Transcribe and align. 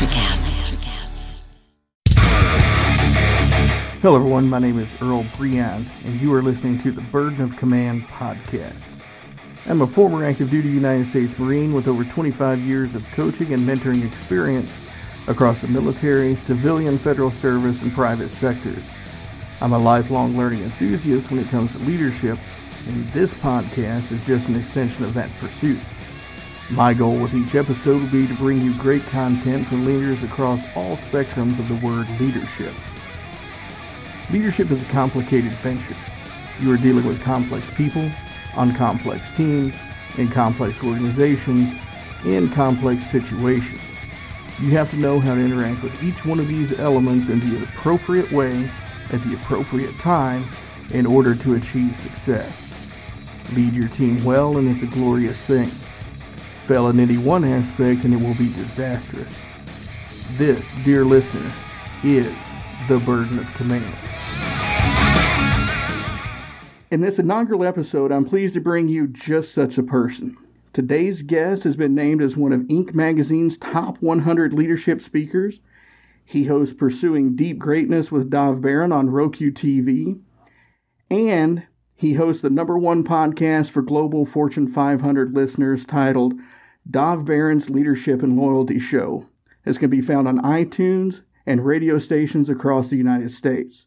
Electricast. 0.00 1.42
Hello, 4.00 4.16
everyone. 4.16 4.48
My 4.48 4.58
name 4.58 4.78
is 4.78 4.96
Earl 5.02 5.24
Breon, 5.24 5.84
and 6.06 6.20
you 6.22 6.32
are 6.32 6.40
listening 6.40 6.78
to 6.78 6.90
the 6.90 7.02
Burden 7.02 7.42
of 7.42 7.54
Command 7.58 8.04
podcast. 8.04 8.96
I'm 9.66 9.82
a 9.82 9.86
former 9.86 10.24
active 10.24 10.48
duty 10.48 10.70
United 10.70 11.04
States 11.04 11.38
Marine 11.38 11.74
with 11.74 11.86
over 11.86 12.02
25 12.04 12.60
years 12.60 12.94
of 12.94 13.06
coaching 13.12 13.52
and 13.52 13.62
mentoring 13.68 14.02
experience 14.06 14.74
across 15.28 15.60
the 15.60 15.68
military, 15.68 16.34
civilian, 16.34 16.96
federal 16.96 17.30
service, 17.30 17.82
and 17.82 17.92
private 17.92 18.30
sectors. 18.30 18.90
I'm 19.60 19.74
a 19.74 19.78
lifelong 19.78 20.34
learning 20.34 20.62
enthusiast 20.62 21.30
when 21.30 21.40
it 21.40 21.48
comes 21.48 21.72
to 21.72 21.78
leadership, 21.80 22.38
and 22.88 23.04
this 23.08 23.34
podcast 23.34 24.12
is 24.12 24.26
just 24.26 24.48
an 24.48 24.56
extension 24.56 25.04
of 25.04 25.12
that 25.12 25.30
pursuit. 25.40 25.78
My 26.72 26.94
goal 26.94 27.18
with 27.20 27.34
each 27.34 27.56
episode 27.56 28.00
will 28.00 28.10
be 28.10 28.28
to 28.28 28.34
bring 28.34 28.62
you 28.62 28.72
great 28.74 29.02
content 29.06 29.66
from 29.66 29.84
leaders 29.84 30.22
across 30.22 30.64
all 30.76 30.96
spectrums 30.96 31.58
of 31.58 31.66
the 31.66 31.84
word 31.84 32.06
leadership. 32.20 32.72
Leadership 34.30 34.70
is 34.70 34.84
a 34.84 34.92
complicated 34.92 35.50
venture. 35.50 35.96
You 36.60 36.72
are 36.72 36.76
dealing 36.76 37.04
with 37.04 37.20
complex 37.22 37.70
people, 37.74 38.08
on 38.54 38.72
complex 38.76 39.36
teams, 39.36 39.80
in 40.16 40.28
complex 40.28 40.84
organizations, 40.84 41.72
in 42.24 42.48
complex 42.50 43.04
situations. 43.04 43.82
You 44.60 44.70
have 44.70 44.90
to 44.90 44.96
know 44.96 45.18
how 45.18 45.34
to 45.34 45.40
interact 45.40 45.82
with 45.82 46.00
each 46.04 46.24
one 46.24 46.38
of 46.38 46.46
these 46.46 46.78
elements 46.78 47.30
in 47.30 47.40
the 47.40 47.64
appropriate 47.64 48.30
way 48.30 48.70
at 49.12 49.20
the 49.22 49.34
appropriate 49.34 49.98
time 49.98 50.44
in 50.92 51.04
order 51.04 51.34
to 51.34 51.54
achieve 51.54 51.96
success. 51.96 52.76
Lead 53.56 53.72
your 53.72 53.88
team 53.88 54.22
well, 54.22 54.58
and 54.58 54.68
it's 54.68 54.84
a 54.84 54.86
glorious 54.86 55.44
thing. 55.44 55.68
Fail 56.70 56.86
in 56.86 57.00
any 57.00 57.18
one 57.18 57.42
aspect, 57.42 58.04
and 58.04 58.14
it 58.14 58.24
will 58.24 58.36
be 58.36 58.46
disastrous. 58.52 59.44
This, 60.34 60.72
dear 60.84 61.04
listener, 61.04 61.50
is 62.04 62.32
the 62.86 62.98
burden 62.98 63.40
of 63.40 63.54
command. 63.54 63.98
In 66.92 67.00
this 67.00 67.18
inaugural 67.18 67.64
episode, 67.64 68.12
I'm 68.12 68.24
pleased 68.24 68.54
to 68.54 68.60
bring 68.60 68.86
you 68.86 69.08
just 69.08 69.52
such 69.52 69.78
a 69.78 69.82
person. 69.82 70.36
Today's 70.72 71.22
guest 71.22 71.64
has 71.64 71.76
been 71.76 71.96
named 71.96 72.22
as 72.22 72.36
one 72.36 72.52
of 72.52 72.60
Inc. 72.68 72.94
magazine's 72.94 73.58
top 73.58 74.00
100 74.00 74.52
leadership 74.52 75.00
speakers. 75.00 75.58
He 76.24 76.44
hosts 76.44 76.72
Pursuing 76.72 77.34
Deep 77.34 77.58
Greatness 77.58 78.12
with 78.12 78.30
Dov 78.30 78.60
Baron 78.60 78.92
on 78.92 79.10
Roku 79.10 79.50
TV. 79.50 80.20
And 81.10 81.66
he 81.96 82.14
hosts 82.14 82.42
the 82.42 82.48
number 82.48 82.78
one 82.78 83.02
podcast 83.02 83.72
for 83.72 83.82
global 83.82 84.24
Fortune 84.24 84.68
500 84.68 85.34
listeners 85.34 85.84
titled 85.84 86.34
Dov 86.88 87.24
Baron's 87.24 87.70
Leadership 87.70 88.22
and 88.22 88.36
Loyalty 88.36 88.78
Show. 88.78 89.28
This 89.64 89.78
can 89.78 89.90
be 89.90 90.00
found 90.00 90.26
on 90.26 90.38
iTunes 90.40 91.22
and 91.46 91.64
radio 91.64 91.98
stations 91.98 92.48
across 92.48 92.88
the 92.88 92.96
United 92.96 93.30
States. 93.30 93.86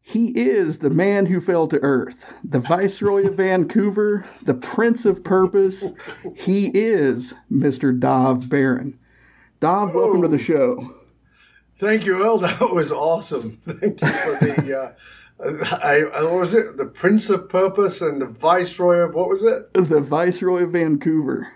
He 0.00 0.32
is 0.34 0.78
the 0.78 0.90
man 0.90 1.26
who 1.26 1.38
fell 1.38 1.66
to 1.68 1.78
earth, 1.82 2.34
the 2.42 2.60
Viceroy 2.60 3.26
of 3.26 3.34
Vancouver, 3.36 4.26
the 4.42 4.54
Prince 4.54 5.04
of 5.04 5.22
Purpose. 5.22 5.92
He 6.36 6.70
is 6.72 7.34
Mr. 7.52 7.98
Dov 7.98 8.48
Baron. 8.48 8.98
Dov, 9.60 9.94
welcome 9.94 10.22
to 10.22 10.28
the 10.28 10.38
show. 10.38 10.94
Thank 11.76 12.06
you, 12.06 12.22
Earl. 12.24 12.38
That 12.58 12.70
was 12.70 12.90
awesome. 12.90 13.58
Thank 13.66 14.00
you 14.00 14.08
for 14.08 14.44
the. 14.44 14.96
Uh, 15.40 15.52
I, 15.84 16.02
I, 16.02 16.22
what 16.24 16.40
was 16.40 16.52
it? 16.52 16.76
The 16.78 16.84
Prince 16.84 17.30
of 17.30 17.48
Purpose 17.48 18.00
and 18.00 18.20
the 18.20 18.26
Viceroy 18.26 18.96
of 18.96 19.14
what 19.14 19.28
was 19.28 19.44
it? 19.44 19.72
The 19.72 20.00
Viceroy 20.00 20.64
of 20.64 20.72
Vancouver. 20.72 21.52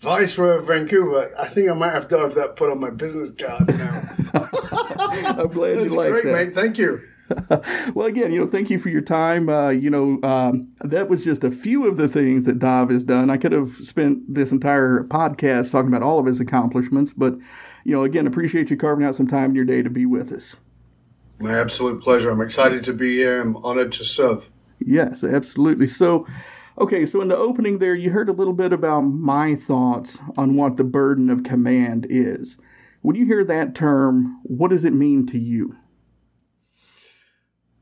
Viceroy 0.00 0.58
of 0.58 0.66
Vancouver. 0.66 1.34
I 1.38 1.48
think 1.48 1.68
I 1.68 1.74
might 1.74 1.92
have 1.92 2.08
to 2.08 2.18
have 2.18 2.34
that 2.36 2.56
put 2.56 2.70
on 2.70 2.78
my 2.78 2.90
business 2.90 3.32
cards 3.32 3.76
now. 3.78 3.90
I'm 5.40 5.48
glad 5.48 5.78
That's 5.78 5.92
you 5.92 5.96
like 5.96 6.10
great, 6.10 6.24
that. 6.24 6.32
mate. 6.32 6.54
Thank 6.54 6.78
you. 6.78 7.00
well, 7.94 8.06
again, 8.06 8.32
you 8.32 8.40
know, 8.40 8.46
thank 8.46 8.70
you 8.70 8.78
for 8.78 8.88
your 8.88 9.02
time. 9.02 9.48
Uh, 9.48 9.70
you 9.70 9.90
know, 9.90 10.18
um, 10.22 10.72
that 10.80 11.08
was 11.08 11.24
just 11.24 11.44
a 11.44 11.50
few 11.50 11.86
of 11.86 11.96
the 11.96 12.08
things 12.08 12.46
that 12.46 12.58
Dov 12.58 12.90
has 12.90 13.04
done. 13.04 13.28
I 13.28 13.36
could 13.36 13.52
have 13.52 13.70
spent 13.70 14.22
this 14.32 14.52
entire 14.52 15.04
podcast 15.04 15.72
talking 15.72 15.88
about 15.88 16.02
all 16.02 16.18
of 16.18 16.26
his 16.26 16.40
accomplishments, 16.40 17.12
but 17.12 17.34
you 17.84 17.92
know, 17.92 18.04
again, 18.04 18.26
appreciate 18.26 18.70
you 18.70 18.76
carving 18.76 19.04
out 19.04 19.14
some 19.14 19.26
time 19.26 19.50
in 19.50 19.56
your 19.56 19.64
day 19.64 19.82
to 19.82 19.90
be 19.90 20.06
with 20.06 20.32
us. 20.32 20.60
My 21.38 21.58
absolute 21.58 22.02
pleasure. 22.02 22.30
I'm 22.30 22.40
excited 22.40 22.82
to 22.84 22.92
be 22.92 23.16
here. 23.16 23.40
I'm 23.40 23.56
honored 23.58 23.92
to 23.92 24.04
serve. 24.04 24.50
Yes, 24.80 25.22
absolutely. 25.22 25.86
So, 25.86 26.26
okay, 26.80 27.06
so 27.06 27.20
in 27.20 27.28
the 27.28 27.36
opening 27.36 27.78
there, 27.78 27.94
you 27.94 28.10
heard 28.10 28.28
a 28.28 28.32
little 28.32 28.52
bit 28.52 28.72
about 28.72 29.02
my 29.02 29.54
thoughts 29.54 30.20
on 30.36 30.56
what 30.56 30.76
the 30.76 30.84
burden 30.84 31.30
of 31.30 31.42
command 31.42 32.06
is. 32.08 32.58
When 33.02 33.16
you 33.16 33.26
hear 33.26 33.44
that 33.44 33.74
term, 33.74 34.40
what 34.42 34.68
does 34.68 34.84
it 34.84 34.92
mean 34.92 35.26
to 35.26 35.38
you? 35.38 35.76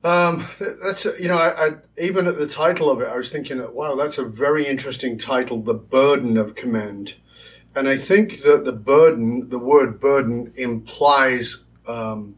Um, 0.04 0.46
that's 0.84 1.04
you 1.18 1.26
know, 1.26 1.36
I, 1.36 1.66
I, 1.66 1.70
even 1.98 2.28
at 2.28 2.38
the 2.38 2.46
title 2.46 2.90
of 2.90 3.00
it, 3.00 3.08
I 3.08 3.16
was 3.16 3.32
thinking 3.32 3.58
that 3.58 3.74
wow, 3.74 3.96
that's 3.96 4.18
a 4.18 4.24
very 4.24 4.64
interesting 4.64 5.18
title, 5.18 5.60
the 5.60 5.74
burden 5.74 6.36
of 6.36 6.54
command, 6.54 7.14
and 7.74 7.88
I 7.88 7.96
think 7.96 8.42
that 8.42 8.64
the 8.64 8.72
burden, 8.72 9.48
the 9.48 9.58
word 9.58 9.98
burden, 9.98 10.52
implies 10.56 11.64
um, 11.88 12.36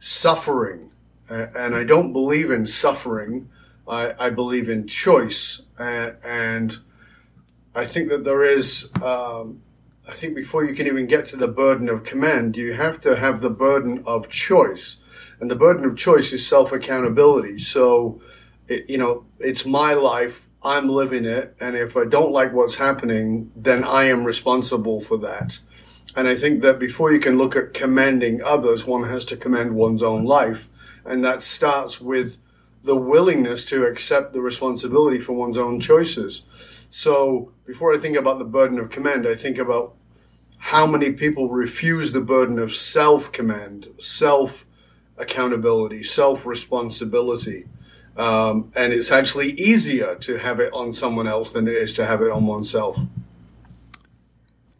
suffering, 0.00 0.90
and 1.28 1.76
I 1.76 1.84
don't 1.84 2.12
believe 2.12 2.50
in 2.50 2.66
suffering. 2.66 3.50
I, 3.88 4.14
I 4.18 4.30
believe 4.30 4.68
in 4.68 4.86
choice, 4.86 5.62
uh, 5.78 6.10
and 6.24 6.78
I 7.74 7.86
think 7.86 8.08
that 8.10 8.24
there 8.24 8.42
is. 8.42 8.90
Um, 9.02 9.62
I 10.08 10.12
think 10.12 10.36
before 10.36 10.64
you 10.64 10.72
can 10.72 10.86
even 10.86 11.08
get 11.08 11.26
to 11.26 11.36
the 11.36 11.48
burden 11.48 11.88
of 11.88 12.04
command, 12.04 12.56
you 12.56 12.74
have 12.74 13.00
to 13.00 13.16
have 13.16 13.40
the 13.40 13.50
burden 13.50 14.04
of 14.06 14.28
choice 14.28 15.00
and 15.40 15.50
the 15.50 15.56
burden 15.56 15.84
of 15.84 15.96
choice 15.96 16.32
is 16.32 16.46
self 16.46 16.72
accountability. 16.72 17.58
So, 17.58 18.20
it, 18.68 18.88
you 18.88 18.98
know, 18.98 19.26
it's 19.38 19.66
my 19.66 19.94
life. 19.94 20.48
I'm 20.62 20.88
living 20.88 21.24
it. 21.24 21.54
And 21.60 21.76
if 21.76 21.96
I 21.96 22.04
don't 22.06 22.32
like 22.32 22.52
what's 22.52 22.76
happening, 22.76 23.52
then 23.54 23.84
I 23.84 24.04
am 24.04 24.24
responsible 24.24 25.00
for 25.00 25.16
that. 25.18 25.60
And 26.16 26.26
I 26.26 26.34
think 26.34 26.62
that 26.62 26.78
before 26.78 27.12
you 27.12 27.20
can 27.20 27.36
look 27.36 27.54
at 27.54 27.74
commending 27.74 28.42
others, 28.42 28.86
one 28.86 29.08
has 29.08 29.24
to 29.26 29.36
commend 29.36 29.74
one's 29.74 30.02
own 30.02 30.24
life. 30.24 30.68
And 31.04 31.22
that 31.24 31.42
starts 31.42 32.00
with 32.00 32.38
the 32.86 32.96
willingness 32.96 33.64
to 33.66 33.84
accept 33.84 34.32
the 34.32 34.40
responsibility 34.40 35.18
for 35.18 35.34
one's 35.34 35.58
own 35.58 35.80
choices. 35.80 36.46
So 36.88 37.52
before 37.66 37.92
I 37.92 37.98
think 37.98 38.16
about 38.16 38.38
the 38.38 38.44
burden 38.44 38.78
of 38.78 38.90
command, 38.90 39.26
I 39.26 39.34
think 39.34 39.58
about 39.58 39.94
how 40.58 40.86
many 40.86 41.12
people 41.12 41.48
refuse 41.48 42.12
the 42.12 42.20
burden 42.20 42.58
of 42.58 42.74
self 42.74 43.32
command, 43.32 43.88
self 43.98 44.66
accountability, 45.18 46.02
self 46.02 46.46
responsibility. 46.46 47.66
Um, 48.16 48.72
and 48.74 48.92
it's 48.94 49.12
actually 49.12 49.50
easier 49.52 50.14
to 50.20 50.38
have 50.38 50.58
it 50.58 50.72
on 50.72 50.92
someone 50.92 51.26
else 51.26 51.52
than 51.52 51.68
it 51.68 51.74
is 51.74 51.92
to 51.94 52.06
have 52.06 52.22
it 52.22 52.30
on 52.30 52.46
oneself. 52.46 52.98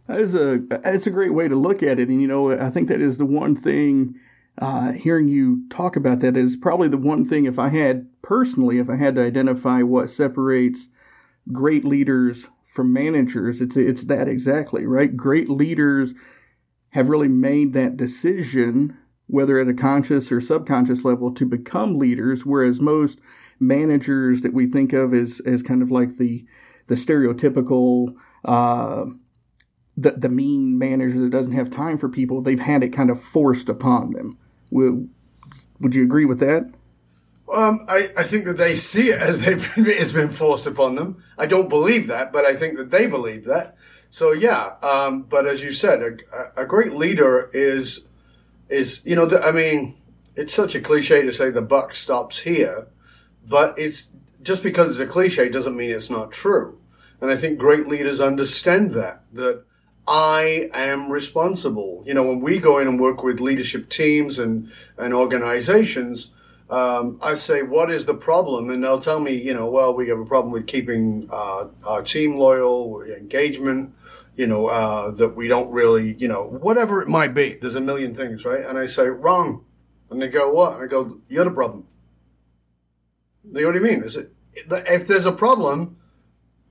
That 0.06 0.20
is 0.20 0.34
a 0.34 0.58
that's 0.58 1.06
a 1.06 1.10
great 1.10 1.34
way 1.34 1.48
to 1.48 1.56
look 1.56 1.82
at 1.82 1.98
it, 1.98 2.08
and 2.08 2.22
you 2.22 2.28
know 2.28 2.50
I 2.52 2.70
think 2.70 2.88
that 2.88 3.00
is 3.00 3.18
the 3.18 3.26
one 3.26 3.56
thing. 3.56 4.18
Uh, 4.58 4.92
hearing 4.92 5.28
you 5.28 5.68
talk 5.68 5.96
about 5.96 6.20
that 6.20 6.36
is 6.36 6.56
probably 6.56 6.88
the 6.88 6.96
one 6.96 7.24
thing. 7.24 7.44
If 7.44 7.58
I 7.58 7.68
had 7.68 8.08
personally, 8.22 8.78
if 8.78 8.88
I 8.88 8.96
had 8.96 9.14
to 9.16 9.24
identify 9.24 9.82
what 9.82 10.10
separates 10.10 10.88
great 11.52 11.84
leaders 11.84 12.50
from 12.64 12.92
managers, 12.92 13.60
it's 13.60 13.76
it's 13.76 14.04
that 14.06 14.28
exactly 14.28 14.86
right. 14.86 15.14
Great 15.16 15.48
leaders 15.48 16.14
have 16.90 17.08
really 17.08 17.28
made 17.28 17.74
that 17.74 17.96
decision 17.96 18.96
whether 19.26 19.58
at 19.58 19.68
a 19.68 19.74
conscious 19.74 20.30
or 20.30 20.40
subconscious 20.40 21.04
level, 21.04 21.32
to 21.34 21.46
become 21.46 21.98
leaders, 21.98 22.46
whereas 22.46 22.80
most 22.80 23.20
managers 23.58 24.42
that 24.42 24.54
we 24.54 24.66
think 24.66 24.92
of 24.92 25.12
as, 25.12 25.40
as 25.40 25.62
kind 25.62 25.82
of 25.82 25.90
like 25.90 26.16
the, 26.16 26.44
the 26.86 26.94
stereotypical, 26.94 28.14
uh, 28.44 29.04
the, 29.96 30.10
the 30.12 30.28
mean 30.28 30.78
manager 30.78 31.18
that 31.20 31.30
doesn't 31.30 31.54
have 31.54 31.70
time 31.70 31.98
for 31.98 32.08
people, 32.08 32.40
they've 32.40 32.60
had 32.60 32.84
it 32.84 32.90
kind 32.92 33.10
of 33.10 33.20
forced 33.20 33.68
upon 33.68 34.10
them. 34.10 34.38
Would, 34.70 35.08
you 35.94 36.02
agree 36.02 36.24
with 36.24 36.40
that? 36.40 36.72
Um, 37.52 37.86
I, 37.88 38.10
I 38.16 38.22
think 38.24 38.44
that 38.46 38.56
they 38.56 38.74
see 38.74 39.10
it 39.10 39.20
as 39.20 39.40
they've 39.40 39.74
been, 39.74 39.86
it's 39.86 40.12
been 40.12 40.30
forced 40.32 40.66
upon 40.66 40.96
them. 40.96 41.22
I 41.38 41.46
don't 41.46 41.68
believe 41.68 42.06
that, 42.08 42.32
but 42.32 42.44
I 42.44 42.56
think 42.56 42.76
that 42.76 42.90
they 42.90 43.06
believe 43.06 43.44
that. 43.44 43.76
So 44.10 44.32
yeah, 44.32 44.76
um, 44.82 45.22
but 45.22 45.46
as 45.46 45.62
you 45.62 45.72
said, 45.72 46.22
a, 46.32 46.62
a 46.62 46.64
great 46.64 46.92
leader 46.92 47.50
is 47.52 48.06
is 48.68 49.04
you 49.04 49.14
know 49.14 49.28
I 49.44 49.52
mean 49.52 49.94
it's 50.34 50.54
such 50.54 50.74
a 50.74 50.80
cliche 50.80 51.22
to 51.22 51.30
say 51.30 51.50
the 51.50 51.60
buck 51.60 51.94
stops 51.94 52.40
here, 52.40 52.86
but 53.46 53.78
it's 53.78 54.12
just 54.42 54.62
because 54.62 54.90
it's 54.90 55.10
a 55.10 55.12
cliche 55.12 55.50
doesn't 55.50 55.76
mean 55.76 55.90
it's 55.90 56.08
not 56.08 56.32
true. 56.32 56.78
And 57.20 57.30
I 57.30 57.36
think 57.36 57.58
great 57.58 57.88
leaders 57.88 58.20
understand 58.20 58.92
that 58.92 59.22
that 59.34 59.64
I 60.08 60.70
am 60.72 61.10
responsible. 61.10 62.04
You 62.06 62.14
know, 62.14 62.22
when 62.22 62.40
we 62.40 62.58
go 62.58 62.78
in 62.78 62.86
and 62.86 63.00
work 63.00 63.22
with 63.22 63.40
leadership 63.40 63.88
teams 63.88 64.38
and 64.38 64.70
and 64.96 65.12
organizations, 65.12 66.30
um, 66.70 67.18
I 67.22 67.34
say, 67.34 67.62
what 67.62 67.90
is 67.90 68.06
the 68.06 68.14
problem? 68.14 68.70
And 68.70 68.82
they'll 68.82 69.00
tell 69.00 69.20
me, 69.20 69.34
you 69.34 69.54
know, 69.54 69.66
well, 69.68 69.94
we 69.94 70.08
have 70.08 70.18
a 70.18 70.24
problem 70.24 70.52
with 70.52 70.66
keeping 70.66 71.28
uh, 71.30 71.66
our 71.84 72.02
team 72.02 72.36
loyal, 72.36 73.02
engagement, 73.02 73.94
you 74.36 74.46
know, 74.46 74.66
uh, 74.66 75.10
that 75.12 75.36
we 75.36 75.48
don't 75.48 75.70
really, 75.70 76.14
you 76.14 76.28
know, 76.28 76.44
whatever 76.44 77.00
it 77.00 77.08
might 77.08 77.34
be. 77.34 77.54
There's 77.60 77.76
a 77.76 77.80
million 77.80 78.14
things, 78.14 78.44
right? 78.44 78.64
And 78.64 78.78
I 78.78 78.86
say, 78.86 79.08
wrong. 79.08 79.64
And 80.10 80.20
they 80.20 80.28
go, 80.28 80.52
what? 80.52 80.74
And 80.74 80.84
I 80.84 80.86
go, 80.86 81.18
you're 81.28 81.44
the 81.44 81.50
problem. 81.50 81.86
They 83.44 83.60
go, 83.60 83.68
what 83.68 83.72
do 83.72 83.78
you 83.78 83.84
mean? 83.84 84.02
Is 84.02 84.16
it, 84.16 84.32
if 84.54 85.06
there's 85.06 85.26
a 85.26 85.32
problem, 85.32 85.96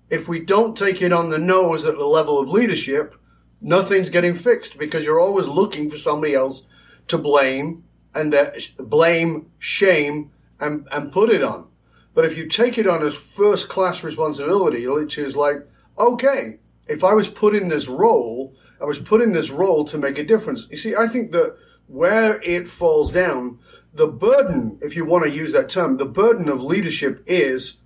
if 0.09 0.27
we 0.27 0.39
don't 0.39 0.75
take 0.75 1.01
it 1.01 1.13
on 1.13 1.29
the 1.29 1.39
nose 1.39 1.85
at 1.85 1.97
the 1.97 2.05
level 2.05 2.39
of 2.39 2.49
leadership, 2.49 3.15
nothing's 3.61 4.09
getting 4.09 4.35
fixed 4.35 4.77
because 4.77 5.05
you're 5.05 5.19
always 5.19 5.47
looking 5.47 5.89
for 5.89 5.97
somebody 5.97 6.33
else 6.33 6.63
to 7.07 7.17
blame 7.17 7.83
and 8.13 8.31
that 8.33 8.57
blame, 8.77 9.51
shame, 9.59 10.31
and, 10.59 10.87
and 10.91 11.11
put 11.11 11.29
it 11.29 11.43
on. 11.43 11.67
But 12.13 12.25
if 12.25 12.37
you 12.37 12.47
take 12.47 12.77
it 12.77 12.87
on 12.87 13.05
as 13.05 13.15
first 13.15 13.67
class 13.67 14.03
responsibility, 14.03 14.87
which 14.87 15.17
is 15.17 15.35
like, 15.35 15.67
okay, 15.97 16.59
if 16.87 17.03
I 17.03 17.13
was 17.13 17.27
put 17.27 17.55
in 17.55 17.67
this 17.67 17.87
role, 17.87 18.55
I 18.79 18.85
was 18.85 18.99
put 18.99 19.21
in 19.21 19.33
this 19.33 19.51
role 19.51 19.83
to 19.85 19.97
make 19.97 20.17
a 20.17 20.23
difference. 20.23 20.67
You 20.71 20.77
see, 20.77 20.95
I 20.95 21.07
think 21.07 21.31
that 21.33 21.57
where 21.87 22.41
it 22.41 22.67
falls 22.67 23.11
down, 23.11 23.59
the 23.93 24.07
burden, 24.07 24.79
if 24.81 24.95
you 24.95 25.05
want 25.05 25.25
to 25.25 25.29
use 25.29 25.51
that 25.53 25.69
term, 25.69 25.97
the 25.97 26.05
burden 26.05 26.49
of 26.49 26.61
leadership 26.61 27.23
is 27.25 27.77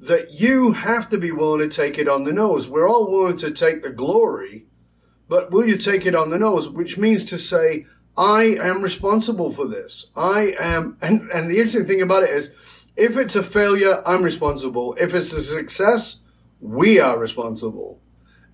that 0.00 0.40
you 0.40 0.72
have 0.72 1.08
to 1.08 1.18
be 1.18 1.32
willing 1.32 1.68
to 1.68 1.76
take 1.76 1.98
it 1.98 2.08
on 2.08 2.24
the 2.24 2.32
nose. 2.32 2.68
We're 2.68 2.88
all 2.88 3.10
willing 3.10 3.36
to 3.38 3.50
take 3.50 3.82
the 3.82 3.90
glory, 3.90 4.66
but 5.28 5.50
will 5.50 5.66
you 5.66 5.76
take 5.76 6.06
it 6.06 6.14
on 6.14 6.30
the 6.30 6.38
nose? 6.38 6.68
Which 6.68 6.98
means 6.98 7.24
to 7.26 7.38
say, 7.38 7.86
I 8.16 8.56
am 8.60 8.82
responsible 8.82 9.50
for 9.50 9.68
this. 9.68 10.10
I 10.16 10.54
am, 10.58 10.96
and, 11.00 11.30
and 11.30 11.48
the 11.48 11.56
interesting 11.56 11.86
thing 11.86 12.02
about 12.02 12.24
it 12.24 12.30
is, 12.30 12.86
if 12.96 13.16
it's 13.16 13.36
a 13.36 13.42
failure, 13.42 14.02
I'm 14.04 14.24
responsible. 14.24 14.96
If 14.98 15.14
it's 15.14 15.32
a 15.32 15.42
success, 15.42 16.20
we 16.60 16.98
are 16.98 17.18
responsible 17.18 18.00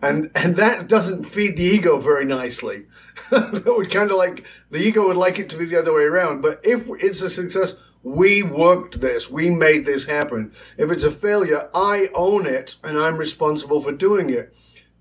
and 0.05 0.31
and 0.35 0.57
that 0.57 0.89
doesn't 0.89 1.25
feed 1.25 1.57
the 1.57 1.65
ego 1.65 1.99
very 1.99 2.25
nicely. 2.25 2.87
that 3.31 3.65
would 3.67 3.91
kind 3.91 4.11
of 4.11 4.17
like 4.17 4.45
the 4.71 4.79
ego 4.79 5.07
would 5.07 5.17
like 5.17 5.39
it 5.39 5.49
to 5.51 5.57
be 5.57 5.65
the 5.65 5.79
other 5.79 5.95
way 5.95 6.05
around. 6.05 6.43
But 6.43 6.61
if 6.63 6.89
it's 7.01 7.23
a 7.23 7.31
success, 7.31 7.77
we 8.03 8.43
worked 8.43 9.01
this, 9.01 9.31
we 9.31 9.51
made 9.51 9.85
this 9.85 10.05
happen. 10.05 10.53
If 10.77 10.91
it's 10.91 11.05
a 11.05 11.11
failure, 11.11 11.71
I 11.75 12.11
own 12.15 12.47
it 12.47 12.77
and 12.85 12.99
I'm 12.99 13.17
responsible 13.17 13.81
for 13.81 13.93
doing 13.93 14.31
it. 14.31 14.57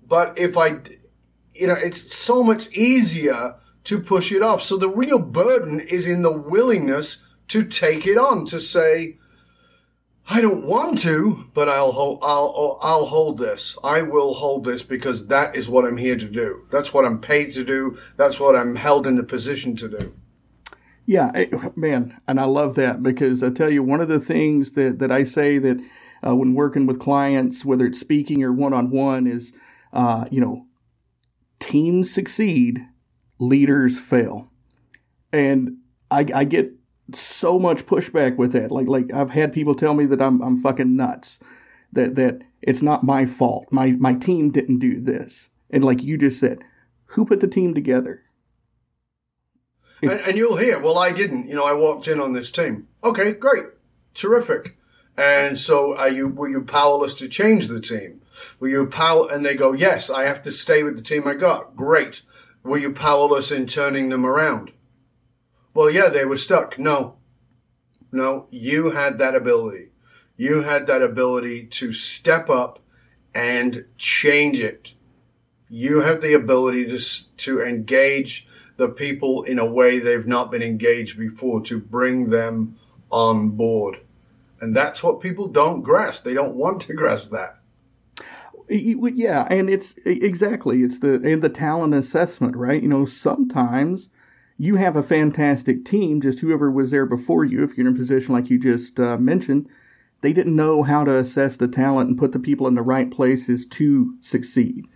But 0.06 0.38
if 0.38 0.56
I, 0.56 0.78
you 1.54 1.66
know, 1.66 1.74
it's 1.74 2.14
so 2.14 2.42
much 2.42 2.70
easier 2.72 3.54
to 3.84 4.00
push 4.00 4.32
it 4.32 4.42
off. 4.42 4.62
So 4.62 4.76
the 4.76 4.88
real 4.88 5.18
burden 5.18 5.80
is 5.80 6.06
in 6.06 6.22
the 6.22 6.32
willingness 6.32 7.22
to 7.48 7.64
take 7.64 8.06
it 8.06 8.16
on, 8.16 8.46
to 8.46 8.58
say, 8.58 9.18
I 10.28 10.40
don't 10.40 10.64
want 10.64 10.98
to, 11.00 11.50
but 11.52 11.68
I'll 11.68 11.92
hold, 11.92 12.20
I'll, 12.22 12.78
I'll 12.80 13.04
hold 13.04 13.36
this. 13.36 13.76
I 13.84 14.00
will 14.00 14.32
hold 14.32 14.64
this 14.64 14.82
because 14.82 15.26
that 15.26 15.54
is 15.54 15.68
what 15.68 15.84
I'm 15.84 15.98
here 15.98 16.16
to 16.16 16.28
do. 16.28 16.66
That's 16.70 16.94
what 16.94 17.04
I'm 17.04 17.20
paid 17.20 17.52
to 17.52 17.64
do. 17.64 17.98
That's 18.16 18.40
what 18.40 18.56
I'm 18.56 18.76
held 18.76 19.06
in 19.06 19.16
the 19.16 19.22
position 19.22 19.76
to 19.76 19.88
do. 19.88 20.14
Yeah, 21.06 21.30
man, 21.76 22.18
and 22.26 22.40
I 22.40 22.44
love 22.44 22.76
that 22.76 23.02
because 23.02 23.42
I 23.42 23.50
tell 23.50 23.68
you, 23.68 23.82
one 23.82 24.00
of 24.00 24.08
the 24.08 24.18
things 24.18 24.72
that, 24.72 24.98
that 25.00 25.12
I 25.12 25.24
say 25.24 25.58
that 25.58 25.86
uh, 26.26 26.34
when 26.34 26.54
working 26.54 26.86
with 26.86 26.98
clients, 26.98 27.62
whether 27.62 27.84
it's 27.84 28.00
speaking 28.00 28.42
or 28.42 28.50
one 28.50 28.72
on 28.72 28.90
one, 28.90 29.26
is, 29.26 29.52
uh, 29.92 30.24
you 30.30 30.40
know, 30.40 30.66
teams 31.64 32.12
succeed, 32.12 32.86
leaders 33.38 33.98
fail. 33.98 34.50
And 35.32 35.78
I, 36.10 36.26
I 36.34 36.44
get 36.44 36.72
so 37.12 37.58
much 37.58 37.86
pushback 37.86 38.36
with 38.36 38.52
that. 38.52 38.70
Like 38.70 38.86
like 38.86 39.12
I've 39.12 39.30
had 39.30 39.52
people 39.52 39.74
tell 39.74 39.94
me 39.94 40.04
that 40.06 40.22
I'm 40.22 40.40
I'm 40.42 40.58
fucking 40.58 40.96
nuts. 40.96 41.40
That 41.92 42.16
that 42.16 42.42
it's 42.62 42.82
not 42.82 43.02
my 43.02 43.24
fault. 43.24 43.66
My 43.72 43.96
my 43.98 44.14
team 44.14 44.50
didn't 44.50 44.78
do 44.78 45.00
this. 45.00 45.50
And 45.70 45.84
like 45.84 46.02
you 46.02 46.18
just 46.18 46.38
said, 46.38 46.60
who 47.06 47.24
put 47.24 47.40
the 47.40 47.48
team 47.48 47.74
together? 47.74 48.22
and, 50.02 50.20
and 50.20 50.36
you'll 50.36 50.56
hear, 50.56 50.78
well, 50.78 50.98
I 50.98 51.12
didn't. 51.12 51.48
You 51.48 51.54
know, 51.54 51.64
I 51.64 51.72
walked 51.72 52.08
in 52.08 52.20
on 52.20 52.34
this 52.34 52.50
team. 52.50 52.88
Okay, 53.02 53.32
great, 53.32 53.64
terrific. 54.12 54.76
And 55.16 55.58
so, 55.58 55.96
are 55.96 56.10
you 56.10 56.28
were 56.28 56.48
you 56.48 56.62
powerless 56.62 57.14
to 57.16 57.28
change 57.28 57.68
the 57.68 57.80
team? 57.80 58.20
Were 58.58 58.68
you 58.68 58.86
power? 58.86 59.30
And 59.30 59.44
they 59.44 59.54
go, 59.54 59.72
yes, 59.72 60.10
I 60.10 60.24
have 60.24 60.42
to 60.42 60.52
stay 60.52 60.82
with 60.82 60.96
the 60.96 61.02
team 61.02 61.26
I 61.26 61.34
got. 61.34 61.76
Great. 61.76 62.22
Were 62.62 62.78
you 62.78 62.92
powerless 62.92 63.50
in 63.50 63.66
turning 63.66 64.08
them 64.08 64.24
around? 64.24 64.72
Well, 65.74 65.90
yeah, 65.90 66.08
they 66.08 66.24
were 66.24 66.36
stuck. 66.36 66.78
No, 66.78 67.16
no, 68.12 68.46
you 68.50 68.92
had 68.92 69.18
that 69.18 69.34
ability. 69.34 69.90
You 70.36 70.62
had 70.62 70.86
that 70.86 71.02
ability 71.02 71.66
to 71.66 71.92
step 71.92 72.48
up 72.48 72.78
and 73.34 73.84
change 73.96 74.60
it. 74.60 74.94
You 75.68 76.02
have 76.02 76.20
the 76.20 76.34
ability 76.34 76.86
to, 76.86 77.36
to 77.36 77.62
engage 77.62 78.46
the 78.76 78.88
people 78.88 79.42
in 79.42 79.58
a 79.58 79.66
way 79.66 79.98
they've 79.98 80.26
not 80.26 80.50
been 80.50 80.62
engaged 80.62 81.18
before, 81.18 81.60
to 81.62 81.78
bring 81.78 82.30
them 82.30 82.76
on 83.10 83.50
board. 83.50 84.00
And 84.60 84.74
that's 84.74 85.02
what 85.02 85.20
people 85.20 85.48
don't 85.48 85.82
grasp. 85.82 86.24
They 86.24 86.34
don't 86.34 86.54
want 86.54 86.82
to 86.82 86.94
grasp 86.94 87.30
that. 87.30 87.58
Yeah, 88.68 89.46
and 89.50 89.68
it's 89.68 89.94
exactly 90.06 90.82
it's 90.82 90.98
the 90.98 91.20
and 91.24 91.42
the 91.42 91.48
talent 91.48 91.94
assessment, 91.94 92.56
right? 92.56 92.82
You 92.82 92.88
know, 92.88 93.04
sometimes 93.04 94.08
you 94.58 94.76
have 94.76 94.96
a 94.96 95.02
fantastic 95.02 95.84
team, 95.84 96.20
just 96.20 96.40
whoever 96.40 96.70
was 96.70 96.90
there 96.90 97.06
before 97.06 97.44
you, 97.44 97.64
if 97.64 97.76
you're 97.76 97.86
in 97.86 97.92
a 97.92 97.96
position 97.96 98.32
like 98.32 98.50
you 98.50 98.58
just 98.58 99.00
uh, 99.00 99.18
mentioned, 99.18 99.68
they 100.22 100.32
didn't 100.32 100.56
know 100.56 100.82
how 100.84 101.04
to 101.04 101.14
assess 101.14 101.56
the 101.56 101.68
talent 101.68 102.08
and 102.08 102.18
put 102.18 102.32
the 102.32 102.38
people 102.38 102.66
in 102.66 102.74
the 102.74 102.82
right 102.82 103.10
places 103.10 103.66
to 103.66 104.16
succeed. 104.20 104.86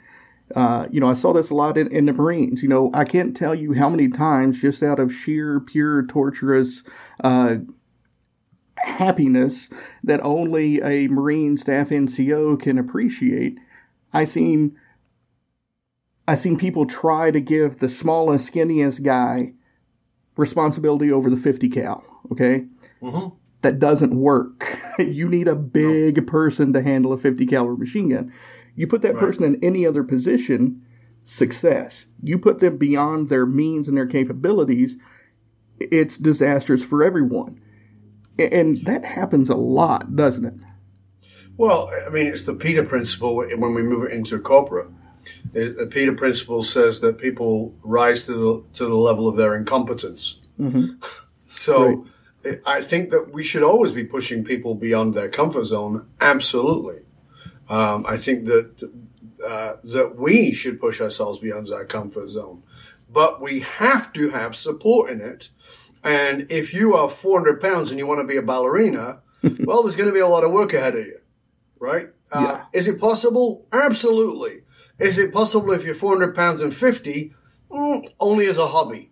Uh, 0.56 0.86
you 0.90 1.00
know, 1.00 1.08
I 1.08 1.12
saw 1.12 1.32
this 1.32 1.50
a 1.50 1.54
lot 1.54 1.76
in, 1.76 1.88
in, 1.88 2.06
the 2.06 2.14
Marines. 2.14 2.62
You 2.62 2.70
know, 2.70 2.90
I 2.94 3.04
can't 3.04 3.36
tell 3.36 3.54
you 3.54 3.74
how 3.74 3.90
many 3.90 4.08
times, 4.08 4.62
just 4.62 4.82
out 4.82 4.98
of 4.98 5.12
sheer, 5.12 5.60
pure, 5.60 6.06
torturous 6.06 6.84
uh, 7.22 7.56
happiness 8.84 9.70
that 10.02 10.20
only 10.22 10.80
a 10.80 11.08
Marine 11.08 11.56
staff 11.56 11.88
NCO 11.90 12.60
can 12.60 12.78
appreciate, 12.78 13.58
I 14.12 14.24
seen 14.24 14.76
I 16.26 16.34
seen 16.34 16.58
people 16.58 16.84
try 16.84 17.30
to 17.30 17.40
give 17.40 17.78
the 17.78 17.88
smallest, 17.88 18.52
skinniest 18.52 19.02
guy 19.02 19.54
responsibility 20.36 21.10
over 21.10 21.30
the 21.30 21.38
50 21.38 21.70
cal. 21.70 22.04
Okay. 22.30 22.66
Mm-hmm. 23.00 23.34
That 23.62 23.78
doesn't 23.78 24.14
work. 24.14 24.66
you 24.98 25.28
need 25.28 25.48
a 25.48 25.56
big 25.56 26.18
no. 26.18 26.22
person 26.24 26.74
to 26.74 26.82
handle 26.82 27.14
a 27.14 27.18
50 27.18 27.46
caliber 27.46 27.76
machine 27.76 28.10
gun. 28.10 28.32
You 28.76 28.86
put 28.86 29.02
that 29.02 29.14
right. 29.14 29.20
person 29.20 29.42
in 29.42 29.64
any 29.64 29.86
other 29.86 30.04
position, 30.04 30.84
success. 31.22 32.06
You 32.22 32.38
put 32.38 32.58
them 32.58 32.76
beyond 32.76 33.30
their 33.30 33.46
means 33.46 33.88
and 33.88 33.96
their 33.96 34.06
capabilities, 34.06 34.98
it's 35.80 36.16
disastrous 36.16 36.84
for 36.84 37.02
everyone. 37.02 37.60
And 38.38 38.78
that 38.86 39.04
happens 39.04 39.50
a 39.50 39.56
lot, 39.56 40.14
doesn't 40.14 40.44
it? 40.44 40.54
Well, 41.56 41.90
I 42.06 42.08
mean, 42.10 42.28
it's 42.28 42.44
the 42.44 42.54
Peter 42.54 42.84
principle 42.84 43.34
when 43.36 43.74
we 43.74 43.82
move 43.82 44.04
it 44.04 44.12
into 44.12 44.38
corporate 44.38 44.88
the 45.52 45.88
Peter 45.90 46.12
principle 46.12 46.62
says 46.62 47.00
that 47.00 47.18
people 47.18 47.74
rise 47.82 48.26
to 48.26 48.32
the, 48.32 48.78
to 48.78 48.84
the 48.84 48.94
level 48.94 49.28
of 49.28 49.36
their 49.36 49.56
incompetence. 49.56 50.40
Mm-hmm. 50.58 51.00
so 51.46 52.02
right. 52.44 52.60
I 52.66 52.80
think 52.80 53.10
that 53.10 53.32
we 53.32 53.42
should 53.42 53.62
always 53.62 53.92
be 53.92 54.04
pushing 54.04 54.44
people 54.44 54.74
beyond 54.74 55.14
their 55.14 55.28
comfort 55.28 55.64
zone. 55.64 56.06
Absolutely. 56.20 57.02
Um, 57.68 58.06
I 58.08 58.16
think 58.16 58.46
that 58.46 58.90
uh, 59.46 59.76
that 59.84 60.16
we 60.16 60.52
should 60.52 60.80
push 60.80 61.00
ourselves 61.00 61.38
beyond 61.38 61.70
our 61.70 61.84
comfort 61.84 62.28
zone, 62.28 62.62
but 63.12 63.40
we 63.40 63.60
have 63.60 64.12
to 64.14 64.30
have 64.30 64.56
support 64.56 65.10
in 65.10 65.20
it. 65.20 65.50
And 66.04 66.46
if 66.50 66.72
you 66.72 66.94
are 66.94 67.08
400 67.08 67.60
pounds 67.60 67.90
and 67.90 67.98
you 67.98 68.06
want 68.06 68.20
to 68.20 68.26
be 68.26 68.36
a 68.36 68.42
ballerina, 68.42 69.20
well, 69.64 69.82
there's 69.82 69.96
going 69.96 70.08
to 70.08 70.14
be 70.14 70.20
a 70.20 70.26
lot 70.26 70.44
of 70.44 70.52
work 70.52 70.72
ahead 70.72 70.94
of 70.94 71.06
you, 71.06 71.20
right? 71.80 72.08
Uh, 72.30 72.48
yeah. 72.50 72.64
Is 72.72 72.88
it 72.88 73.00
possible? 73.00 73.66
Absolutely. 73.72 74.62
Is 74.98 75.18
it 75.18 75.32
possible 75.32 75.72
if 75.72 75.84
you're 75.84 75.94
400 75.94 76.34
pounds 76.34 76.60
and 76.60 76.74
50, 76.74 77.32
mm, 77.70 78.12
only 78.18 78.46
as 78.46 78.58
a 78.58 78.66
hobby, 78.66 79.10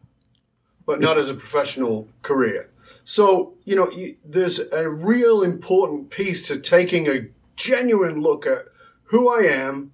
but 0.85 1.01
not 1.01 1.17
as 1.17 1.31
a 1.31 1.35
professional 1.35 2.09
career? 2.23 2.71
So, 3.05 3.55
you 3.65 3.77
know, 3.77 3.91
you, 3.91 4.17
there's 4.25 4.59
a 4.59 4.89
real 4.89 5.43
important 5.43 6.11
piece 6.11 6.43
to 6.49 6.59
taking 6.59 7.09
a 7.09 7.29
genuine 7.57 8.21
look 8.21 8.47
at 8.47 8.67
who 9.05 9.33
I 9.33 9.43
am 9.43 9.93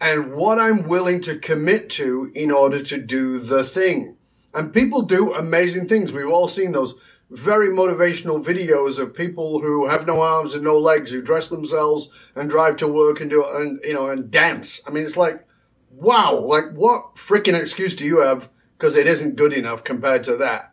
and 0.00 0.32
what 0.32 0.58
I'm 0.58 0.84
willing 0.84 1.20
to 1.22 1.38
commit 1.38 1.90
to 1.90 2.30
in 2.34 2.50
order 2.50 2.82
to 2.84 2.98
do 2.98 3.38
the 3.38 3.64
thing. 3.64 4.16
And 4.54 4.72
people 4.72 5.02
do 5.02 5.34
amazing 5.34 5.88
things. 5.88 6.12
We've 6.12 6.30
all 6.30 6.48
seen 6.48 6.72
those 6.72 6.94
very 7.30 7.68
motivational 7.68 8.42
videos 8.42 8.98
of 8.98 9.14
people 9.14 9.60
who 9.60 9.86
have 9.88 10.06
no 10.06 10.22
arms 10.22 10.54
and 10.54 10.64
no 10.64 10.78
legs 10.78 11.10
who 11.10 11.20
dress 11.20 11.48
themselves 11.48 12.08
and 12.34 12.48
drive 12.48 12.76
to 12.76 12.88
work 12.88 13.20
and 13.20 13.28
do 13.28 13.44
and 13.44 13.80
you 13.84 13.92
know 13.92 14.08
and 14.08 14.30
dance. 14.30 14.80
I 14.86 14.90
mean, 14.90 15.04
it's 15.04 15.16
like, 15.16 15.46
wow, 15.90 16.38
like 16.38 16.72
what 16.72 17.16
freaking 17.16 17.58
excuse 17.58 17.94
do 17.94 18.06
you 18.06 18.20
have 18.20 18.48
because 18.76 18.96
it 18.96 19.06
isn't 19.06 19.36
good 19.36 19.52
enough 19.52 19.84
compared 19.84 20.24
to 20.24 20.36
that? 20.36 20.72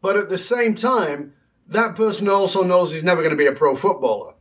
But 0.00 0.16
at 0.16 0.28
the 0.28 0.38
same 0.38 0.76
time, 0.76 1.34
that 1.66 1.96
person 1.96 2.28
also 2.28 2.62
knows 2.62 2.92
he's 2.92 3.02
never 3.02 3.22
going 3.22 3.32
to 3.32 3.36
be 3.36 3.46
a 3.46 3.52
pro 3.52 3.74
footballer. 3.74 4.34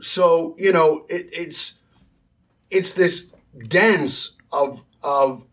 So 0.00 0.54
you 0.58 0.72
know, 0.72 1.06
it, 1.08 1.28
it's 1.32 1.80
it's 2.70 2.92
this 2.92 3.32
dance 3.58 4.36
of 4.52 4.84
of 5.02 5.46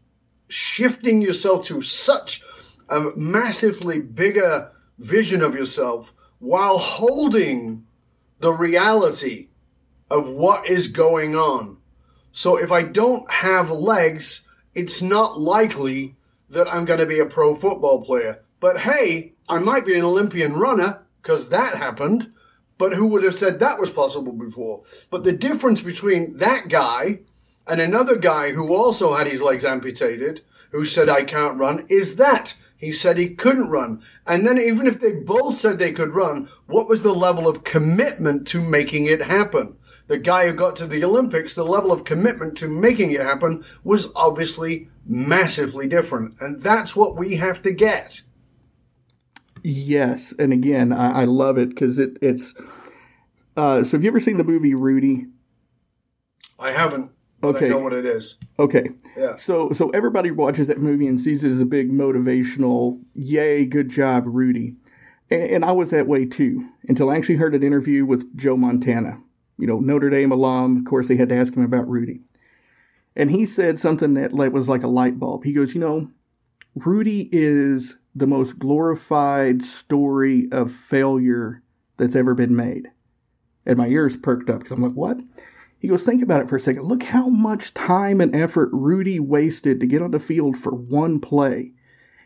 shifting 0.48 1.22
yourself 1.22 1.66
to 1.66 1.82
such 1.82 2.42
a 2.90 3.12
massively 3.16 4.02
bigger 4.02 4.72
vision 4.98 5.42
of 5.42 5.56
yourself 5.56 6.14
while 6.40 6.78
holding 6.78 7.86
the 8.40 8.54
reality 8.54 9.50
of 10.10 10.30
what 10.30 10.68
is 10.68 10.88
going 10.88 11.36
on. 11.36 11.78
So 12.32 12.58
if 12.58 12.72
I 12.72 12.84
don't 12.84 13.30
have 13.32 13.72
legs, 13.72 14.48
it's 14.74 15.02
not 15.02 15.40
likely 15.40 16.16
that 16.50 16.72
I'm 16.72 16.86
going 16.86 17.00
to 17.00 17.06
be 17.06 17.20
a 17.20 17.26
pro 17.26 17.56
football 17.56 18.04
player. 18.04 18.44
But 18.60 18.80
hey, 18.80 19.34
I 19.50 19.60
might 19.60 19.86
be 19.86 19.98
an 19.98 20.06
Olympian 20.06 20.54
runner 20.54 21.04
because 21.22 21.50
that 21.50 21.76
happened. 21.76 22.32
But 22.78 22.94
who 22.94 23.08
would 23.08 23.24
have 23.24 23.34
said 23.34 23.60
that 23.60 23.80
was 23.80 23.90
possible 23.90 24.34
before? 24.34 24.84
But 25.10 25.24
the 25.24 25.32
difference 25.32 25.82
between 25.82 26.38
that 26.38 26.70
guy 26.70 27.22
and 27.68 27.82
another 27.82 28.16
guy 28.16 28.52
who 28.52 28.74
also 28.74 29.16
had 29.16 29.28
his 29.28 29.42
legs 29.42 29.66
amputated, 29.66 30.44
who 30.72 30.86
said, 30.86 31.10
I 31.10 31.24
can't 31.24 31.60
run, 31.60 31.86
is 31.90 32.16
that 32.18 32.56
he 32.78 32.92
said 32.92 33.18
he 33.18 33.34
couldn't 33.34 33.70
run. 33.70 34.04
And 34.26 34.46
then 34.46 34.58
even 34.58 34.86
if 34.88 35.00
they 35.00 35.14
both 35.14 35.58
said 35.58 35.80
they 35.80 35.92
could 35.92 36.14
run, 36.14 36.50
what 36.68 36.88
was 36.88 37.02
the 37.02 37.14
level 37.14 37.48
of 37.48 37.64
commitment 37.64 38.48
to 38.50 38.62
making 38.62 39.08
it 39.08 39.24
happen? 39.24 39.78
The 40.08 40.20
guy 40.20 40.48
who 40.48 40.54
got 40.54 40.76
to 40.78 40.88
the 40.88 41.04
Olympics, 41.04 41.56
the 41.56 41.66
level 41.66 41.92
of 41.92 42.06
commitment 42.06 42.58
to 42.60 42.70
making 42.70 43.12
it 43.12 43.20
happen 43.20 43.66
was 43.84 44.10
obviously 44.16 44.90
massively 45.06 45.88
different. 45.88 46.36
And 46.40 46.62
that's 46.62 46.96
what 46.96 47.18
we 47.18 47.36
have 47.36 47.62
to 47.64 47.72
get. 47.72 48.22
Yes, 49.64 50.34
and 50.38 50.54
again, 50.54 50.94
I, 50.94 51.22
I 51.22 51.26
love 51.26 51.58
it 51.58 51.70
because 51.70 52.00
it, 52.00 52.18
it's. 52.22 52.54
Uh, 53.58 53.84
so, 53.84 53.98
have 53.98 54.04
you 54.04 54.10
ever 54.10 54.20
seen 54.20 54.38
the 54.38 54.44
movie 54.44 54.76
Rudy? 54.76 55.26
I 56.60 56.72
haven't. 56.72 57.12
Okay, 57.44 57.66
I 57.66 57.70
know 57.70 57.80
what 57.80 57.94
it 57.94 58.06
is. 58.06 58.38
Okay, 58.60 58.90
yeah. 59.18 59.36
So, 59.36 59.72
so 59.72 59.90
everybody 59.90 60.32
watches 60.32 60.68
that 60.68 60.80
movie 60.80 61.08
and 61.08 61.20
sees 61.20 61.44
it 61.44 61.50
as 61.50 61.62
a 61.62 61.66
big 61.66 61.92
motivational, 61.92 63.02
"Yay, 63.14 63.66
good 63.66 63.90
job, 63.90 64.24
Rudy," 64.28 64.76
and, 65.30 65.50
and 65.52 65.66
I 65.66 65.72
was 65.72 65.92
that 65.92 66.08
way 66.08 66.26
too 66.26 66.70
until 66.88 67.10
I 67.10 67.18
actually 67.18 67.36
heard 67.36 67.56
an 67.56 67.64
interview 67.64 68.06
with 68.06 68.36
Joe 68.36 68.58
Montana. 68.58 69.24
You 69.58 69.68
know, 69.68 69.80
Notre 69.80 70.10
Dame 70.10 70.32
alum. 70.32 70.78
Of 70.78 70.86
course, 70.86 71.08
they 71.08 71.16
had 71.16 71.30
to 71.30 71.38
ask 71.38 71.56
him 71.56 71.64
about 71.64 71.90
Rudy, 71.90 72.22
and 73.16 73.32
he 73.32 73.46
said 73.46 73.80
something 73.80 74.14
that 74.16 74.34
like 74.34 74.54
was 74.54 74.70
like 74.70 74.84
a 74.84 74.88
light 74.88 75.20
bulb. 75.20 75.44
He 75.44 75.54
goes, 75.54 75.74
"You 75.74 75.82
know, 75.82 76.12
Rudy 76.76 77.30
is 77.32 78.00
the 78.18 78.28
most 78.28 78.58
glorified 78.58 79.62
story 79.62 80.48
of 80.52 80.72
failure 80.72 81.62
that's 81.98 82.16
ever 82.16 82.34
been 82.34 82.56
made. 82.56 82.88
And 83.66 83.78
my 83.78 83.88
ears 83.88 84.18
perked 84.18 84.50
up 84.50 84.60
because 84.60 84.72
I'm 84.72 84.82
like, 84.82 84.94
what? 84.94 85.20
He 85.88 85.92
goes, 85.92 86.06
think 86.06 86.22
about 86.22 86.42
it 86.42 86.50
for 86.50 86.58
a 86.58 86.60
second. 86.60 86.84
Look 86.84 87.04
how 87.04 87.30
much 87.30 87.74
time 87.74 88.20
and 88.20 88.36
effort 88.36 88.70
Rudy 88.74 89.22
wasted 89.22 89.80
to 89.80 89.88
get 89.88 90.02
on 90.02 90.12
the 90.12 90.20
field 90.20 90.58
for 90.58 90.74
one 90.74 91.18
play. 91.22 91.72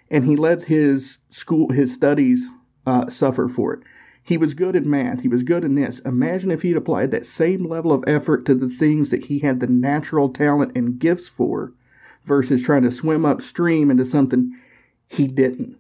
And 0.09 0.25
he 0.25 0.35
let 0.35 0.63
his 0.63 1.19
school, 1.29 1.71
his 1.71 1.93
studies, 1.93 2.49
uh, 2.87 3.05
suffer 3.05 3.47
for 3.47 3.75
it. 3.75 3.83
He 4.23 4.35
was 4.35 4.55
good 4.55 4.75
at 4.75 4.85
math. 4.85 5.21
He 5.21 5.27
was 5.27 5.43
good 5.43 5.63
in 5.63 5.75
this. 5.75 5.99
Imagine 5.99 6.49
if 6.49 6.63
he'd 6.63 6.75
applied 6.75 7.11
that 7.11 7.23
same 7.23 7.63
level 7.63 7.93
of 7.93 8.03
effort 8.07 8.47
to 8.47 8.55
the 8.55 8.67
things 8.67 9.11
that 9.11 9.25
he 9.25 9.37
had 9.37 9.59
the 9.59 9.67
natural 9.67 10.29
talent 10.29 10.75
and 10.75 10.97
gifts 10.97 11.29
for 11.29 11.75
versus 12.23 12.63
trying 12.63 12.81
to 12.81 12.89
swim 12.89 13.25
upstream 13.25 13.91
into 13.91 14.05
something 14.05 14.57
he 15.07 15.27
didn't. 15.27 15.79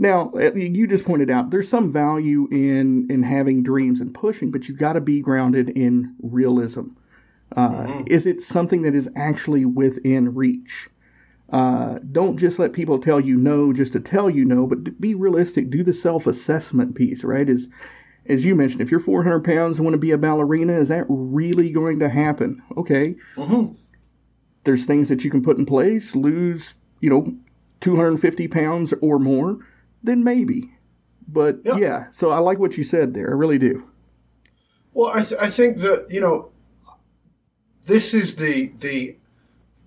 Now, 0.00 0.30
uh, 0.30 0.54
you 0.54 0.86
just 0.86 1.04
pointed 1.04 1.28
out 1.28 1.50
there's 1.50 1.68
some 1.68 1.92
value 1.92 2.48
in 2.50 3.06
in 3.10 3.22
having 3.22 3.62
dreams 3.62 4.00
and 4.00 4.14
pushing, 4.14 4.50
but 4.50 4.66
you've 4.66 4.78
got 4.78 4.94
to 4.94 5.00
be 5.00 5.20
grounded 5.20 5.68
in 5.68 6.16
realism. 6.22 6.92
Uh, 7.54 7.68
mm-hmm. 7.68 8.00
Is 8.06 8.26
it 8.26 8.40
something 8.40 8.80
that 8.80 8.94
is 8.94 9.10
actually 9.14 9.66
within 9.66 10.34
reach? 10.34 10.88
Uh, 11.50 11.98
don't 12.10 12.38
just 12.38 12.58
let 12.58 12.72
people 12.72 12.98
tell 12.98 13.20
you 13.20 13.36
no 13.36 13.74
just 13.74 13.92
to 13.92 14.00
tell 14.00 14.30
you 14.30 14.46
no, 14.46 14.66
but 14.66 14.98
be 14.98 15.14
realistic. 15.14 15.68
Do 15.68 15.82
the 15.82 15.92
self 15.92 16.26
assessment 16.26 16.96
piece, 16.96 17.22
right? 17.22 17.46
Is 17.46 17.68
as 18.26 18.46
you 18.46 18.54
mentioned, 18.54 18.80
if 18.80 18.90
you're 18.90 19.00
400 19.00 19.44
pounds 19.44 19.76
and 19.76 19.84
want 19.84 19.92
to 19.94 20.00
be 20.00 20.12
a 20.12 20.18
ballerina, 20.18 20.78
is 20.78 20.88
that 20.88 21.04
really 21.10 21.70
going 21.70 21.98
to 21.98 22.08
happen? 22.08 22.62
Okay. 22.74 23.16
Mm-hmm. 23.36 23.74
There's 24.64 24.86
things 24.86 25.10
that 25.10 25.24
you 25.24 25.30
can 25.30 25.42
put 25.42 25.58
in 25.58 25.66
place, 25.66 26.16
lose, 26.16 26.76
you 27.00 27.10
know, 27.10 27.26
250 27.80 28.48
pounds 28.48 28.94
or 29.02 29.18
more 29.18 29.58
then 30.02 30.24
maybe. 30.24 30.74
But 31.28 31.60
yep. 31.64 31.78
yeah, 31.78 32.06
so 32.10 32.30
I 32.30 32.38
like 32.38 32.58
what 32.58 32.76
you 32.76 32.82
said 32.82 33.14
there. 33.14 33.30
I 33.30 33.34
really 33.34 33.58
do. 33.58 33.90
Well, 34.92 35.12
I, 35.14 35.22
th- 35.22 35.40
I 35.40 35.48
think 35.48 35.78
that 35.78 36.06
you 36.10 36.20
know, 36.20 36.50
this 37.86 38.14
is 38.14 38.36
the 38.36 38.72
the 38.78 39.16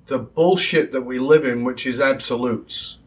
the 0.08 0.20
bullshit 0.20 0.91
that 0.91 1.01
we 1.01 1.20
live 1.20 1.46
in, 1.46 1.63
which 1.63 1.86
is 1.86 2.00
absolutes. 2.00 3.00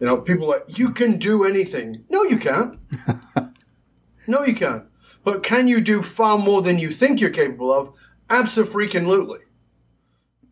You 0.00 0.06
know, 0.06 0.18
people 0.18 0.46
are 0.46 0.58
like, 0.58 0.78
you 0.78 0.90
can 0.90 1.18
do 1.18 1.44
anything. 1.44 2.04
No, 2.10 2.24
you 2.24 2.36
can't. 2.36 2.78
no, 4.26 4.44
you 4.44 4.54
can't. 4.54 4.84
But 5.22 5.42
can 5.42 5.68
you 5.68 5.80
do 5.80 6.02
far 6.02 6.36
more 6.36 6.62
than 6.62 6.78
you 6.78 6.90
think 6.90 7.20
you're 7.20 7.30
capable 7.30 7.72
of? 7.72 7.92
Absolutely. 8.28 9.38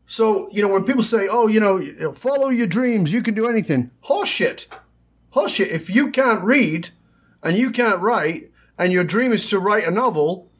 So, 0.06 0.48
you 0.52 0.62
know, 0.62 0.68
when 0.68 0.84
people 0.84 1.02
say, 1.02 1.28
oh, 1.28 1.46
you 1.46 1.60
know, 1.60 2.12
follow 2.12 2.48
your 2.48 2.66
dreams, 2.66 3.12
you 3.12 3.22
can 3.22 3.34
do 3.34 3.48
anything. 3.48 3.90
Horseshit. 4.04 4.68
Horseshit, 5.34 5.68
if 5.68 5.88
you 5.88 6.10
can't 6.10 6.44
read 6.44 6.90
and 7.42 7.56
you 7.56 7.70
can't 7.70 8.00
write 8.00 8.50
and 8.78 8.92
your 8.92 9.04
dream 9.04 9.32
is 9.32 9.48
to 9.48 9.58
write 9.58 9.86
a 9.86 9.90
novel, 9.90 10.50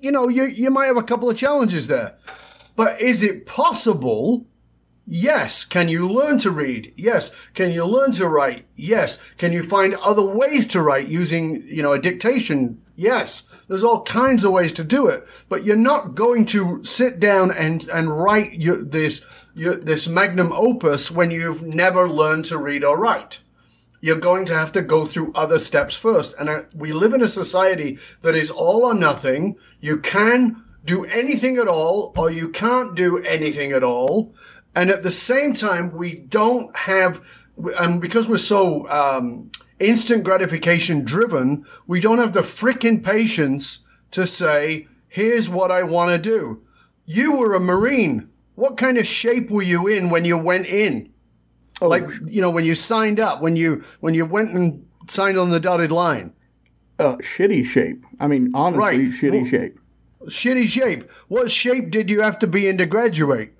you 0.00 0.12
know, 0.12 0.28
you, 0.28 0.44
you 0.44 0.70
might 0.70 0.86
have 0.86 0.96
a 0.96 1.02
couple 1.02 1.28
of 1.28 1.36
challenges 1.36 1.88
there. 1.88 2.16
But 2.76 3.00
is 3.00 3.22
it 3.22 3.46
possible? 3.46 4.46
Yes. 5.06 5.64
Can 5.64 5.88
you 5.88 6.06
learn 6.06 6.38
to 6.40 6.50
read? 6.50 6.92
Yes. 6.96 7.32
Can 7.54 7.72
you 7.72 7.84
learn 7.84 8.12
to 8.12 8.28
write? 8.28 8.66
Yes. 8.76 9.22
Can 9.36 9.52
you 9.52 9.62
find 9.62 9.94
other 9.96 10.22
ways 10.22 10.66
to 10.68 10.80
write 10.80 11.08
using, 11.08 11.66
you 11.66 11.82
know, 11.82 11.92
a 11.92 12.00
dictation? 12.00 12.80
Yes. 12.94 13.44
There's 13.66 13.84
all 13.84 14.02
kinds 14.02 14.44
of 14.44 14.52
ways 14.52 14.72
to 14.74 14.84
do 14.84 15.06
it, 15.06 15.26
but 15.48 15.64
you're 15.64 15.76
not 15.76 16.14
going 16.14 16.44
to 16.46 16.84
sit 16.84 17.20
down 17.20 17.50
and, 17.50 17.88
and 17.88 18.16
write 18.16 18.54
your, 18.54 18.82
this, 18.84 19.24
your, 19.54 19.76
this 19.76 20.08
magnum 20.08 20.52
opus 20.52 21.10
when 21.10 21.30
you've 21.30 21.62
never 21.62 22.08
learned 22.08 22.46
to 22.46 22.58
read 22.58 22.82
or 22.84 22.98
write 22.98 23.40
you're 24.00 24.16
going 24.16 24.46
to 24.46 24.54
have 24.54 24.72
to 24.72 24.82
go 24.82 25.04
through 25.04 25.32
other 25.34 25.58
steps 25.58 25.96
first. 25.96 26.36
And 26.38 26.48
uh, 26.48 26.62
we 26.74 26.92
live 26.92 27.12
in 27.12 27.22
a 27.22 27.28
society 27.28 27.98
that 28.22 28.34
is 28.34 28.50
all 28.50 28.84
or 28.84 28.94
nothing. 28.94 29.56
You 29.80 29.98
can 29.98 30.64
do 30.84 31.04
anything 31.04 31.58
at 31.58 31.68
all 31.68 32.12
or 32.16 32.30
you 32.30 32.48
can't 32.48 32.94
do 32.94 33.18
anything 33.18 33.72
at 33.72 33.84
all. 33.84 34.34
And 34.74 34.90
at 34.90 35.02
the 35.02 35.12
same 35.12 35.52
time, 35.52 35.92
we 35.92 36.14
don't 36.14 36.74
have, 36.76 37.20
and 37.78 38.00
because 38.00 38.28
we're 38.28 38.38
so, 38.38 38.88
um, 38.88 39.50
instant 39.80 40.24
gratification 40.24 41.04
driven, 41.04 41.66
we 41.86 42.00
don't 42.00 42.18
have 42.18 42.32
the 42.32 42.40
freaking 42.40 43.02
patience 43.02 43.86
to 44.12 44.26
say, 44.26 44.86
here's 45.08 45.48
what 45.48 45.70
I 45.70 45.82
want 45.82 46.10
to 46.10 46.30
do. 46.30 46.62
You 47.06 47.36
were 47.36 47.54
a 47.54 47.60
Marine. 47.60 48.30
What 48.54 48.76
kind 48.76 48.98
of 48.98 49.06
shape 49.06 49.50
were 49.50 49.62
you 49.62 49.88
in 49.88 50.10
when 50.10 50.24
you 50.24 50.38
went 50.38 50.66
in? 50.66 51.09
Oh. 51.80 51.88
Like 51.88 52.08
you 52.26 52.40
know 52.40 52.50
when 52.50 52.64
you 52.64 52.74
signed 52.74 53.20
up, 53.20 53.40
when 53.40 53.56
you 53.56 53.84
when 54.00 54.14
you 54.14 54.26
went 54.26 54.52
and 54.52 54.86
signed 55.08 55.38
on 55.38 55.50
the 55.50 55.60
dotted 55.60 55.92
line. 55.92 56.34
Uh, 56.98 57.16
shitty 57.16 57.64
shape. 57.64 58.04
I 58.20 58.26
mean, 58.26 58.50
honestly, 58.54 58.80
right. 58.80 59.00
shitty 59.00 59.32
well, 59.32 59.44
shape. 59.44 59.80
Shitty 60.26 60.66
shape. 60.66 61.10
What 61.28 61.50
shape 61.50 61.90
did 61.90 62.10
you 62.10 62.20
have 62.20 62.38
to 62.40 62.46
be 62.46 62.68
in 62.68 62.76
to 62.78 62.86
graduate? 62.86 63.52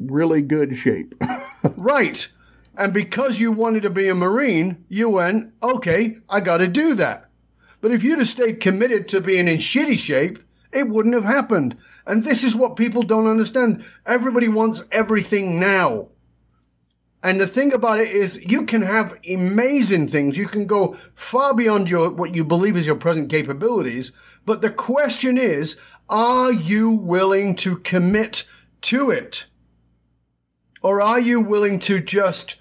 Really 0.00 0.42
good 0.42 0.76
shape. 0.76 1.14
right. 1.78 2.28
And 2.76 2.92
because 2.92 3.40
you 3.40 3.52
wanted 3.52 3.82
to 3.82 3.90
be 3.90 4.08
a 4.08 4.14
Marine, 4.14 4.84
you 4.88 5.08
went, 5.08 5.52
okay, 5.62 6.18
I 6.28 6.40
got 6.40 6.58
to 6.58 6.68
do 6.68 6.94
that. 6.94 7.28
But 7.80 7.92
if 7.92 8.02
you'd 8.02 8.18
have 8.18 8.28
stayed 8.28 8.60
committed 8.60 9.08
to 9.08 9.20
being 9.20 9.48
in 9.48 9.58
shitty 9.58 9.98
shape, 9.98 10.38
it 10.72 10.88
wouldn't 10.88 11.14
have 11.14 11.24
happened. 11.24 11.76
And 12.06 12.24
this 12.24 12.44
is 12.44 12.56
what 12.56 12.76
people 12.76 13.02
don't 13.02 13.26
understand. 13.26 13.84
Everybody 14.06 14.48
wants 14.48 14.84
everything 14.90 15.58
now. 15.58 16.08
And 17.22 17.40
the 17.40 17.48
thing 17.48 17.72
about 17.72 17.98
it 17.98 18.10
is 18.10 18.44
you 18.48 18.64
can 18.64 18.82
have 18.82 19.18
amazing 19.28 20.08
things. 20.08 20.38
You 20.38 20.46
can 20.46 20.66
go 20.66 20.96
far 21.14 21.54
beyond 21.54 21.90
your, 21.90 22.10
what 22.10 22.34
you 22.34 22.44
believe 22.44 22.76
is 22.76 22.86
your 22.86 22.96
present 22.96 23.28
capabilities. 23.28 24.12
But 24.46 24.60
the 24.60 24.70
question 24.70 25.36
is, 25.36 25.80
are 26.08 26.52
you 26.52 26.90
willing 26.90 27.56
to 27.56 27.78
commit 27.78 28.48
to 28.82 29.10
it? 29.10 29.46
Or 30.80 31.02
are 31.02 31.18
you 31.18 31.40
willing 31.40 31.80
to 31.80 32.00
just, 32.00 32.56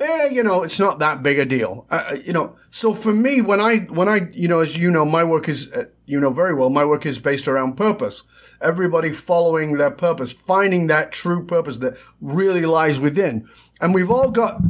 eh, 0.00 0.26
you 0.26 0.42
know, 0.42 0.62
it's 0.62 0.78
not 0.78 0.98
that 0.98 1.22
big 1.22 1.38
a 1.38 1.44
deal. 1.44 1.86
Uh, 1.90 2.04
uh 2.10 2.14
you 2.14 2.32
know, 2.32 2.56
so 2.70 2.94
for 2.94 3.12
me, 3.12 3.40
when 3.40 3.60
I, 3.60 3.78
when 3.78 4.08
I, 4.08 4.28
you 4.32 4.48
know, 4.48 4.60
as 4.60 4.76
you 4.76 4.90
know, 4.90 5.04
my 5.04 5.24
work 5.24 5.48
is, 5.48 5.72
uh, 5.72 5.84
you 6.06 6.18
know 6.20 6.30
very 6.30 6.54
well, 6.54 6.70
my 6.70 6.84
work 6.84 7.06
is 7.06 7.18
based 7.18 7.48
around 7.48 7.76
purpose 7.76 8.24
everybody 8.60 9.12
following 9.12 9.74
their 9.74 9.90
purpose, 9.90 10.32
finding 10.32 10.86
that 10.86 11.12
true 11.12 11.44
purpose 11.44 11.78
that 11.78 11.96
really 12.20 12.66
lies 12.66 12.98
within. 12.98 13.48
And 13.80 13.94
we've 13.94 14.10
all 14.10 14.30
got 14.30 14.60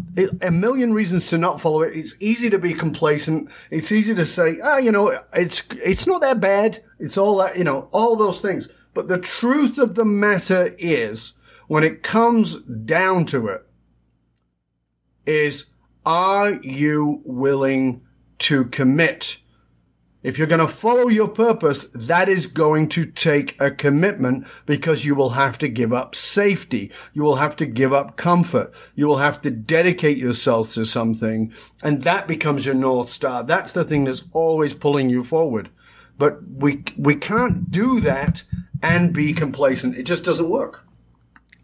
a 0.43 0.51
million 0.51 0.93
reasons 0.93 1.29
to 1.29 1.39
not 1.39 1.61
follow 1.61 1.83
it. 1.83 1.97
It's 1.97 2.15
easy 2.21 2.51
to 2.51 2.59
be 2.59 2.75
complacent. 2.75 3.51
It's 3.71 3.93
easy 3.93 4.15
to 4.15 4.27
say, 4.27 4.59
ah, 4.63 4.79
you 4.79 4.93
know, 4.93 5.19
it's, 5.33 5.67
it's 5.73 6.07
not 6.07 6.21
that 6.21 6.41
bad. 6.41 6.83
It's 6.99 7.19
all 7.19 7.39
that, 7.39 7.57
you 7.57 7.65
know, 7.65 7.89
all 7.93 8.17
those 8.17 8.41
things. 8.41 8.69
But 8.95 9.09
the 9.09 9.19
truth 9.19 9.79
of 9.79 9.95
the 9.95 10.05
matter 10.05 10.75
is 10.79 11.35
when 11.69 11.85
it 11.85 12.03
comes 12.03 12.57
down 12.63 13.27
to 13.27 13.49
it, 13.49 13.65
is 15.29 15.67
are 16.07 16.55
you 16.63 17.21
willing 17.25 18.01
to 18.39 18.65
commit? 18.65 19.39
If 20.23 20.37
you're 20.37 20.49
going 20.49 20.59
to 20.59 20.67
follow 20.67 21.09
your 21.09 21.29
purpose, 21.29 21.91
that 21.95 22.29
is 22.29 22.49
going 22.49 22.89
to 22.91 23.07
take 23.07 23.61
a 23.61 23.71
commitment 23.71 24.47
because 24.67 25.05
you 25.05 25.15
will 25.15 25.31
have 25.31 25.59
to 25.59 25.69
give 25.69 25.93
up 25.93 26.15
safety. 26.15 26.91
You 27.13 27.23
will 27.23 27.37
have 27.37 27.55
to 27.57 27.67
give 27.67 27.93
up 27.93 28.17
comfort. 28.17 28.73
You 28.97 29.07
will 29.07 29.19
have 29.19 29.41
to 29.43 29.51
dedicate 29.51 30.17
yourself 30.17 30.73
to 30.73 30.85
something. 30.85 31.53
And 31.83 32.03
that 32.03 32.27
becomes 32.27 32.67
your 32.67 32.75
North 32.75 33.11
Star. 33.11 33.45
That's 33.45 33.73
the 33.73 33.85
thing 33.85 34.05
that's 34.05 34.25
always 34.33 34.75
pulling 34.75 35.09
you 35.09 35.23
forward. 35.23 35.69
But 36.17 36.39
we, 36.49 36.83
we 36.97 37.15
can't 37.15 37.71
do 37.71 38.01
that 38.01 38.43
and 38.83 39.15
be 39.15 39.33
complacent. 39.33 39.97
It 39.97 40.05
just 40.05 40.25
doesn't 40.25 40.51
work. 40.51 40.88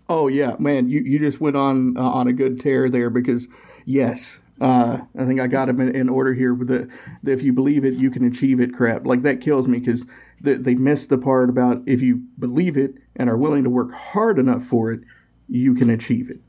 Oh 0.09 0.29
yeah, 0.29 0.57
man, 0.59 0.89
you, 0.89 1.01
you 1.01 1.19
just 1.19 1.41
went 1.41 1.57
on 1.57 1.97
uh, 1.97 2.03
on 2.03 2.29
a 2.29 2.33
good 2.33 2.61
tear 2.61 2.91
there 2.91 3.09
because 3.09 3.49
yes, 3.87 4.41
uh, 4.61 4.99
I 5.19 5.25
think 5.25 5.41
I 5.41 5.47
got 5.47 5.69
him 5.69 5.81
in, 5.81 5.95
in 5.97 6.09
order 6.09 6.35
here 6.35 6.55
with 6.55 6.69
the, 6.69 6.93
the, 7.23 7.33
if 7.33 7.43
you 7.43 7.53
believe 7.53 7.85
it, 7.85 7.95
you 7.95 8.11
can 8.11 8.25
achieve 8.27 8.61
it 8.61 8.75
crap. 8.75 9.07
Like 9.07 9.23
that 9.23 9.41
kills 9.41 9.67
me 9.67 9.79
because 9.79 10.07
the, 10.41 10.55
they 10.55 10.75
missed 10.75 11.11
the 11.11 11.19
part 11.19 11.51
about 11.51 11.83
if 11.87 12.03
you 12.03 12.23
believe 12.39 12.77
it 12.77 12.95
and 13.17 13.29
are 13.29 13.37
willing 13.37 13.65
to 13.65 13.71
work 13.71 13.93
hard 13.93 14.39
enough 14.39 14.63
for 14.63 14.93
it, 14.93 15.01
you 15.49 15.75
can 15.75 15.91
achieve 15.91 16.31
it. 16.31 16.41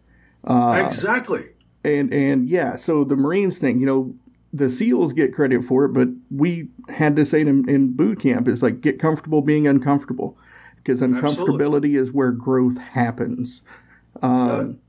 Uh, 0.43 0.83
exactly. 0.85 1.50
And 1.83 2.13
and 2.13 2.50
yeah, 2.50 2.75
so 2.75 3.03
the 3.03 3.15
Marines 3.15 3.59
thing, 3.59 3.79
you 3.79 3.85
know, 3.85 4.15
the 4.53 4.69
SEALs 4.69 5.13
get 5.13 5.33
credit 5.33 5.63
for 5.63 5.85
it, 5.85 5.89
but 5.89 6.09
we 6.29 6.69
had 6.95 7.15
to 7.15 7.25
say 7.25 7.41
in, 7.41 7.67
in 7.69 7.93
boot 7.93 8.19
camp 8.19 8.47
is 8.47 8.63
like 8.63 8.81
get 8.81 9.00
comfortable 9.00 9.41
being 9.41 9.67
uncomfortable 9.67 10.38
because 10.85 11.01
uncomfortability 11.01 11.95
Absolutely. 11.95 11.95
is 11.95 12.13
where 12.13 12.31
growth 12.31 12.77
happens. 12.77 13.63
Um, 14.21 14.79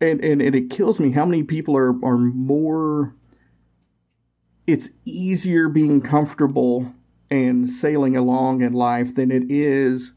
and, 0.00 0.24
and, 0.24 0.40
and 0.40 0.54
it 0.54 0.70
kills 0.70 1.00
me 1.00 1.10
how 1.10 1.26
many 1.26 1.42
people 1.42 1.76
are, 1.76 1.92
are 2.04 2.16
more, 2.16 3.16
it's 4.68 4.90
easier 5.04 5.68
being 5.68 6.00
comfortable 6.00 6.94
and 7.32 7.68
sailing 7.68 8.16
along 8.16 8.62
in 8.62 8.72
life 8.72 9.16
than 9.16 9.32
it 9.32 9.42
is 9.48 10.14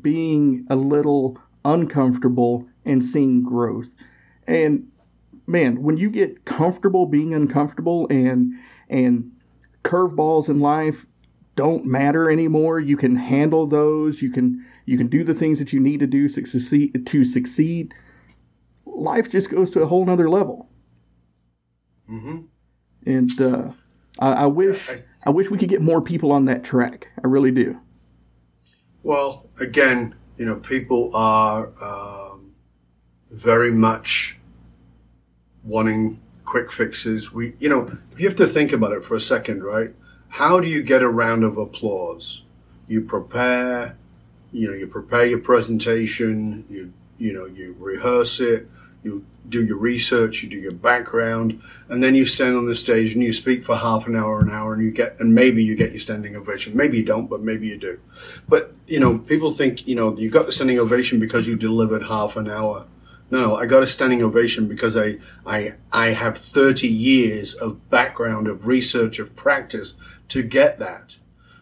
being 0.00 0.64
a 0.70 0.76
little 0.76 1.36
uncomfortable 1.64 2.68
and 2.84 3.04
seeing 3.04 3.42
growth. 3.42 3.96
And 4.46 4.86
man, 5.48 5.82
when 5.82 5.96
you 5.96 6.10
get 6.10 6.44
comfortable 6.44 7.06
being 7.06 7.34
uncomfortable 7.34 8.06
and, 8.08 8.54
and 8.88 9.32
curveballs 9.82 10.48
in 10.48 10.60
life 10.60 11.06
don't 11.56 11.86
matter 11.86 12.30
anymore, 12.30 12.78
you 12.78 12.96
can 12.96 13.16
handle 13.16 13.66
those. 13.66 14.22
You 14.22 14.30
can, 14.30 14.64
you 14.86 14.96
can 14.96 15.08
do 15.08 15.24
the 15.24 15.34
things 15.34 15.58
that 15.58 15.72
you 15.72 15.80
need 15.80 16.00
to 16.00 16.06
do 16.06 16.28
to 16.28 16.46
succeed. 16.46 17.06
To 17.06 17.24
succeed. 17.24 17.92
Life 18.86 19.30
just 19.30 19.50
goes 19.50 19.70
to 19.72 19.82
a 19.82 19.86
whole 19.86 20.06
nother 20.06 20.30
level. 20.30 20.70
Mm-hmm. 22.08 22.42
And 23.04 23.40
uh, 23.40 23.72
I, 24.18 24.44
I, 24.44 24.46
wish 24.46 24.88
I, 24.88 25.02
I 25.26 25.30
wish 25.30 25.50
we 25.50 25.58
could 25.58 25.68
get 25.68 25.82
more 25.82 26.00
people 26.00 26.32
on 26.32 26.46
that 26.46 26.64
track. 26.64 27.08
I 27.22 27.26
really 27.26 27.50
do. 27.50 27.80
Well, 29.02 29.46
again, 29.60 30.14
you 30.36 30.46
know, 30.46 30.56
people 30.56 31.10
are 31.14 31.72
um, 31.82 32.52
very 33.30 33.72
much 33.72 34.38
wanting 35.64 36.20
quick 36.44 36.70
fixes. 36.70 37.32
We, 37.32 37.54
you 37.58 37.68
know, 37.68 37.90
you 38.16 38.26
have 38.26 38.36
to 38.36 38.46
think 38.46 38.72
about 38.72 38.92
it 38.92 39.04
for 39.04 39.14
a 39.14 39.20
second, 39.20 39.62
right? 39.64 39.90
How 40.28 40.60
do 40.60 40.68
you 40.68 40.82
get 40.82 41.02
a 41.02 41.08
round 41.08 41.44
of 41.44 41.56
applause? 41.56 42.42
You 42.88 43.00
prepare, 43.00 43.96
you 44.56 44.66
know, 44.68 44.74
you 44.74 44.86
prepare 44.86 45.26
your 45.26 45.40
presentation, 45.40 46.64
you 46.70 46.92
you 47.18 47.32
know, 47.32 47.44
you 47.44 47.76
rehearse 47.78 48.40
it, 48.40 48.68
you 49.02 49.24
do 49.48 49.64
your 49.64 49.76
research, 49.76 50.42
you 50.42 50.48
do 50.48 50.56
your 50.56 50.72
background, 50.72 51.60
and 51.88 52.02
then 52.02 52.14
you 52.14 52.24
stand 52.24 52.56
on 52.56 52.66
the 52.66 52.74
stage 52.74 53.12
and 53.12 53.22
you 53.22 53.32
speak 53.32 53.64
for 53.64 53.76
half 53.76 54.06
an 54.06 54.16
hour, 54.16 54.40
an 54.40 54.50
hour, 54.50 54.72
and 54.72 54.82
you 54.82 54.90
get, 54.90 55.18
and 55.20 55.34
maybe 55.34 55.62
you 55.62 55.76
get 55.76 55.90
your 55.90 56.00
standing 56.00 56.34
ovation. 56.34 56.74
Maybe 56.74 56.98
you 56.98 57.04
don't, 57.04 57.28
but 57.28 57.42
maybe 57.42 57.68
you 57.68 57.76
do. 57.76 58.00
But 58.48 58.72
you 58.86 58.98
know, 58.98 59.18
people 59.18 59.50
think 59.50 59.86
you 59.86 59.94
know 59.94 60.16
you 60.16 60.30
got 60.30 60.46
the 60.46 60.52
standing 60.52 60.78
ovation 60.78 61.20
because 61.20 61.46
you 61.46 61.56
delivered 61.56 62.04
half 62.04 62.36
an 62.36 62.48
hour. 62.48 62.86
No, 63.30 63.56
I 63.56 63.66
got 63.66 63.82
a 63.82 63.86
standing 63.86 64.22
ovation 64.22 64.68
because 64.68 64.96
I 64.96 65.18
I 65.44 65.74
I 65.92 66.08
have 66.08 66.38
thirty 66.38 66.88
years 66.88 67.54
of 67.54 67.90
background 67.90 68.48
of 68.48 68.66
research 68.66 69.18
of 69.18 69.36
practice 69.36 69.96
to 70.28 70.42
get 70.42 70.78
that. 70.78 71.16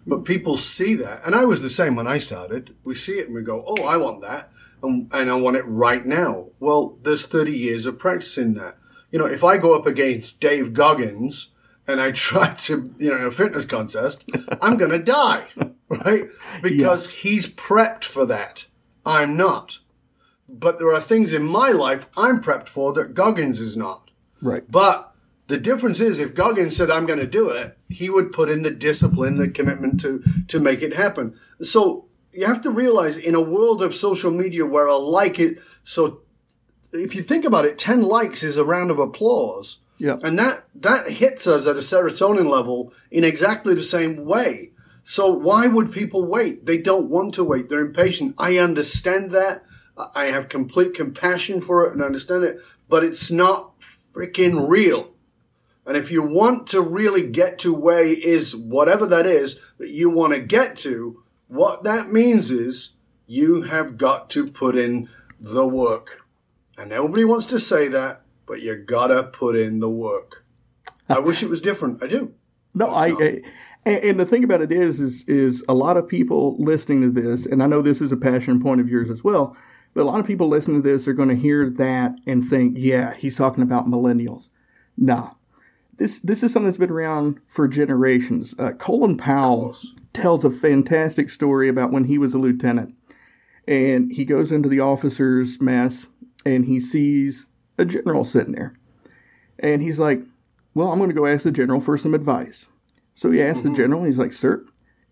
But 0.07 0.25
people 0.25 0.57
see 0.57 0.95
that, 0.97 1.25
and 1.25 1.35
I 1.35 1.45
was 1.45 1.63
the 1.63 1.71
same 1.71 1.97
when 1.97 2.07
I 2.07 2.19
started. 2.19 2.75
We 2.85 2.95
see 2.95 3.19
it 3.19 3.27
and 3.27 3.35
we 3.35 3.43
go, 3.43 3.65
"Oh, 3.67 3.85
I 3.85 3.97
want 3.97 4.21
that," 4.23 4.51
and, 4.83 5.11
and 5.13 5.31
I 5.31 5.35
want 5.35 5.57
it 5.57 5.65
right 5.67 6.05
now. 6.05 6.49
Well, 6.61 6.99
there's 7.03 7.27
30 7.27 7.53
years 7.53 7.87
of 7.87 7.99
practicing 7.99 8.55
that. 8.55 8.77
You 9.11 9.19
know, 9.19 9.27
if 9.27 9.45
I 9.45 9.57
go 9.57 9.75
up 9.75 9.87
against 9.87 10.41
Dave 10.41 10.73
Goggins 10.73 11.51
and 11.87 12.01
I 12.01 12.11
try 12.13 12.55
to, 12.55 12.85
you 12.99 13.11
know, 13.11 13.17
in 13.17 13.27
a 13.27 13.31
fitness 13.31 13.65
contest, 13.65 14.29
I'm 14.61 14.77
going 14.77 14.91
to 14.91 14.99
die, 14.99 15.47
right? 15.89 16.25
Because 16.63 17.09
yeah. 17.09 17.31
he's 17.31 17.49
prepped 17.49 18.05
for 18.05 18.27
that. 18.27 18.67
I'm 19.07 19.37
not. 19.37 19.79
But 20.49 20.79
there 20.79 20.93
are 20.93 21.01
things 21.01 21.33
in 21.33 21.47
my 21.47 21.71
life 21.71 22.09
I'm 22.17 22.43
prepped 22.43 22.69
for 22.69 22.93
that 22.95 23.15
Goggins 23.15 23.61
is 23.61 23.77
not. 23.77 24.11
Right. 24.43 24.61
But 24.69 25.14
the 25.47 25.59
difference 25.59 26.01
is 26.01 26.19
if 26.19 26.35
Goggins 26.35 26.77
said, 26.77 26.91
I'm 26.91 27.07
going 27.07 27.19
to 27.19 27.27
do 27.27 27.51
it, 27.51 27.77
he 27.89 28.09
would 28.09 28.33
put 28.33 28.49
in 28.49 28.63
the 28.63 28.71
discipline, 28.71 29.37
the 29.37 29.49
commitment 29.49 30.01
to, 30.01 30.23
to 30.49 30.61
make 30.61 30.83
it 30.83 30.95
happen. 30.95 31.39
So 31.61 32.07
you 32.33 32.47
have 32.47 32.63
to 32.63 32.71
realize 32.71 33.17
in 33.17 33.35
a 33.35 33.41
world 33.41 33.83
of 33.83 33.95
social 33.95 34.31
media 34.31 34.65
where 34.65 34.87
a 34.87 34.97
like 34.97 35.39
it, 35.39 35.59
so 35.83 36.21
if 36.93 37.15
you 37.15 37.23
think 37.23 37.45
about 37.45 37.67
it, 37.67 37.79
10 37.79 38.03
likes 38.03 38.43
is 38.43 38.57
a 38.57 38.65
round 38.65 38.91
of 38.91 38.99
applause. 38.99 39.81
Yeah. 39.99 40.17
And 40.23 40.39
that, 40.39 40.65
that 40.77 41.11
hits 41.11 41.47
us 41.47 41.67
at 41.67 41.77
a 41.77 41.81
serotonin 41.81 42.49
level 42.49 42.93
in 43.11 43.23
exactly 43.23 43.75
the 43.75 43.83
same 43.83 44.25
way. 44.25 44.71
So 45.03 45.31
why 45.31 45.69
would 45.69 45.93
people 45.93 46.25
wait? 46.25 46.65
They 46.65 46.79
don't 46.79 47.11
want 47.11 47.35
to 47.35 47.45
wait. 47.45 47.69
They're 47.69 47.81
impatient. 47.81 48.35
I 48.39 48.59
understand 48.59 49.31
that. 49.33 49.63
I 50.15 50.27
have 50.27 50.49
complete 50.49 50.95
compassion 50.95 51.61
for 51.61 51.87
it 51.87 51.93
and 51.93 52.03
understand 52.03 52.43
it, 52.43 52.59
but 52.89 53.05
it's 53.05 53.31
not 53.31 53.79
freaking 53.81 54.69
real. 54.69 55.14
And 55.87 55.97
if 55.97 56.11
you 56.11 56.23
want 56.23 56.67
to 56.69 56.81
really 56.81 57.27
get 57.27 57.59
to 57.61 57.75
where 57.75 58.03
is 58.03 58.57
whatever 58.57 59.07
that 59.07 59.27
is 59.27 59.61
that 59.79 59.91
you 59.91 60.11
want 60.11 60.33
to 60.33 60.41
get 60.41 60.77
to, 60.79 61.23
what 61.49 61.85
that 61.85 62.11
means 62.11 62.51
is 62.51 62.95
you 63.27 63.63
have 63.63 63.99
got 63.99 64.31
to 64.31 64.47
put 64.47 64.77
in 64.77 65.09
the 65.39 65.67
work. 65.67 66.23
And 66.77 66.91
nobody 66.91 67.25
wants 67.25 67.47
to 67.47 67.61
say 67.61 67.89
that, 67.89 68.23
but 68.47 68.63
you 68.63 68.77
gotta 68.77 69.23
put 69.25 69.57
in 69.57 69.81
the 69.81 69.91
work. 69.91 70.45
I 71.09 71.19
wish 71.19 71.43
it 71.43 71.51
was 71.51 71.61
different. 71.61 72.03
I 72.03 72.07
do. 72.07 72.35
No, 72.77 72.89
I, 72.89 73.15
I 73.21 73.41
and 73.87 74.19
the 74.19 74.27
thing 74.27 74.43
about 74.43 74.61
it 74.61 74.73
is, 74.73 74.99
is, 74.99 75.25
is 75.29 75.65
a 75.69 75.75
lot 75.75 75.97
of 75.97 76.09
people 76.09 76.57
listening 76.59 77.03
to 77.03 77.11
this, 77.11 77.47
and 77.47 77.63
I 77.63 77.67
know 77.67 77.81
this 77.81 78.01
is 78.01 78.11
a 78.11 78.17
passion 78.17 78.61
point 78.61 78.81
of 78.81 78.89
yours 78.89 79.11
as 79.11 79.23
well, 79.23 79.57
but 79.95 80.03
a 80.03 80.05
lot 80.05 80.19
of 80.19 80.27
people 80.27 80.49
listening 80.49 80.83
to 80.83 80.89
this 80.89 81.07
are 81.07 81.13
going 81.13 81.29
to 81.29 81.37
hear 81.37 81.71
that 81.71 82.17
and 82.27 82.45
think, 82.45 82.75
yeah, 82.77 83.15
he's 83.15 83.37
talking 83.37 83.63
about 83.63 83.87
millennials. 83.87 84.51
No, 84.97 85.37
this 85.99 86.21
this 86.21 86.43
is 86.43 86.53
something 86.53 86.67
that's 86.67 86.79
been 86.79 86.91
around 86.91 87.41
for 87.47 87.69
generations. 87.69 88.55
Uh, 88.59 88.73
Colin 88.73 89.17
Powell 89.17 89.77
tells 90.13 90.45
a 90.45 90.51
fantastic 90.51 91.31
story 91.31 91.69
about 91.69 91.93
when 91.93 92.05
he 92.05 92.19
was 92.19 92.35
a 92.35 92.39
lieutenant, 92.39 92.95
and 93.67 94.13
he 94.13 94.25
goes 94.25 94.53
into 94.53 94.69
the 94.69 94.81
officers' 94.81 95.61
mess 95.61 96.09
and 96.47 96.67
he 96.67 96.79
sees 96.81 97.47
a 97.79 97.85
general 97.85 98.25
sitting 98.25 98.55
there, 98.55 98.75
and 99.59 99.83
he's 99.83 99.99
like, 99.99 100.23
"Well, 100.75 100.91
I'm 100.91 100.99
going 100.99 101.11
to 101.11 101.17
go 101.17 101.27
ask 101.27 101.45
the 101.45 101.53
general 101.53 101.81
for 101.81 101.97
some 101.97 102.15
advice." 102.15 102.69
So 103.15 103.31
he 103.31 103.43
asks 103.43 103.61
mm-hmm. 103.61 103.71
the 103.71 103.77
general. 103.77 104.05
He's 104.05 104.19
like, 104.19 104.33
"Sir," 104.33 104.65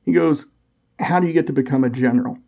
he 0.05 0.13
goes, 0.13 0.47
"How 0.99 1.21
do 1.21 1.27
you 1.27 1.33
get 1.33 1.47
to 1.49 1.53
become 1.53 1.85
a 1.85 1.91
general?" 1.91 2.39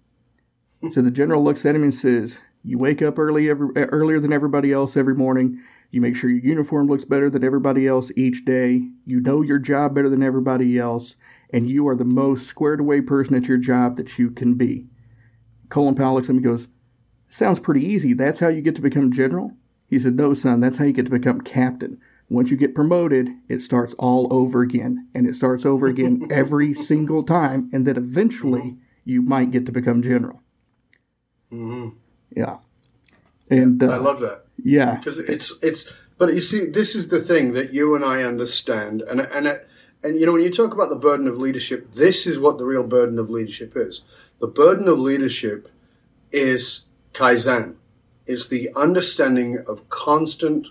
so 0.91 1.01
the 1.01 1.11
general 1.11 1.43
looks 1.43 1.65
at 1.65 1.75
him 1.75 1.83
and 1.83 1.95
says, 1.95 2.41
"You 2.63 2.79
wake 2.79 3.01
up 3.01 3.19
early 3.19 3.49
every, 3.49 3.71
earlier 3.77 4.21
than 4.21 4.33
everybody 4.33 4.73
else 4.73 4.97
every 4.97 5.15
morning." 5.15 5.61
You 5.95 6.01
make 6.01 6.17
sure 6.17 6.29
your 6.29 6.41
uniform 6.41 6.89
looks 6.89 7.05
better 7.05 7.31
than 7.31 7.45
everybody 7.45 7.87
else 7.87 8.11
each 8.17 8.45
day. 8.45 8.91
You 9.07 9.21
know 9.21 9.43
your 9.43 9.61
job 9.61 9.95
better 9.95 10.09
than 10.09 10.25
everybody 10.25 10.77
else. 10.77 11.17
And 11.53 11.71
you 11.71 11.87
are 11.87 11.95
the 11.95 12.05
most 12.05 12.49
squared 12.49 12.81
away 12.81 13.01
person 13.01 13.37
at 13.37 13.47
your 13.47 13.59
job 13.59 13.95
that 13.97 14.19
you 14.19 14.33
can 14.33 14.55
be. 14.55 14.89
Colin 15.69 15.95
Powell 15.95 16.15
looks 16.15 16.29
at 16.29 16.33
me 16.33 16.39
and 16.39 16.47
goes, 16.47 16.67
Sounds 17.29 17.61
pretty 17.61 17.87
easy. 17.87 18.13
That's 18.13 18.41
how 18.41 18.49
you 18.49 18.61
get 18.61 18.75
to 18.75 18.83
become 18.83 19.13
general? 19.13 19.53
He 19.89 20.01
said, 20.01 20.17
No, 20.17 20.35
son, 20.35 20.59
that's 20.59 20.79
how 20.79 20.85
you 20.85 20.93
get 20.93 21.05
to 21.05 21.13
become 21.13 21.41
captain. 21.41 22.01
Once 22.29 22.51
you 22.51 22.57
get 22.57 22.75
promoted, 22.75 23.29
it 23.49 23.61
starts 23.61 23.95
all 23.95 24.27
over 24.35 24.63
again. 24.63 25.09
And 25.15 25.29
it 25.29 25.37
starts 25.37 25.65
over 25.65 25.87
again 25.87 26.27
every 26.31 26.75
single 26.75 27.23
time. 27.23 27.71
And 27.73 27.87
then 27.87 27.97
eventually 27.97 28.79
you 29.05 29.23
might 29.23 29.53
get 29.53 29.65
to 29.67 29.73
become 29.73 30.03
general. 30.03 30.43
Mm-hmm. 31.53 31.97
Yeah. 32.37 32.57
And 33.49 33.81
uh, 33.81 33.93
I 33.93 33.99
love 33.99 34.19
that. 34.19 34.44
Yeah, 34.65 34.97
because 34.97 35.21
it's 35.21 35.63
it's. 35.63 35.93
But 36.17 36.35
you 36.35 36.41
see, 36.41 36.67
this 36.67 36.95
is 36.95 37.09
the 37.09 37.21
thing 37.21 37.53
that 37.53 37.73
you 37.73 37.95
and 37.95 38.05
I 38.05 38.23
understand, 38.23 39.03
and 39.03 39.21
and 39.21 39.47
it, 39.47 39.69
and 40.03 40.19
you 40.19 40.25
know 40.25 40.33
when 40.33 40.43
you 40.43 40.51
talk 40.51 40.73
about 40.73 40.89
the 40.89 40.97
burden 40.97 41.29
of 41.29 41.37
leadership, 41.37 41.93
this 41.93 42.27
is 42.27 42.41
what 42.41 42.57
the 42.57 42.65
real 42.65 42.83
burden 42.83 43.19
of 43.19 43.29
leadership 43.29 43.75
is. 43.77 44.03
The 44.41 44.47
burden 44.47 44.89
of 44.89 44.99
leadership 44.99 45.71
is 46.33 46.87
kaizen. 47.13 47.77
It's 48.27 48.49
the 48.49 48.71
understanding 48.75 49.63
of 49.69 49.89
constant 49.91 50.69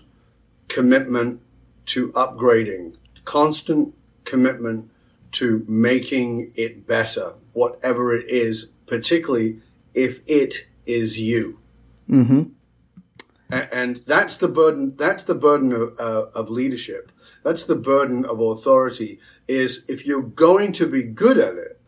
commitment 0.68 1.40
to 1.86 2.10
upgrading, 2.12 2.96
constant 3.24 3.94
commitment 4.24 4.90
to 5.32 5.64
making 5.68 6.50
it 6.56 6.84
better, 6.86 7.34
whatever 7.52 8.12
it 8.12 8.28
is, 8.28 8.72
particularly 8.86 9.60
if 9.94 10.20
it 10.26 10.66
is 10.84 11.20
you. 11.20 11.60
Mm-hmm. 12.08 12.50
And 13.50 14.02
that's 14.06 14.38
the 14.38 14.48
burden. 14.48 14.96
That's 14.96 15.24
the 15.24 15.34
burden 15.34 15.72
of, 15.72 15.98
uh, 16.00 16.26
of 16.34 16.50
leadership. 16.50 17.12
That's 17.42 17.64
the 17.64 17.76
burden 17.76 18.24
of 18.24 18.40
authority. 18.40 19.20
Is 19.46 19.84
if 19.88 20.06
you're 20.06 20.22
going 20.22 20.72
to 20.72 20.86
be 20.86 21.02
good 21.02 21.38
at 21.38 21.56
it, 21.56 21.80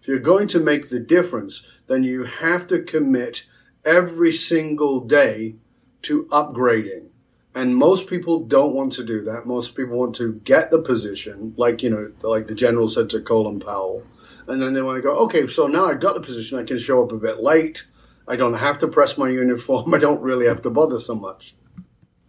if 0.00 0.08
you're 0.08 0.18
going 0.18 0.48
to 0.48 0.60
make 0.60 0.88
the 0.88 1.00
difference, 1.00 1.66
then 1.86 2.02
you 2.02 2.24
have 2.24 2.66
to 2.68 2.82
commit 2.82 3.46
every 3.84 4.32
single 4.32 5.00
day 5.00 5.56
to 6.02 6.24
upgrading. 6.26 7.08
And 7.54 7.76
most 7.76 8.08
people 8.08 8.40
don't 8.40 8.74
want 8.74 8.92
to 8.94 9.04
do 9.04 9.22
that. 9.24 9.46
Most 9.46 9.76
people 9.76 9.96
want 9.96 10.16
to 10.16 10.34
get 10.44 10.70
the 10.70 10.82
position, 10.82 11.54
like 11.56 11.82
you 11.82 11.90
know, 11.90 12.12
like 12.22 12.48
the 12.48 12.54
general 12.54 12.88
said 12.88 13.08
to 13.10 13.20
Colin 13.20 13.60
Powell, 13.60 14.02
and 14.48 14.60
then 14.60 14.74
they 14.74 14.82
want 14.82 14.96
to 14.96 15.02
go, 15.02 15.16
okay, 15.20 15.46
so 15.46 15.66
now 15.66 15.86
I 15.86 15.94
got 15.94 16.14
the 16.14 16.20
position, 16.20 16.58
I 16.58 16.64
can 16.64 16.78
show 16.78 17.04
up 17.04 17.12
a 17.12 17.16
bit 17.16 17.40
late. 17.40 17.86
I 18.26 18.36
don't 18.36 18.54
have 18.54 18.78
to 18.78 18.88
press 18.88 19.18
my 19.18 19.28
uniform. 19.28 19.92
I 19.94 19.98
don't 19.98 20.22
really 20.22 20.46
have 20.46 20.62
to 20.62 20.70
bother 20.70 20.98
so 20.98 21.14
much. 21.14 21.54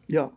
Yeah. 0.08 0.30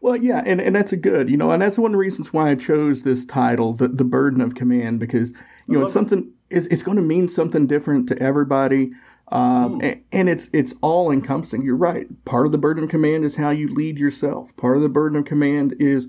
Well, 0.00 0.16
yeah, 0.16 0.42
and, 0.46 0.60
and 0.60 0.76
that's 0.76 0.92
a 0.92 0.96
good, 0.96 1.28
you 1.28 1.36
know, 1.36 1.50
and 1.50 1.60
that's 1.60 1.76
one 1.76 1.90
of 1.90 1.92
the 1.92 1.98
reasons 1.98 2.32
why 2.32 2.50
I 2.50 2.54
chose 2.54 3.02
this 3.02 3.24
title, 3.24 3.72
the, 3.72 3.88
the 3.88 4.04
burden 4.04 4.40
of 4.40 4.54
command, 4.54 5.00
because, 5.00 5.32
you 5.66 5.76
know, 5.76 5.82
it's 5.82 5.92
something, 5.92 6.32
it's, 6.50 6.68
it's 6.68 6.84
going 6.84 6.98
to 6.98 7.02
mean 7.02 7.28
something 7.28 7.66
different 7.66 8.08
to 8.08 8.22
everybody. 8.22 8.92
Um, 9.32 9.80
and, 9.82 10.04
and, 10.12 10.28
it's, 10.28 10.48
it's 10.52 10.74
all 10.82 11.10
encompassing. 11.10 11.62
You're 11.62 11.76
right. 11.76 12.06
Part 12.24 12.46
of 12.46 12.52
the 12.52 12.58
burden 12.58 12.84
of 12.84 12.90
command 12.90 13.24
is 13.24 13.36
how 13.36 13.50
you 13.50 13.66
lead 13.66 13.98
yourself. 13.98 14.56
Part 14.56 14.76
of 14.76 14.84
the 14.84 14.88
burden 14.88 15.18
of 15.18 15.24
command 15.24 15.74
is 15.80 16.08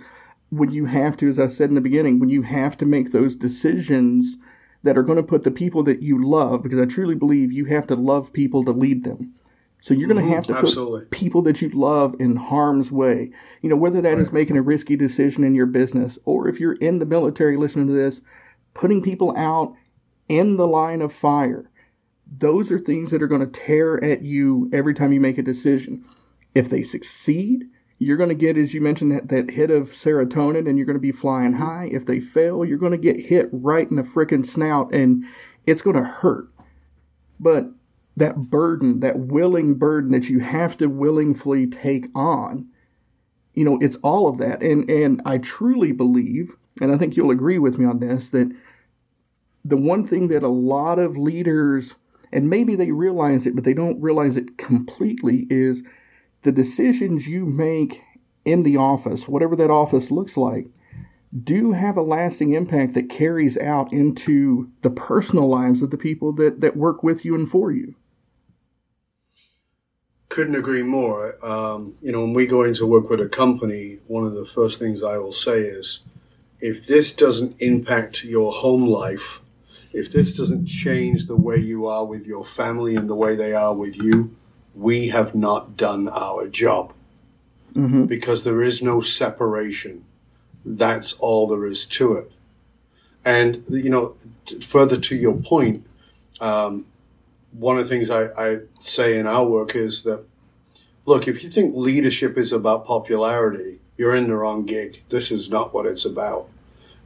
when 0.50 0.72
you 0.72 0.86
have 0.86 1.18
to, 1.18 1.28
as 1.28 1.40
I 1.40 1.48
said 1.48 1.70
in 1.70 1.76
the 1.76 1.82
beginning, 1.82 2.20
when 2.20 2.30
you 2.30 2.44
have 2.44 2.78
to 2.78 2.86
make 2.86 3.12
those 3.12 3.36
decisions 3.36 4.38
that 4.84 4.98
are 4.98 5.04
going 5.04 5.18
to 5.18 5.28
put 5.28 5.44
the 5.44 5.52
people 5.52 5.84
that 5.84 6.02
you 6.02 6.24
love, 6.24 6.64
because 6.64 6.80
I 6.80 6.86
truly 6.86 7.16
believe 7.16 7.52
you 7.52 7.66
have 7.66 7.88
to 7.88 7.96
love 7.96 8.34
people 8.34 8.64
to 8.64 8.72
lead 8.72 9.04
them. 9.04 9.34
So 9.82 9.94
you're 9.94 10.08
going 10.10 10.20
to 10.20 10.24
mm-hmm. 10.24 10.34
have 10.34 10.48
to 10.48 10.58
Absolutely. 10.58 11.02
put 11.02 11.12
people 11.12 11.42
that 11.44 11.62
you 11.62 11.70
love 11.70 12.16
in 12.20 12.36
harm's 12.36 12.92
way. 12.92 13.32
You 13.62 13.70
know, 13.70 13.78
whether 13.78 14.02
that 14.02 14.10
right. 14.10 14.20
is 14.20 14.34
making 14.34 14.58
a 14.58 14.62
risky 14.62 14.96
decision 14.96 15.44
in 15.44 15.56
your 15.56 15.66
business 15.66 16.20
or 16.26 16.50
if 16.50 16.60
you're 16.60 16.74
in 16.74 17.00
the 17.00 17.06
military 17.06 17.56
listening 17.56 17.88
to 17.88 17.94
this, 17.94 18.22
putting 18.74 19.02
people 19.02 19.36
out 19.38 19.74
in 20.28 20.58
the 20.58 20.68
line 20.68 21.02
of 21.02 21.14
fire. 21.14 21.70
Those 22.32 22.72
are 22.72 22.80
things 22.80 23.12
that 23.12 23.24
are 23.24 23.28
going 23.28 23.42
to 23.42 23.48
tear 23.48 24.04
at 24.04 24.22
you 24.22 24.70
every 24.72 24.94
time 24.94 25.12
you 25.12 25.22
make 25.22 25.38
a 25.38 25.44
decision. 25.44 26.06
If 26.54 26.70
they 26.70 26.84
succeed, 26.84 27.70
you're 28.00 28.18
going 28.18 28.30
to 28.30 28.36
get, 28.36 28.58
as 28.58 28.74
you 28.74 28.80
mentioned, 28.80 29.12
that, 29.12 29.28
that 29.28 29.52
hit 29.52 29.70
of 29.70 29.88
serotonin 29.88 30.68
and 30.68 30.78
you're 30.78 30.86
going 30.86 30.98
to 30.98 31.02
be 31.02 31.12
flying 31.12 31.54
high. 31.54 31.90
If 31.92 32.06
they 32.06 32.22
fail, 32.22 32.64
you're 32.64 32.78
going 32.78 32.94
to 32.94 32.98
get 32.98 33.18
hit 33.18 33.50
right 33.52 33.90
in 33.90 33.98
the 33.98 34.04
freaking 34.04 34.46
snout 34.46 34.94
and 34.94 35.26
it's 35.68 35.82
going 35.82 35.98
to 35.98 36.04
hurt. 36.04 36.50
But 37.42 37.66
that 38.16 38.50
burden, 38.50 39.02
that 39.02 39.20
willing 39.20 39.76
burden 39.76 40.12
that 40.12 40.30
you 40.30 40.40
have 40.40 40.78
to 40.78 40.88
willingly 40.88 41.68
take 41.68 42.08
on, 42.16 42.70
you 43.54 43.66
know, 43.66 43.78
it's 43.82 43.98
all 43.98 44.28
of 44.28 44.38
that. 44.38 44.62
And, 44.62 44.90
and 44.90 45.22
I 45.26 45.38
truly 45.38 45.92
believe, 45.92 46.56
and 46.82 46.94
I 46.94 46.98
think 46.98 47.18
you'll 47.18 47.32
agree 47.32 47.60
with 47.60 47.78
me 47.78 47.86
on 47.86 48.00
this, 48.00 48.30
that 48.30 48.50
the 49.66 49.80
one 49.80 50.08
thing 50.08 50.30
that 50.30 50.44
a 50.44 50.48
lot 50.48 51.00
of 51.00 51.18
leaders, 51.18 51.98
and 52.32 52.50
maybe 52.50 52.78
they 52.78 52.94
realize 52.94 53.46
it, 53.46 53.56
but 53.56 53.66
they 53.66 53.74
don't 53.74 54.02
realize 54.02 54.38
it 54.38 54.58
completely, 54.58 55.48
is 55.50 55.84
the 56.42 56.52
decisions 56.52 57.28
you 57.28 57.46
make 57.46 58.02
in 58.46 58.64
the 58.64 58.78
office, 58.78 59.28
whatever 59.28 59.56
that 59.56 59.70
office 59.70 60.12
looks 60.12 60.38
like, 60.38 60.68
do 61.44 61.74
have 61.74 61.98
a 61.98 62.02
lasting 62.02 62.54
impact 62.54 62.94
that 62.96 63.10
carries 63.10 63.58
out 63.58 63.94
into 63.94 64.72
the 64.82 64.90
personal 64.90 65.48
lives 65.48 65.82
of 65.82 65.92
the 65.92 65.98
people 65.98 66.34
that, 66.34 66.62
that 66.62 66.76
work 66.76 67.04
with 67.04 67.24
you 67.24 67.36
and 67.36 67.50
for 67.50 67.72
you. 67.72 67.96
Couldn't 70.30 70.56
agree 70.56 70.84
more. 70.84 71.44
Um, 71.46 71.96
you 72.02 72.12
know, 72.12 72.22
when 72.22 72.34
we 72.34 72.48
go 72.48 72.64
into 72.64 72.88
work 72.88 73.10
with 73.10 73.20
a 73.20 73.28
company, 73.28 74.00
one 74.08 74.26
of 74.26 74.34
the 74.34 74.46
first 74.46 74.80
things 74.80 75.04
I 75.04 75.18
will 75.18 75.34
say 75.34 75.62
is 75.62 76.02
if 76.60 76.88
this 76.88 77.14
doesn't 77.14 77.56
impact 77.60 78.24
your 78.24 78.52
home 78.52 78.88
life, 78.88 79.42
if 79.92 80.12
this 80.12 80.38
doesn't 80.38 80.68
change 80.68 81.26
the 81.26 81.36
way 81.36 81.58
you 81.58 81.88
are 81.88 82.06
with 82.06 82.26
your 82.26 82.46
family 82.46 82.96
and 82.96 83.10
the 83.10 83.16
way 83.16 83.36
they 83.36 83.54
are 83.54 83.74
with 83.74 83.96
you, 83.96 84.36
we 84.80 85.10
have 85.10 85.36
not 85.36 85.76
done 85.76 86.08
our 86.08 86.48
job 86.48 86.94
mm-hmm. 87.74 88.06
because 88.06 88.44
there 88.44 88.64
is 88.64 88.82
no 88.82 89.02
separation. 89.02 90.06
That's 90.66 91.14
all 91.14 91.48
there 91.48 91.66
is 91.66 91.86
to 91.88 92.14
it. 92.14 92.32
And, 93.26 93.64
you 93.68 93.90
know, 93.90 94.16
further 94.62 94.98
to 94.98 95.16
your 95.16 95.36
point, 95.36 95.86
um, 96.40 96.86
one 97.52 97.78
of 97.78 97.84
the 97.84 97.90
things 97.90 98.10
I, 98.10 98.28
I 98.38 98.60
say 98.80 99.18
in 99.18 99.28
our 99.28 99.46
work 99.46 99.76
is 99.76 100.04
that, 100.04 100.24
look, 101.06 101.28
if 101.28 101.44
you 101.44 101.50
think 101.50 101.76
leadership 101.76 102.38
is 102.38 102.54
about 102.54 102.86
popularity, 102.86 103.80
you're 103.98 104.16
in 104.16 104.28
the 104.28 104.36
wrong 104.38 104.66
gig. 104.66 105.02
This 105.10 105.30
is 105.30 105.52
not 105.52 105.74
what 105.74 105.86
it's 105.86 106.06
about. 106.06 106.48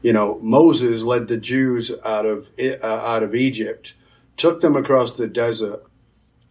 You 0.04 0.14
know, 0.14 0.38
Moses 0.42 1.04
led 1.04 1.28
the 1.28 1.38
Jews 1.38 1.92
out 2.06 2.26
of 2.26 2.52
uh, 2.60 2.86
out 2.86 3.24
of 3.24 3.34
Egypt, 3.34 3.94
took 4.36 4.60
them 4.60 4.76
across 4.76 5.14
the 5.14 5.28
desert, 5.28 5.84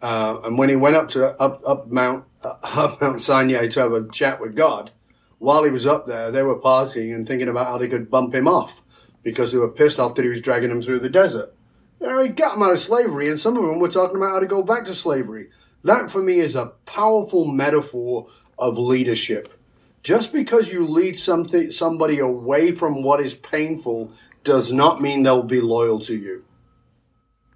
uh, 0.03 0.41
and 0.45 0.59
when 0.59 0.69
he 0.69 0.77
went 0.77 0.97
up 0.97 1.09
to 1.11 1.41
up 1.41 1.63
up 1.67 1.91
Mount 1.91 2.25
uh, 2.45 2.55
up 2.63 3.01
Mount 3.01 3.21
Sinai 3.21 3.69
to 3.69 3.81
have 3.81 3.93
a 3.93 4.09
chat 4.09 4.41
with 4.41 4.55
God, 4.55 4.91
while 5.39 5.65
he 5.65 5.71
was 5.71 5.87
up 5.87 6.07
there, 6.07 6.31
they 6.31 6.43
were 6.43 6.61
partying 6.61 7.15
and 7.15 7.27
thinking 7.27 7.49
about 7.49 7.67
how 7.67 7.79
they 7.79 7.89
could 7.89 8.11
bump 8.11 8.35
him 8.35 8.49
off 8.49 8.83
because 9.23 9.53
they 9.53 9.59
were 9.59 9.71
pissed 9.71 10.01
off 10.01 10.17
that 10.17 10.25
he 10.25 10.29
was 10.29 10.41
dragging 10.41 10.71
them 10.71 10.83
through 10.83 11.01
the 11.01 11.09
desert. 11.09 11.55
You 12.01 12.09
know, 12.09 12.23
he 12.23 12.31
got 12.31 12.55
them 12.55 12.65
out 12.65 12.73
of 12.73 12.81
slavery, 12.81 13.29
and 13.29 13.39
some 13.39 13.57
of 13.57 13.65
them 13.65 13.79
were 13.79 13.89
talking 13.89 14.17
about 14.17 14.31
how 14.31 14.39
to 14.41 14.47
go 14.47 14.63
back 14.63 14.85
to 14.87 14.95
slavery. 14.95 15.49
That 15.85 16.11
for 16.11 16.21
me 16.21 16.41
is 16.41 16.57
a 16.57 16.73
powerful 16.85 17.47
metaphor 17.47 18.29
of 18.59 18.79
leadership. 18.79 19.59
Just 20.03 20.33
because 20.33 20.73
you 20.73 20.87
lead 20.87 21.17
something 21.17 21.71
somebody 21.71 22.19
away 22.19 22.73
from 22.73 23.05
what 23.05 23.21
is 23.21 23.35
painful 23.35 24.13
does 24.43 24.73
not 24.73 25.01
mean 25.01 25.23
they'll 25.23 25.45
be 25.45 25.61
loyal 25.61 26.01
to 26.01 26.17
you. 26.17 26.45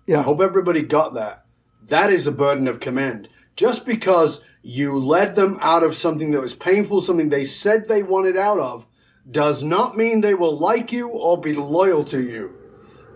Yeah. 0.07 0.21
I 0.21 0.23
hope 0.23 0.41
everybody 0.41 0.83
got 0.83 1.15
that. 1.15 1.46
That 1.89 2.13
is 2.13 2.27
a 2.27 2.33
burden 2.33 2.69
of 2.69 2.81
command. 2.81 3.29
Just 3.55 3.87
because 3.87 4.45
you 4.63 4.99
led 4.99 5.35
them 5.35 5.59
out 5.61 5.83
of 5.83 5.95
something 5.97 6.33
that 6.33 6.41
was 6.41 6.55
painful, 6.55 7.01
something 7.01 7.29
they 7.29 7.45
said 7.45 7.87
they 7.87 8.03
wanted 8.03 8.37
out 8.37 8.59
of, 8.59 8.87
does 9.31 9.65
not 9.65 9.97
mean 9.97 10.21
they 10.21 10.35
will 10.35 10.57
like 10.57 10.93
you 10.93 11.09
or 11.09 11.41
be 11.41 11.53
loyal 11.53 12.05
to 12.05 12.23
you. 12.23 12.53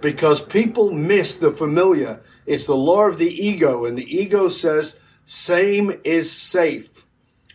Because 0.00 0.40
people 0.40 0.92
miss 0.92 1.36
the 1.36 1.50
familiar. 1.50 2.20
It's 2.46 2.66
the 2.66 2.76
law 2.76 3.06
of 3.06 3.18
the 3.18 3.30
ego, 3.30 3.84
and 3.84 3.98
the 3.98 4.16
ego 4.16 4.48
says, 4.48 4.98
same 5.24 6.00
is 6.02 6.32
safe. 6.32 7.06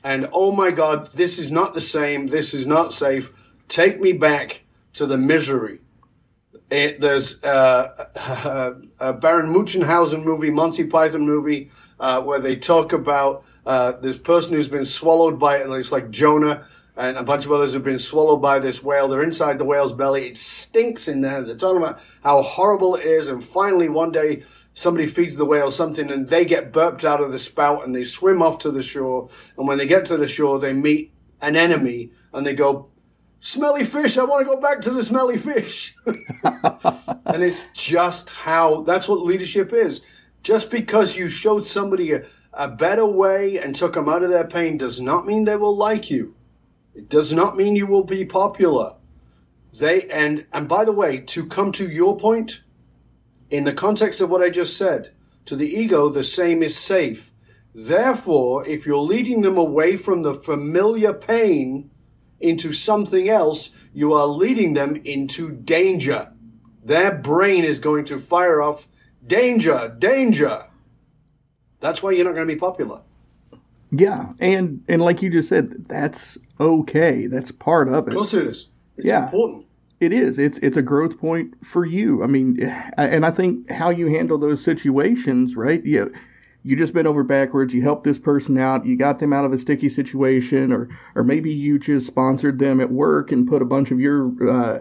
And 0.03 0.29
oh 0.31 0.51
my 0.51 0.71
God, 0.71 1.11
this 1.13 1.39
is 1.39 1.51
not 1.51 1.73
the 1.73 1.81
same. 1.81 2.27
This 2.27 2.53
is 2.53 2.67
not 2.67 2.93
safe. 2.93 3.31
Take 3.67 3.99
me 3.99 4.13
back 4.13 4.61
to 4.93 5.05
the 5.05 5.17
misery. 5.17 5.79
It, 6.69 6.99
there's 6.99 7.43
uh, 7.43 8.75
a 8.99 9.13
Baron 9.13 9.51
Munchausen 9.53 10.23
movie, 10.23 10.49
Monty 10.49 10.87
Python 10.87 11.25
movie, 11.25 11.69
uh, 11.99 12.21
where 12.21 12.39
they 12.39 12.55
talk 12.55 12.91
about 12.91 13.43
uh, 13.65 13.93
this 13.93 14.17
person 14.17 14.53
who's 14.53 14.67
been 14.67 14.85
swallowed 14.85 15.39
by 15.39 15.57
it. 15.57 15.65
and 15.65 15.73
It's 15.75 15.91
like 15.91 16.09
Jonah 16.09 16.67
and 16.97 17.17
a 17.17 17.23
bunch 17.23 17.45
of 17.45 17.51
others 17.51 17.73
have 17.73 17.83
been 17.83 17.99
swallowed 17.99 18.41
by 18.41 18.59
this 18.59 18.81
whale. 18.81 19.07
They're 19.07 19.23
inside 19.23 19.59
the 19.59 19.65
whale's 19.65 19.93
belly. 19.93 20.27
It 20.27 20.37
stinks 20.37 21.07
in 21.07 21.21
there. 21.21 21.43
They're 21.43 21.55
talking 21.55 21.81
about 21.81 21.99
how 22.23 22.41
horrible 22.41 22.95
it 22.95 23.05
is. 23.05 23.27
And 23.27 23.43
finally, 23.43 23.89
one 23.89 24.11
day, 24.11 24.43
somebody 24.73 25.05
feeds 25.05 25.35
the 25.35 25.45
whale 25.45 25.71
something 25.71 26.09
and 26.09 26.27
they 26.27 26.45
get 26.45 26.71
burped 26.71 27.03
out 27.03 27.21
of 27.21 27.31
the 27.31 27.39
spout 27.39 27.85
and 27.85 27.93
they 27.93 28.03
swim 28.03 28.41
off 28.41 28.59
to 28.59 28.71
the 28.71 28.81
shore. 28.81 29.29
And 29.57 29.67
when 29.67 29.77
they 29.77 29.87
get 29.87 30.05
to 30.05 30.17
the 30.17 30.27
shore, 30.27 30.59
they 30.59 30.73
meet 30.73 31.11
an 31.41 31.55
enemy 31.55 32.11
and 32.33 32.45
they 32.45 32.53
go, 32.53 32.89
smelly 33.45 33.83
fish. 33.83 34.17
I 34.17 34.23
want 34.23 34.45
to 34.45 34.53
go 34.53 34.59
back 34.59 34.81
to 34.81 34.91
the 34.91 35.03
smelly 35.03 35.37
fish. 35.37 35.95
and 36.05 37.43
it's 37.43 37.69
just 37.71 38.29
how 38.29 38.81
that's 38.81 39.07
what 39.07 39.21
leadership 39.21 39.71
is. 39.71 40.01
Just 40.43 40.69
because 40.69 41.15
you 41.15 41.27
showed 41.27 41.67
somebody 41.67 42.11
a, 42.13 42.25
a 42.53 42.69
better 42.69 43.05
way 43.05 43.59
and 43.59 43.75
took 43.75 43.93
them 43.93 44.09
out 44.09 44.23
of 44.23 44.29
their 44.29 44.47
pain 44.47 44.77
does 44.77 44.99
not 44.99 45.25
mean 45.25 45.45
they 45.45 45.55
will 45.55 45.75
like 45.75 46.09
you. 46.09 46.35
It 46.95 47.09
does 47.09 47.33
not 47.33 47.57
mean 47.57 47.75
you 47.75 47.87
will 47.87 48.03
be 48.03 48.25
popular. 48.25 48.93
They 49.77 50.09
and 50.09 50.45
and 50.53 50.67
by 50.67 50.85
the 50.85 50.93
way, 50.93 51.19
to 51.19 51.45
come 51.45 51.71
to 51.73 51.89
your 51.89 52.17
point, 52.17 52.61
in 53.49 53.65
the 53.65 53.73
context 53.73 54.21
of 54.21 54.29
what 54.29 54.41
I 54.41 54.49
just 54.49 54.77
said, 54.77 55.11
to 55.45 55.55
the 55.55 55.67
ego, 55.67 56.09
the 56.09 56.23
same 56.23 56.63
is 56.63 56.77
safe. 56.77 57.31
Therefore, 57.73 58.65
if 58.65 58.85
you're 58.85 58.97
leading 58.99 59.41
them 59.41 59.57
away 59.57 59.97
from 59.97 60.21
the 60.21 60.33
familiar 60.33 61.13
pain, 61.13 61.91
into 62.45 62.71
something 62.73 63.27
else, 63.29 63.71
you 63.93 64.13
are 64.13 64.27
leading 64.27 64.73
them 64.73 65.01
into 65.03 65.51
danger. 65.51 66.31
Their 66.83 67.15
brain 67.15 67.63
is 67.63 67.79
going 67.79 68.05
to 68.05 68.17
fire 68.19 68.61
off 68.61 68.87
danger, 69.25 69.95
danger. 69.97 70.65
That's 71.79 72.01
why 72.03 72.11
you're 72.11 72.25
not 72.25 72.35
going 72.35 72.47
to 72.47 72.53
be 72.53 72.59
popular. 72.59 73.01
Yeah, 73.91 74.33
and 74.39 74.83
and 74.89 75.01
like 75.01 75.21
you 75.21 75.29
just 75.29 75.49
said, 75.49 75.87
that's 75.87 76.37
okay. 76.59 77.27
That's 77.27 77.51
part 77.51 77.87
of 77.87 78.07
it. 78.07 78.09
Of 78.09 78.13
course, 78.15 78.33
it 78.33 78.47
is. 78.47 78.69
It's 78.97 79.07
Yeah. 79.07 79.25
important. 79.25 79.65
It 80.01 80.11
is. 80.11 80.37
It's 80.37 80.57
it's 80.59 80.75
a 80.77 80.81
growth 80.81 81.17
point 81.19 81.53
for 81.65 81.85
you. 81.85 82.23
I 82.23 82.27
mean, 82.27 82.57
and 82.97 83.25
I 83.25 83.31
think 83.31 83.69
how 83.69 83.89
you 83.89 84.07
handle 84.07 84.37
those 84.37 84.63
situations, 84.63 85.55
right? 85.55 85.83
You 85.85 86.11
you 86.65 86.75
just 86.75 86.95
bent 86.95 87.05
over 87.05 87.23
backwards. 87.23 87.75
You 87.75 87.83
helped 87.83 88.05
this 88.05 88.17
person 88.17 88.57
out. 88.57 88.87
You 88.87 88.97
got 88.97 89.19
them 89.19 89.31
out 89.31 89.45
of 89.45 89.53
a 89.53 89.57
sticky 89.59 89.87
situation, 89.87 90.73
or 90.73 90.89
or 91.13 91.23
maybe 91.23 91.53
you 91.53 91.77
just 91.77 92.07
sponsored 92.07 92.57
them 92.57 92.81
at 92.81 92.91
work 92.91 93.31
and 93.31 93.47
put 93.47 93.61
a 93.61 93.65
bunch 93.65 93.91
of 93.91 93.99
your 93.99 94.33
uh, 94.49 94.79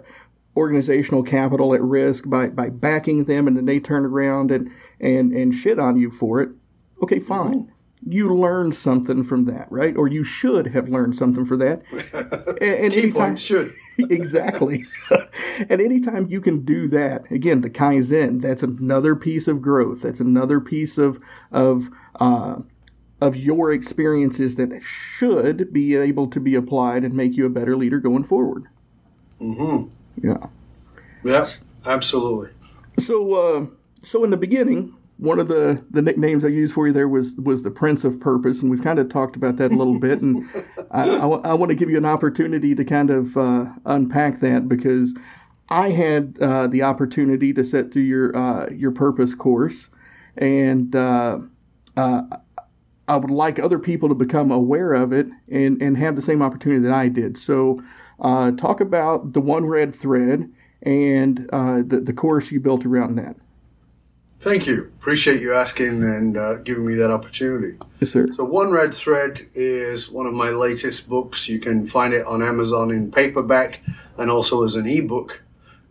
organizational 0.57 1.23
capital 1.23 1.75
at 1.75 1.83
risk 1.83 2.29
by 2.29 2.49
by 2.49 2.71
backing 2.71 3.27
them, 3.27 3.47
and 3.47 3.55
then 3.55 3.67
they 3.67 3.81
turn 3.81 4.07
around 4.07 4.51
and 4.51 4.71
and 4.99 5.33
and 5.33 5.55
shit 5.55 5.79
on 5.79 5.99
you 5.99 6.11
for 6.11 6.41
it. 6.41 6.49
Okay, 7.03 7.19
fine. 7.19 7.71
You 8.07 8.35
learn 8.35 8.73
something 8.73 9.25
from 9.25 9.45
that, 9.47 9.67
right? 9.71 9.97
Or 9.97 10.09
you 10.09 10.25
should 10.25 10.69
have 10.69 10.89
learned 10.89 11.17
something 11.17 11.45
for 11.47 11.57
that. 11.57 11.83
And, 11.93 12.63
and 12.63 12.93
Key 12.93 13.03
anytime- 13.03 13.37
should. 13.37 13.71
exactly. 13.99 14.85
and 15.69 15.81
anytime 15.81 16.27
you 16.29 16.41
can 16.41 16.65
do 16.65 16.89
that, 16.89 17.31
again, 17.31 17.61
the 17.63 17.71
kaizen, 17.71 18.41
that's 18.43 18.63
another 18.63 19.15
piece 19.17 19.49
of 19.49 19.63
growth. 19.63 20.03
That's 20.03 20.21
another 20.21 20.61
piece 20.61 20.99
of 20.99 21.19
of 21.53 21.89
uh, 22.21 22.63
of 23.21 23.37
your 23.37 23.73
experiences 23.73 24.57
that 24.57 24.81
should 24.83 25.73
be 25.73 25.97
able 25.97 26.27
to 26.29 26.41
be 26.41 26.55
applied 26.55 27.05
and 27.05 27.15
make 27.15 27.37
you 27.37 27.47
a 27.47 27.51
better 27.51 27.77
leader 27.77 27.99
going 28.01 28.25
forward. 28.25 28.67
Mm-hmm. 29.41 29.89
Yeah. 30.27 30.47
Yes, 31.23 31.65
absolutely. 31.87 32.51
So, 32.99 33.33
uh, 33.33 33.67
so 34.03 34.25
in 34.25 34.31
the 34.31 34.37
beginning, 34.37 34.95
one 35.17 35.39
of 35.39 35.49
the, 35.49 35.85
the 35.91 36.03
nicknames 36.03 36.45
I 36.45 36.49
used 36.49 36.75
for 36.75 36.87
you 36.87 36.93
there 36.93 37.09
was 37.09 37.37
was 37.37 37.63
the 37.63 37.71
Prince 37.71 38.05
of 38.05 38.21
Purpose, 38.21 38.63
and 38.63 38.71
we've 38.71 38.83
kind 38.83 38.99
of 38.99 39.09
talked 39.09 39.37
about 39.37 39.57
that 39.57 39.73
a 39.73 39.77
little 39.77 39.99
bit. 39.99 40.21
And 40.21 40.45
I, 40.91 41.09
I, 41.09 41.55
want 41.55 41.71
to 41.71 41.77
give 41.77 41.89
you 41.89 41.99
an 41.99 42.05
opportunity 42.05 42.75
to 42.75 42.85
kind 42.85 43.11
of 43.11 43.37
uh, 43.37 43.67
unpack 43.87 44.41
that 44.41 44.69
because 44.69 45.17
I 45.71 45.91
had 45.91 46.39
uh, 46.41 46.67
the 46.67 46.83
opportunity 46.83 47.53
to 47.53 47.65
sit 47.65 47.93
through 47.93 48.03
your 48.03 48.37
uh, 48.37 48.69
your 48.71 48.91
purpose 48.91 49.35
course, 49.35 49.91
and 50.37 50.95
uh, 50.97 51.41
uh, 51.97 52.23
I 53.07 53.17
would 53.17 53.31
like 53.31 53.59
other 53.59 53.79
people 53.79 54.09
to 54.09 54.15
become 54.15 54.51
aware 54.51 54.95
of 54.95 55.13
it 55.13 55.27
and 55.49 55.81
and 55.81 55.97
have 55.97 56.17
the 56.17 56.23
same 56.23 56.43
opportunity 56.43 56.81
that 56.83 56.93
I 56.93 57.09
did. 57.09 57.37
So, 57.37 57.83
uh, 58.21 58.53
talk 58.53 58.81
about 58.81 59.33
the 59.33 59.41
one 59.41 59.67
red 59.67 59.95
thread 59.95 60.51
and 60.83 61.49
uh, 61.53 61.83
the 61.87 62.01
the 62.01 62.13
course 62.13 62.51
you 62.51 62.61
built 62.61 62.85
around 62.85 63.17
that. 63.17 63.37
Thank 64.45 64.67
you. 64.67 64.93
Appreciate 65.01 65.41
you 65.41 65.55
asking 65.55 66.03
and 66.03 66.37
uh, 66.37 66.57
giving 66.57 66.87
me 66.87 66.97
that 66.97 67.11
opportunity. 67.11 67.79
Yes, 68.01 68.11
sir. 68.11 68.27
So, 68.31 68.45
One 68.45 68.71
Red 68.71 68.93
Thread 68.93 69.47
is 69.55 70.11
one 70.11 70.27
of 70.27 70.35
my 70.35 70.51
latest 70.51 71.09
books. 71.09 71.49
You 71.49 71.59
can 71.59 71.87
find 71.87 72.13
it 72.13 72.27
on 72.27 72.43
Amazon 72.43 72.91
in 72.91 73.11
paperback 73.11 73.81
and 74.19 74.31
also 74.31 74.63
as 74.63 74.77
an 74.77 74.87
ebook. 74.87 75.41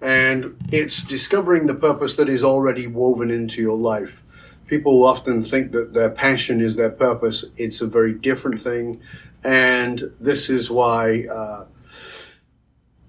And 0.02 0.56
it's 0.72 1.04
discovering 1.04 1.66
the 1.66 1.74
purpose 1.74 2.16
that 2.18 2.30
is 2.30 2.44
already 2.44 2.86
woven 2.86 3.32
into 3.32 3.60
your 3.60 3.76
life. 3.76 4.22
People 4.68 5.04
often 5.04 5.42
think 5.42 5.72
that 5.72 5.94
their 5.94 6.12
passion 6.12 6.62
is 6.62 6.76
their 6.76 6.92
purpose. 6.92 7.46
It's 7.58 7.82
a 7.82 7.88
very 7.88 8.14
different 8.14 8.62
thing. 8.62 9.02
And 9.44 10.14
this 10.22 10.52
is 10.52 10.70
why 10.70 11.26
uh, 11.26 11.66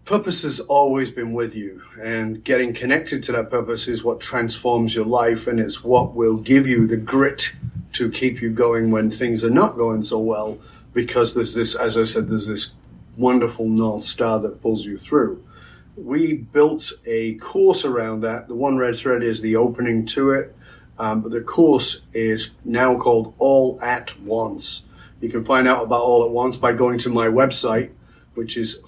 purpose 0.04 0.42
has 0.42 0.60
always 0.60 1.10
been 1.10 1.32
with 1.32 1.54
you. 1.54 1.82
And 2.00 2.44
getting 2.44 2.74
connected 2.74 3.22
to 3.24 3.32
that 3.32 3.50
purpose 3.50 3.88
is 3.88 4.04
what 4.04 4.20
transforms 4.20 4.94
your 4.94 5.06
life. 5.06 5.46
And 5.46 5.58
it's 5.60 5.82
what 5.82 6.14
will 6.14 6.36
give 6.36 6.66
you 6.66 6.86
the 6.86 6.96
grit 6.96 7.54
to 7.94 8.10
keep 8.10 8.42
you 8.42 8.50
going 8.50 8.90
when 8.90 9.10
things 9.10 9.44
are 9.44 9.50
not 9.50 9.76
going 9.76 10.02
so 10.02 10.18
well 10.18 10.58
because 10.92 11.34
there's 11.34 11.54
this 11.54 11.74
as 11.74 11.96
i 11.96 12.02
said 12.02 12.28
there's 12.28 12.48
this 12.48 12.74
wonderful 13.16 13.68
north 13.68 14.02
star 14.02 14.40
that 14.40 14.60
pulls 14.60 14.84
you 14.84 14.98
through 14.98 15.42
we 15.96 16.34
built 16.34 16.92
a 17.06 17.34
course 17.34 17.84
around 17.84 18.20
that 18.20 18.48
the 18.48 18.54
one 18.54 18.76
red 18.76 18.96
thread 18.96 19.22
is 19.22 19.40
the 19.40 19.56
opening 19.56 20.04
to 20.04 20.30
it 20.30 20.54
um, 20.98 21.22
but 21.22 21.32
the 21.32 21.40
course 21.40 22.04
is 22.12 22.54
now 22.64 22.96
called 22.98 23.32
all 23.38 23.80
at 23.80 24.18
once 24.20 24.86
you 25.20 25.28
can 25.28 25.44
find 25.44 25.68
out 25.68 25.84
about 25.84 26.02
all 26.02 26.24
at 26.24 26.30
once 26.30 26.56
by 26.56 26.72
going 26.72 26.98
to 26.98 27.08
my 27.08 27.28
website 27.28 27.90
which 28.34 28.56
is 28.56 28.80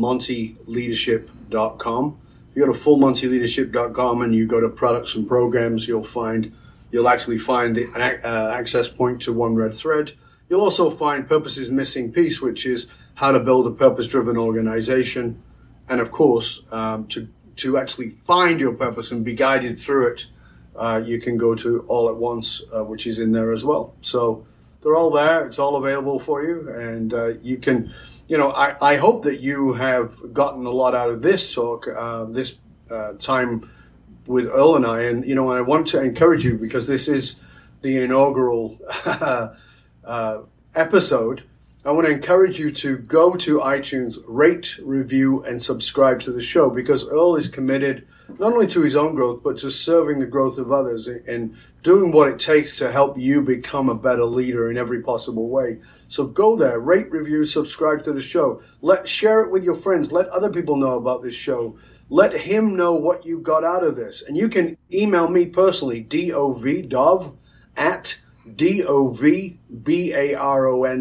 fullmontyleadership.com 0.00 2.18
if 2.50 2.56
you 2.56 2.66
go 2.66 2.72
to 2.72 2.78
fullmontyleadership.com 2.78 4.22
and 4.22 4.34
you 4.34 4.46
go 4.46 4.60
to 4.60 4.68
products 4.68 5.14
and 5.14 5.28
programs 5.28 5.86
you'll 5.86 6.02
find 6.02 6.52
You'll 6.90 7.08
actually 7.08 7.38
find 7.38 7.76
the, 7.76 7.86
uh, 8.24 8.52
access 8.52 8.88
point 8.88 9.22
to 9.22 9.32
One 9.32 9.54
Red 9.54 9.74
Thread. 9.74 10.12
You'll 10.48 10.62
also 10.62 10.90
find 10.90 11.28
Purpose's 11.28 11.70
Missing 11.70 12.12
Piece, 12.12 12.42
which 12.42 12.66
is 12.66 12.90
how 13.14 13.30
to 13.30 13.38
build 13.38 13.66
a 13.66 13.70
purpose 13.70 14.08
driven 14.08 14.36
organization. 14.36 15.40
And 15.88 16.00
of 16.00 16.10
course, 16.10 16.62
um, 16.72 17.06
to, 17.08 17.28
to 17.56 17.78
actually 17.78 18.10
find 18.24 18.58
your 18.58 18.72
purpose 18.72 19.12
and 19.12 19.24
be 19.24 19.34
guided 19.34 19.78
through 19.78 20.08
it, 20.08 20.26
uh, 20.74 21.00
you 21.04 21.20
can 21.20 21.36
go 21.36 21.54
to 21.54 21.84
All 21.86 22.08
at 22.08 22.16
Once, 22.16 22.62
uh, 22.74 22.82
which 22.82 23.06
is 23.06 23.18
in 23.18 23.32
there 23.32 23.52
as 23.52 23.64
well. 23.64 23.94
So 24.00 24.46
they're 24.82 24.96
all 24.96 25.10
there. 25.10 25.46
It's 25.46 25.58
all 25.58 25.76
available 25.76 26.18
for 26.18 26.42
you. 26.42 26.70
And 26.70 27.14
uh, 27.14 27.26
you 27.40 27.58
can, 27.58 27.92
you 28.30 28.38
know, 28.38 28.52
I, 28.52 28.76
I 28.80 28.96
hope 28.96 29.24
that 29.24 29.40
you 29.40 29.72
have 29.72 30.32
gotten 30.32 30.64
a 30.64 30.70
lot 30.70 30.94
out 30.94 31.10
of 31.10 31.20
this 31.20 31.52
talk, 31.52 31.88
uh, 31.88 32.26
this 32.26 32.58
uh, 32.88 33.14
time 33.14 33.68
with 34.24 34.46
Earl 34.46 34.76
and 34.76 34.86
I, 34.86 35.02
and 35.02 35.26
you 35.26 35.34
know, 35.34 35.50
I 35.50 35.60
want 35.62 35.88
to 35.88 36.00
encourage 36.00 36.44
you 36.44 36.56
because 36.56 36.86
this 36.86 37.08
is 37.08 37.42
the 37.82 37.96
inaugural 38.04 38.78
uh, 40.04 40.42
episode. 40.76 41.42
I 41.82 41.92
want 41.92 42.06
to 42.06 42.12
encourage 42.12 42.58
you 42.58 42.70
to 42.72 42.98
go 42.98 43.34
to 43.36 43.60
iTunes, 43.60 44.18
rate, 44.26 44.78
review, 44.82 45.42
and 45.44 45.62
subscribe 45.62 46.20
to 46.20 46.30
the 46.30 46.42
show 46.42 46.68
because 46.68 47.08
Earl 47.08 47.36
is 47.36 47.48
committed 47.48 48.06
not 48.38 48.52
only 48.52 48.66
to 48.66 48.82
his 48.82 48.96
own 48.96 49.14
growth 49.14 49.42
but 49.42 49.56
to 49.58 49.70
serving 49.70 50.18
the 50.18 50.26
growth 50.26 50.58
of 50.58 50.70
others 50.70 51.08
and 51.08 51.56
doing 51.82 52.12
what 52.12 52.28
it 52.28 52.38
takes 52.38 52.76
to 52.78 52.92
help 52.92 53.16
you 53.16 53.40
become 53.40 53.88
a 53.88 53.94
better 53.94 54.26
leader 54.26 54.70
in 54.70 54.76
every 54.76 55.02
possible 55.02 55.48
way. 55.48 55.78
So 56.06 56.26
go 56.26 56.54
there, 56.54 56.78
rate, 56.78 57.10
review, 57.10 57.46
subscribe 57.46 58.04
to 58.04 58.12
the 58.12 58.20
show. 58.20 58.62
Let 58.82 59.08
share 59.08 59.40
it 59.40 59.50
with 59.50 59.64
your 59.64 59.74
friends. 59.74 60.12
Let 60.12 60.28
other 60.28 60.50
people 60.50 60.76
know 60.76 60.98
about 60.98 61.22
this 61.22 61.34
show 61.34 61.78
let 62.12 62.34
him 62.34 62.74
know 62.76 62.92
what 62.92 63.24
you 63.24 63.38
got 63.38 63.62
out 63.62 63.84
of 63.84 63.94
this. 63.94 64.20
And 64.20 64.36
you 64.36 64.48
can 64.48 64.76
email 64.92 65.30
me 65.30 65.46
personally, 65.46 66.00
dov, 66.00 66.66
dov, 66.88 67.36
at 67.76 68.18
D-O-V-B-A-R-O-N 68.56 69.54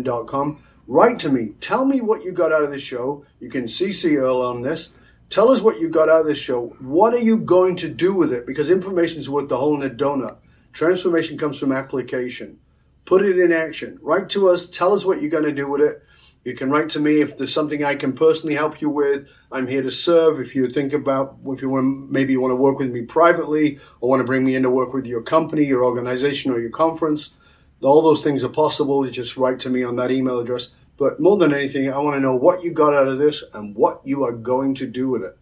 dot 0.04 0.28
com. 0.28 0.62
Write 0.92 1.20
to 1.20 1.30
me. 1.30 1.50
Tell 1.62 1.86
me 1.86 2.02
what 2.02 2.24
you 2.24 2.32
got 2.32 2.52
out 2.52 2.64
of 2.64 2.72
this 2.72 2.82
show. 2.82 3.24
You 3.40 3.48
can 3.48 3.66
CC 3.66 4.16
Earl 4.16 4.42
on 4.42 4.64
this. 4.64 4.96
Tell 5.30 5.52
us 5.52 5.62
what 5.62 5.80
you 5.80 5.88
got 5.88 6.10
out 6.10 6.22
of 6.22 6.26
this 6.26 6.42
show. 6.42 6.76
What 6.80 7.14
are 7.14 7.20
you 7.20 7.38
going 7.38 7.76
to 7.76 7.88
do 7.88 8.12
with 8.16 8.34
it? 8.34 8.48
Because 8.48 8.72
information 8.72 9.20
is 9.20 9.30
worth 9.30 9.50
the 9.50 9.58
hole 9.58 9.80
in 9.80 9.88
a 9.88 9.94
donut. 9.94 10.38
Transformation 10.74 11.38
comes 11.38 11.60
from 11.60 11.72
application. 11.72 12.58
Put 13.06 13.24
it 13.24 13.38
in 13.38 13.52
action. 13.52 14.00
Write 14.02 14.30
to 14.30 14.50
us. 14.50 14.68
Tell 14.68 14.92
us 14.94 15.06
what 15.06 15.22
you're 15.22 15.30
going 15.30 15.44
to 15.44 15.52
do 15.52 15.70
with 15.70 15.82
it. 15.82 16.02
You 16.44 16.56
can 16.56 16.72
write 16.72 16.90
to 16.90 17.00
me 17.00 17.22
if 17.22 17.38
there's 17.38 17.54
something 17.54 17.84
I 17.84 17.94
can 17.94 18.14
personally 18.14 18.56
help 18.56 18.82
you 18.82 18.90
with. 18.90 19.30
I'm 19.52 19.68
here 19.68 19.84
to 19.84 19.92
serve. 19.92 20.40
If 20.40 20.56
you 20.56 20.68
think 20.70 20.94
about, 20.94 21.38
if 21.46 21.62
you 21.62 21.70
want 21.70 22.10
maybe 22.10 22.34
you 22.34 22.42
want 22.42 22.54
to 22.54 22.56
work 22.56 22.80
with 22.80 22.92
me 22.92 23.04
privately 23.04 23.78
or 24.02 24.10
want 24.10 24.22
to 24.22 24.26
bring 24.26 24.44
me 24.44 24.56
in 24.56 24.64
to 24.64 24.72
work 24.72 24.92
with 24.92 25.06
your 25.06 25.22
company, 25.22 25.66
your 25.66 25.86
organization, 25.86 26.52
or 26.52 26.60
your 26.60 26.72
conference, 26.72 27.34
all 27.82 28.02
those 28.02 28.24
things 28.24 28.44
are 28.44 28.50
possible. 28.50 29.06
You 29.06 29.12
just 29.12 29.38
write 29.38 29.60
to 29.60 29.70
me 29.70 29.84
on 29.84 29.96
that 29.98 30.10
email 30.10 30.40
address. 30.40 30.74
But 31.00 31.20
more 31.20 31.38
than 31.38 31.54
anything, 31.54 31.92
I 31.92 31.98
want 31.98 32.16
to 32.16 32.20
know 32.20 32.36
what 32.36 32.64
you 32.64 32.74
got 32.74 32.94
out 32.94 33.08
of 33.08 33.18
this 33.18 33.44
and 33.54 33.76
what 33.76 34.02
you 34.04 34.24
are 34.26 34.34
going 34.34 34.76
to 34.76 34.86
do 34.86 35.10
with 35.10 35.24
it. 35.24 35.38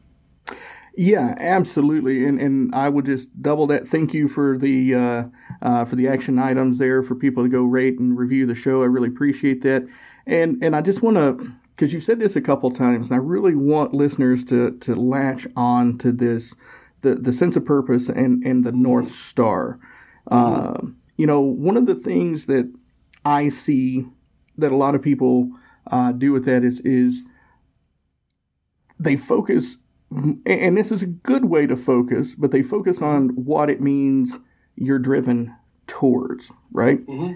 Yeah, 0.99 1.35
absolutely, 1.37 2.25
and 2.25 2.39
and 2.39 2.73
I 2.73 2.89
would 2.89 3.05
just 3.05 3.41
double 3.41 3.67
that. 3.67 3.87
Thank 3.87 4.15
you 4.15 4.27
for 4.27 4.57
the 4.57 4.95
uh, 4.95 5.23
uh, 5.61 5.85
for 5.85 5.95
the 5.95 6.07
action 6.07 6.39
items 6.39 6.79
there 6.79 7.03
for 7.03 7.13
people 7.13 7.43
to 7.43 7.49
go 7.49 7.63
rate 7.63 7.99
and 7.99 8.17
review 8.17 8.47
the 8.47 8.55
show. 8.55 8.81
I 8.81 8.85
really 8.85 9.09
appreciate 9.09 9.61
that, 9.61 9.87
and 10.25 10.63
and 10.63 10.75
I 10.75 10.81
just 10.81 11.03
want 11.03 11.17
to 11.17 11.51
because 11.69 11.93
you've 11.93 12.01
said 12.01 12.19
this 12.19 12.35
a 12.35 12.41
couple 12.41 12.71
times, 12.71 13.11
and 13.11 13.19
I 13.19 13.23
really 13.23 13.55
want 13.55 13.93
listeners 13.93 14.43
to 14.45 14.71
to 14.79 14.95
latch 14.95 15.45
on 15.55 15.99
to 15.99 16.11
this 16.11 16.55
the 17.01 17.13
the 17.13 17.31
sense 17.31 17.55
of 17.55 17.63
purpose 17.63 18.09
and 18.09 18.43
and 18.43 18.63
the 18.63 18.71
north 18.71 19.11
star. 19.11 19.79
Uh, 20.31 20.75
you 21.15 21.27
know, 21.27 21.41
one 21.41 21.77
of 21.77 21.85
the 21.85 21.95
things 21.95 22.47
that 22.47 22.73
I 23.23 23.49
see 23.49 24.05
that 24.57 24.71
a 24.71 24.75
lot 24.75 24.95
of 24.95 25.01
people 25.01 25.49
uh, 25.91 26.11
do 26.11 26.31
with 26.31 26.45
that 26.45 26.63
is 26.63 26.81
is 26.81 27.25
they 28.99 29.15
focus 29.15 29.77
and 30.11 30.77
this 30.77 30.91
is 30.91 31.03
a 31.03 31.07
good 31.07 31.45
way 31.45 31.67
to 31.67 31.75
focus, 31.75 32.35
but 32.35 32.51
they 32.51 32.63
focus 32.63 33.01
on 33.01 33.29
what 33.29 33.69
it 33.69 33.81
means 33.81 34.39
you're 34.75 34.99
driven 34.99 35.53
towards, 35.85 36.51
right? 36.71 36.99
Mm-hmm. 36.99 37.33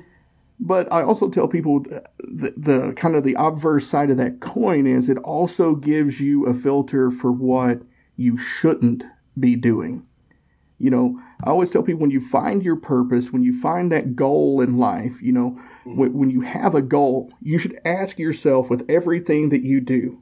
But 0.59 0.91
I 0.93 1.01
also 1.01 1.27
tell 1.27 1.47
people 1.47 1.81
the, 1.81 2.03
the, 2.19 2.53
the, 2.55 2.93
kind 2.93 3.15
of 3.15 3.23
the 3.23 3.35
obverse 3.37 3.87
side 3.87 4.11
of 4.11 4.17
that 4.17 4.39
coin 4.39 4.85
is 4.85 5.09
it 5.09 5.17
also 5.17 5.75
gives 5.75 6.21
you 6.21 6.45
a 6.45 6.53
filter 6.53 7.09
for 7.09 7.31
what 7.31 7.81
you 8.15 8.37
shouldn't 8.37 9.03
be 9.39 9.55
doing. 9.55 10.05
You 10.77 10.91
know, 10.91 11.19
I 11.43 11.49
always 11.49 11.71
tell 11.71 11.83
people 11.83 12.01
when 12.01 12.11
you 12.11 12.19
find 12.19 12.63
your 12.63 12.75
purpose, 12.75 13.33
when 13.33 13.43
you 13.43 13.59
find 13.59 13.91
that 13.91 14.15
goal 14.15 14.61
in 14.61 14.77
life, 14.77 15.21
you 15.21 15.33
know, 15.33 15.59
Mm-hmm. 15.85 15.99
when, 15.99 16.13
when 16.13 16.29
you 16.29 16.41
have 16.41 16.75
a 16.75 16.81
goal, 16.81 17.29
you 17.41 17.57
should 17.57 17.79
ask 17.83 18.19
yourself 18.19 18.69
with 18.69 18.85
everything 18.89 19.49
that 19.49 19.63
you 19.63 19.81
do, 19.81 20.21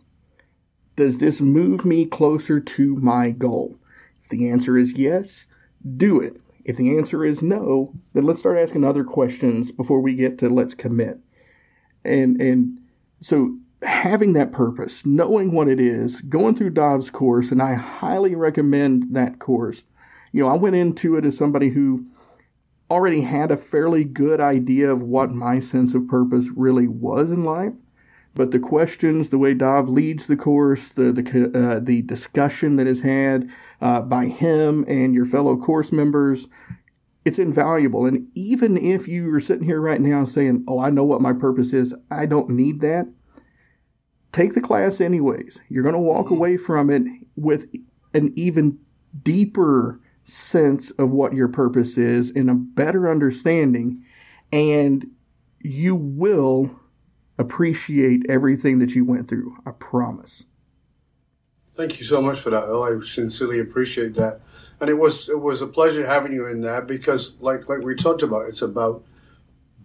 does 0.96 1.20
this 1.20 1.42
move 1.42 1.86
me 1.86 2.06
closer 2.06 2.60
to 2.60 2.96
my 2.96 3.32
goal? 3.32 3.78
If 4.22 4.30
the 4.30 4.50
answer 4.50 4.78
is 4.78 4.98
yes, 4.98 5.48
do 5.98 6.20
it. 6.20 6.42
If 6.64 6.78
the 6.78 6.98
answer 6.98 7.26
is 7.26 7.42
no, 7.42 7.94
then 8.14 8.26
let's 8.26 8.40
start 8.40 8.58
asking 8.58 8.84
other 8.84 9.04
questions 9.04 9.72
before 9.72 10.02
we 10.02 10.14
get 10.14 10.38
to 10.40 10.50
let's 10.50 10.74
commit. 10.74 11.18
And 12.06 12.40
and 12.40 12.80
so 13.20 13.58
having 13.82 14.34
that 14.34 14.52
purpose, 14.52 15.06
knowing 15.06 15.54
what 15.54 15.68
it 15.68 15.80
is, 15.80 16.22
going 16.22 16.56
through 16.56 16.72
Dov's 16.72 17.10
course, 17.10 17.52
and 17.52 17.62
I 17.62 17.76
highly 17.76 18.36
recommend 18.36 19.16
that 19.16 19.40
course. 19.40 19.86
You 20.32 20.44
know, 20.44 20.50
I 20.50 20.58
went 20.58 20.76
into 20.76 21.16
it 21.16 21.26
as 21.26 21.38
somebody 21.38 21.70
who 21.70 22.06
already 22.90 23.22
had 23.22 23.52
a 23.52 23.58
fairly 23.58 24.04
good 24.04 24.42
idea 24.42 24.92
of 24.92 25.04
what 25.04 25.32
my 25.32 25.60
sense 25.60 25.94
of 25.94 26.08
purpose 26.08 26.52
really 26.56 26.88
was 26.88 27.32
in 27.32 27.44
life. 27.44 27.76
But 28.36 28.52
the 28.52 28.60
questions, 28.60 29.30
the 29.30 29.38
way 29.38 29.54
Dov 29.54 29.90
leads 29.90 30.28
the 30.28 30.38
course, 30.38 30.90
the 30.90 31.12
the 31.12 31.52
uh, 31.54 31.80
the 31.80 32.04
discussion 32.04 32.76
that 32.78 32.88
is 32.88 33.02
had 33.02 33.50
uh, 33.82 34.02
by 34.04 34.26
him 34.26 34.86
and 34.88 35.14
your 35.14 35.26
fellow 35.26 35.58
course 35.58 35.92
members, 35.92 36.48
it's 37.26 37.40
invaluable. 37.40 38.06
And 38.06 38.30
even 38.36 38.78
if 38.78 39.08
you 39.08 39.34
are 39.34 39.40
sitting 39.40 39.66
here 39.66 39.82
right 39.82 40.00
now 40.00 40.26
saying, 40.26 40.64
"Oh, 40.68 40.80
I 40.80 40.90
know 40.90 41.04
what 41.04 41.22
my 41.22 41.34
purpose 41.34 41.74
is. 41.74 41.96
I 42.12 42.28
don't 42.28 42.50
need 42.50 42.82
that," 42.82 43.12
take 44.32 44.54
the 44.54 44.62
class 44.62 45.02
anyways. 45.02 45.60
You're 45.68 45.84
going 45.84 45.96
to 45.96 46.00
walk 46.00 46.28
mm-hmm. 46.28 46.36
away 46.36 46.58
from 46.58 46.90
it 46.90 47.04
with 47.36 47.66
an 48.14 48.32
even 48.36 48.80
deeper 49.24 50.00
sense 50.30 50.92
of 50.92 51.12
what 51.12 51.34
your 51.34 51.48
purpose 51.48 51.98
is 51.98 52.32
and 52.32 52.50
a 52.50 52.56
better 52.56 53.10
understanding, 53.10 54.04
and 54.54 55.08
you 55.60 55.96
will 55.96 56.80
appreciate 57.38 58.26
everything 58.30 58.80
that 58.80 58.96
you 58.96 59.06
went 59.06 59.28
through. 59.28 59.58
I 59.66 59.72
promise. 59.72 60.46
Thank 61.74 62.00
you 62.00 62.06
so 62.06 62.22
much 62.22 62.40
for 62.40 62.50
that. 62.50 62.66
I 62.66 63.04
sincerely 63.06 63.60
appreciate 63.60 64.16
that. 64.16 64.42
And 64.82 64.90
it 64.90 64.96
was 64.96 65.30
it 65.30 65.40
was 65.40 65.62
a 65.62 65.68
pleasure 65.68 66.06
having 66.06 66.34
you 66.34 66.46
in 66.48 66.62
there 66.62 66.82
because, 66.82 67.36
like 67.42 67.68
like 67.70 67.84
we 67.84 67.96
talked 67.96 68.24
about, 68.24 68.48
it's 68.48 68.62
about 68.62 69.04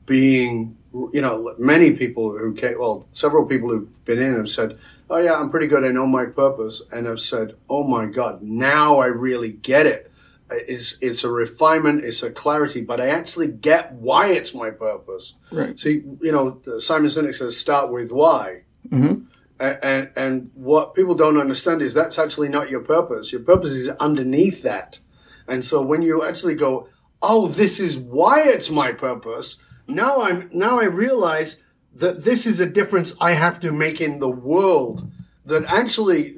being. 0.06 0.76
You 1.12 1.22
know, 1.22 1.56
many 1.58 1.94
people 1.94 2.38
who 2.38 2.54
came, 2.54 2.78
well, 2.78 3.08
several 3.10 3.46
people 3.46 3.68
who've 3.68 4.04
been 4.04 4.22
in 4.22 4.36
have 4.36 4.48
said, 4.48 4.78
"Oh 5.10 5.16
yeah, 5.16 5.34
I'm 5.34 5.50
pretty 5.50 5.66
good. 5.66 5.84
I 5.84 5.88
know 5.88 6.06
my 6.06 6.26
purpose," 6.26 6.82
and 6.92 7.06
have 7.06 7.18
said, 7.18 7.56
"Oh 7.68 7.82
my 7.82 8.06
God, 8.06 8.40
now 8.42 9.00
I 9.00 9.06
really 9.06 9.50
get 9.50 9.86
it." 9.86 10.12
It's 10.50 10.98
it's 11.00 11.24
a 11.24 11.30
refinement, 11.30 12.04
it's 12.04 12.22
a 12.22 12.30
clarity, 12.30 12.82
but 12.82 13.00
I 13.00 13.08
actually 13.08 13.48
get 13.48 13.92
why 13.92 14.28
it's 14.28 14.54
my 14.54 14.70
purpose. 14.70 15.34
Right. 15.50 15.78
See, 15.78 16.02
you 16.20 16.32
know, 16.32 16.60
Simon 16.78 17.08
Sinek 17.08 17.34
says 17.34 17.56
start 17.56 17.90
with 17.90 18.12
why. 18.12 18.62
Mm-hmm. 18.88 19.24
And, 19.60 19.78
and, 19.82 20.12
and 20.16 20.50
what 20.54 20.94
people 20.94 21.14
don't 21.14 21.40
understand 21.40 21.80
is 21.80 21.94
that's 21.94 22.18
actually 22.18 22.48
not 22.48 22.70
your 22.70 22.82
purpose. 22.82 23.32
Your 23.32 23.42
purpose 23.42 23.70
is 23.70 23.88
underneath 23.88 24.62
that. 24.62 24.98
And 25.46 25.64
so 25.64 25.80
when 25.80 26.02
you 26.02 26.24
actually 26.24 26.56
go, 26.56 26.88
oh, 27.22 27.46
this 27.46 27.80
is 27.80 27.96
why 27.96 28.42
it's 28.46 28.70
my 28.70 28.92
purpose. 28.92 29.58
Now 29.86 30.22
I'm 30.22 30.50
now 30.52 30.80
I 30.80 30.84
realize 30.84 31.62
that 31.94 32.24
this 32.24 32.46
is 32.46 32.60
a 32.60 32.68
difference 32.68 33.14
I 33.20 33.32
have 33.32 33.60
to 33.60 33.72
make 33.72 34.00
in 34.00 34.18
the 34.18 34.28
world. 34.28 35.10
That 35.46 35.64
actually, 35.66 36.32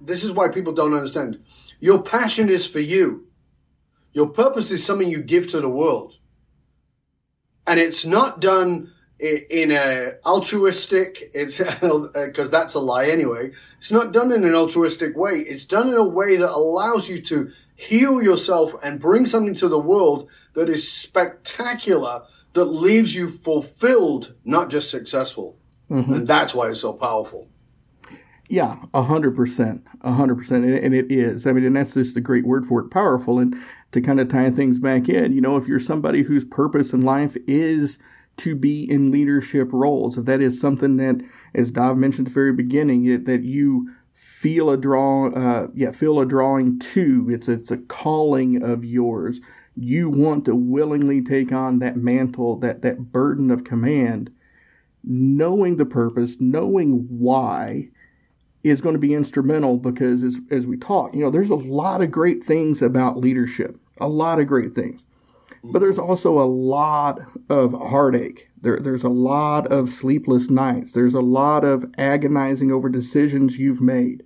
this 0.00 0.24
is 0.24 0.32
why 0.32 0.48
people 0.48 0.72
don't 0.72 0.92
understand. 0.92 1.38
Your 1.78 2.02
passion 2.02 2.48
is 2.48 2.66
for 2.66 2.80
you. 2.80 3.28
Your 4.12 4.28
purpose 4.28 4.70
is 4.70 4.84
something 4.84 5.08
you 5.08 5.22
give 5.22 5.48
to 5.50 5.60
the 5.60 5.68
world. 5.68 6.18
And 7.66 7.78
it's 7.78 8.04
not 8.04 8.40
done 8.40 8.92
in 9.20 9.70
a 9.70 10.14
altruistic, 10.24 11.30
it's 11.34 11.58
because 12.14 12.50
that's 12.50 12.74
a 12.74 12.80
lie 12.80 13.06
anyway. 13.06 13.50
It's 13.78 13.92
not 13.92 14.12
done 14.12 14.32
in 14.32 14.44
an 14.44 14.54
altruistic 14.54 15.16
way. 15.16 15.40
It's 15.40 15.64
done 15.64 15.88
in 15.88 15.94
a 15.94 16.04
way 16.04 16.36
that 16.36 16.50
allows 16.50 17.08
you 17.08 17.20
to 17.22 17.50
heal 17.74 18.22
yourself 18.22 18.74
and 18.82 19.00
bring 19.00 19.26
something 19.26 19.54
to 19.56 19.68
the 19.68 19.78
world 19.78 20.28
that 20.54 20.68
is 20.68 20.90
spectacular, 20.90 22.22
that 22.54 22.64
leaves 22.64 23.14
you 23.14 23.28
fulfilled, 23.28 24.34
not 24.44 24.70
just 24.70 24.90
successful. 24.90 25.58
Mm-hmm. 25.90 26.12
And 26.12 26.28
that's 26.28 26.54
why 26.54 26.68
it's 26.68 26.80
so 26.80 26.92
powerful. 26.92 27.48
Yeah, 28.48 28.82
a 28.92 29.02
hundred 29.02 29.36
percent, 29.36 29.84
a 30.00 30.12
hundred 30.12 30.36
percent, 30.36 30.64
and 30.64 30.92
it 30.92 31.12
is. 31.12 31.46
I 31.46 31.52
mean, 31.52 31.64
and 31.64 31.76
that's 31.76 31.94
just 31.94 32.16
a 32.16 32.20
great 32.20 32.44
word 32.44 32.66
for 32.66 32.80
it, 32.80 32.90
powerful. 32.90 33.38
And 33.38 33.54
to 33.92 34.00
kind 34.00 34.20
of 34.20 34.28
tie 34.28 34.50
things 34.50 34.78
back 34.78 35.08
in, 35.08 35.32
you 35.32 35.40
know, 35.40 35.56
if 35.56 35.66
you're 35.66 35.80
somebody 35.80 36.22
whose 36.22 36.44
purpose 36.44 36.92
in 36.92 37.02
life 37.02 37.36
is 37.46 37.98
to 38.36 38.54
be 38.54 38.88
in 38.88 39.10
leadership 39.10 39.68
roles, 39.72 40.16
if 40.16 40.24
that 40.26 40.40
is 40.40 40.60
something 40.60 40.96
that, 40.96 41.22
as 41.54 41.70
Dov 41.70 41.98
mentioned 41.98 42.28
at 42.28 42.30
the 42.30 42.34
very 42.34 42.52
beginning, 42.52 43.04
it, 43.04 43.24
that 43.24 43.42
you 43.42 43.90
feel 44.12 44.70
a 44.70 44.76
draw, 44.76 45.28
uh, 45.30 45.68
yeah, 45.74 45.90
feel 45.90 46.20
a 46.20 46.26
drawing 46.26 46.78
to, 46.78 47.26
it's 47.30 47.48
it's 47.48 47.70
a 47.70 47.78
calling 47.78 48.62
of 48.62 48.84
yours. 48.84 49.40
You 49.76 50.10
want 50.10 50.44
to 50.44 50.54
willingly 50.54 51.22
take 51.22 51.52
on 51.52 51.78
that 51.78 51.96
mantle, 51.96 52.56
that 52.56 52.82
that 52.82 53.12
burden 53.12 53.50
of 53.50 53.64
command, 53.64 54.30
knowing 55.02 55.76
the 55.76 55.86
purpose, 55.86 56.40
knowing 56.40 57.06
why 57.08 57.90
is 58.62 58.80
going 58.80 58.94
to 58.94 59.00
be 59.00 59.14
instrumental 59.14 59.78
because 59.78 60.22
as, 60.22 60.40
as 60.50 60.66
we 60.66 60.76
talk, 60.76 61.14
you 61.14 61.20
know, 61.20 61.30
there's 61.30 61.50
a 61.50 61.54
lot 61.54 62.02
of 62.02 62.10
great 62.10 62.42
things 62.44 62.82
about 62.82 63.16
leadership, 63.16 63.76
a 64.00 64.08
lot 64.08 64.38
of 64.38 64.46
great 64.46 64.74
things. 64.74 65.06
But 65.62 65.80
there's 65.80 65.98
also 65.98 66.38
a 66.38 66.48
lot 66.48 67.20
of 67.48 67.72
heartache. 67.72 68.48
There, 68.60 68.78
there's 68.78 69.04
a 69.04 69.10
lot 69.10 69.66
of 69.70 69.88
sleepless 69.88 70.50
nights. 70.50 70.92
There's 70.92 71.14
a 71.14 71.20
lot 71.20 71.64
of 71.64 71.84
agonizing 71.98 72.72
over 72.72 72.88
decisions 72.88 73.58
you've 73.58 73.80
made. 73.80 74.22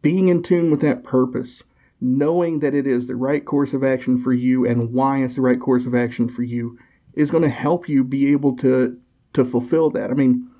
Being 0.00 0.28
in 0.28 0.42
tune 0.42 0.70
with 0.70 0.80
that 0.82 1.04
purpose, 1.04 1.64
knowing 2.00 2.60
that 2.60 2.74
it 2.74 2.86
is 2.86 3.06
the 3.06 3.16
right 3.16 3.44
course 3.44 3.72
of 3.72 3.82
action 3.82 4.18
for 4.18 4.32
you 4.32 4.66
and 4.66 4.92
why 4.92 5.22
it's 5.22 5.36
the 5.36 5.42
right 5.42 5.60
course 5.60 5.86
of 5.86 5.94
action 5.94 6.28
for 6.28 6.42
you 6.42 6.78
is 7.14 7.30
going 7.30 7.42
to 7.42 7.48
help 7.48 7.88
you 7.88 8.04
be 8.04 8.32
able 8.32 8.56
to, 8.56 8.98
to 9.32 9.44
fulfill 9.44 9.90
that. 9.90 10.10
I 10.10 10.14
mean, 10.14 10.50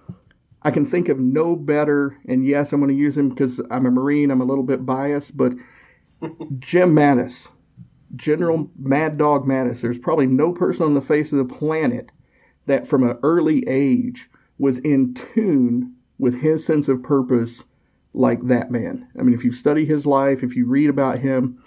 I 0.64 0.70
can 0.70 0.86
think 0.86 1.08
of 1.08 1.20
no 1.20 1.56
better, 1.56 2.18
and 2.26 2.44
yes, 2.44 2.72
I'm 2.72 2.80
going 2.80 2.90
to 2.90 3.00
use 3.00 3.18
him 3.18 3.28
because 3.28 3.60
I'm 3.70 3.84
a 3.84 3.90
Marine, 3.90 4.30
I'm 4.30 4.40
a 4.40 4.46
little 4.46 4.64
bit 4.64 4.86
biased, 4.86 5.36
but 5.36 5.52
Jim 6.58 6.94
Mattis, 6.94 7.52
General 8.16 8.70
Mad 8.78 9.18
Dog 9.18 9.44
Mattis, 9.44 9.82
there's 9.82 9.98
probably 9.98 10.26
no 10.26 10.52
person 10.52 10.86
on 10.86 10.94
the 10.94 11.02
face 11.02 11.32
of 11.32 11.38
the 11.38 11.54
planet 11.54 12.12
that 12.66 12.86
from 12.86 13.02
an 13.02 13.18
early 13.22 13.62
age 13.68 14.30
was 14.58 14.78
in 14.78 15.12
tune 15.12 15.94
with 16.18 16.40
his 16.40 16.64
sense 16.64 16.88
of 16.88 17.02
purpose 17.02 17.64
like 18.14 18.42
that 18.42 18.70
man. 18.70 19.08
I 19.18 19.22
mean, 19.22 19.34
if 19.34 19.44
you 19.44 19.52
study 19.52 19.84
his 19.84 20.06
life, 20.06 20.42
if 20.42 20.56
you 20.56 20.66
read 20.66 20.88
about 20.88 21.18
him, 21.18 21.58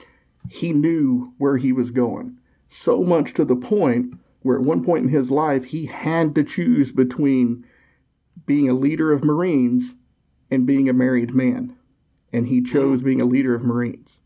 he 0.50 0.72
knew 0.72 1.34
where 1.38 1.58
he 1.58 1.72
was 1.72 1.92
going. 1.92 2.40
So 2.68 3.04
much 3.04 3.34
to 3.34 3.46
the 3.46 3.56
point 3.56 4.16
where 4.42 4.58
at 4.58 4.66
one 4.66 4.84
point 4.84 5.04
in 5.04 5.10
his 5.10 5.30
life, 5.30 5.66
he 5.66 5.86
had 5.86 6.34
to 6.36 6.44
choose 6.44 6.92
between 6.92 7.66
being 8.48 8.68
a 8.68 8.74
leader 8.74 9.12
of 9.12 9.24
Marines 9.24 9.96
and 10.50 10.66
being 10.66 10.90
a 10.90 10.94
married 10.94 11.36
man. 11.36 11.78
And 12.34 12.48
he 12.48 12.64
chose 12.64 13.02
hmm. 13.02 13.06
being 13.06 13.22
a 13.22 13.26
leader 13.26 13.54
of 13.54 13.64
Marines 13.64 14.22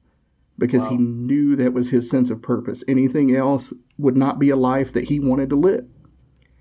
because 0.57 0.83
wow. 0.83 0.91
he 0.91 0.97
knew 0.97 1.57
that 1.57 1.73
was 1.73 1.89
his 1.89 2.09
sense 2.09 2.29
of 2.29 2.41
purpose. 2.41 2.85
Anything 2.87 3.35
else 3.35 3.73
would 3.97 4.15
not 4.15 4.39
be 4.39 4.49
a 4.49 4.55
life 4.55 4.93
that 4.93 5.09
he 5.09 5.19
wanted 5.19 5.49
to 5.49 5.55
live. 5.55 5.87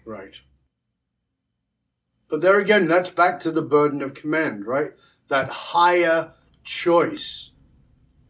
Right. 0.04 0.40
But 2.28 2.40
there 2.40 2.58
again, 2.58 2.88
that's 2.88 3.10
back 3.10 3.40
to 3.40 3.50
the 3.50 3.62
burden 3.62 4.02
of 4.02 4.14
command, 4.14 4.66
right? 4.66 4.90
That 5.28 5.48
higher 5.48 6.32
choice. 6.64 7.50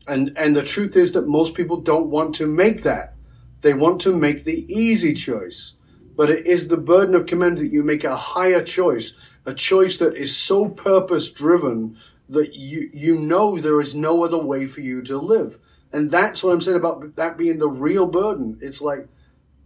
And 0.09 0.33
and 0.37 0.57
the 0.57 0.63
truth 0.63 0.97
is 0.97 1.13
that 1.13 1.29
most 1.29 1.55
people 1.55 1.81
don't 1.81 2.11
want 2.11 2.35
to 2.37 2.47
make 2.47 2.83
that. 2.83 3.15
They 3.61 3.75
want 3.75 4.01
to 4.03 4.17
make 4.17 4.45
the 4.45 4.65
easy 4.73 5.13
choice 5.13 5.77
but 6.21 6.29
it 6.29 6.47
is 6.47 6.69
the 6.69 6.77
burden 6.77 7.15
of 7.15 7.25
command 7.25 7.57
that 7.57 7.73
you 7.73 7.83
make 7.83 8.05
a 8.05 8.15
higher 8.15 8.63
choice, 8.63 9.15
a 9.47 9.55
choice 9.55 9.97
that 9.97 10.15
is 10.15 10.37
so 10.37 10.69
purpose 10.69 11.31
driven 11.31 11.97
that 12.29 12.53
you, 12.53 12.91
you 12.93 13.17
know 13.17 13.57
there 13.57 13.81
is 13.81 13.95
no 13.95 14.23
other 14.23 14.37
way 14.37 14.67
for 14.67 14.83
you 14.83 15.01
to 15.01 15.17
live. 15.17 15.57
And 15.95 16.11
that's 16.11 16.45
what 16.45 16.53
I'm 16.53 16.61
saying 16.61 16.77
about 16.77 17.17
that 17.17 17.39
being 17.39 17.59
the 17.59 17.71
real 17.71 18.07
burden. 18.07 18.59
It's 18.61 18.83
like, 18.83 19.09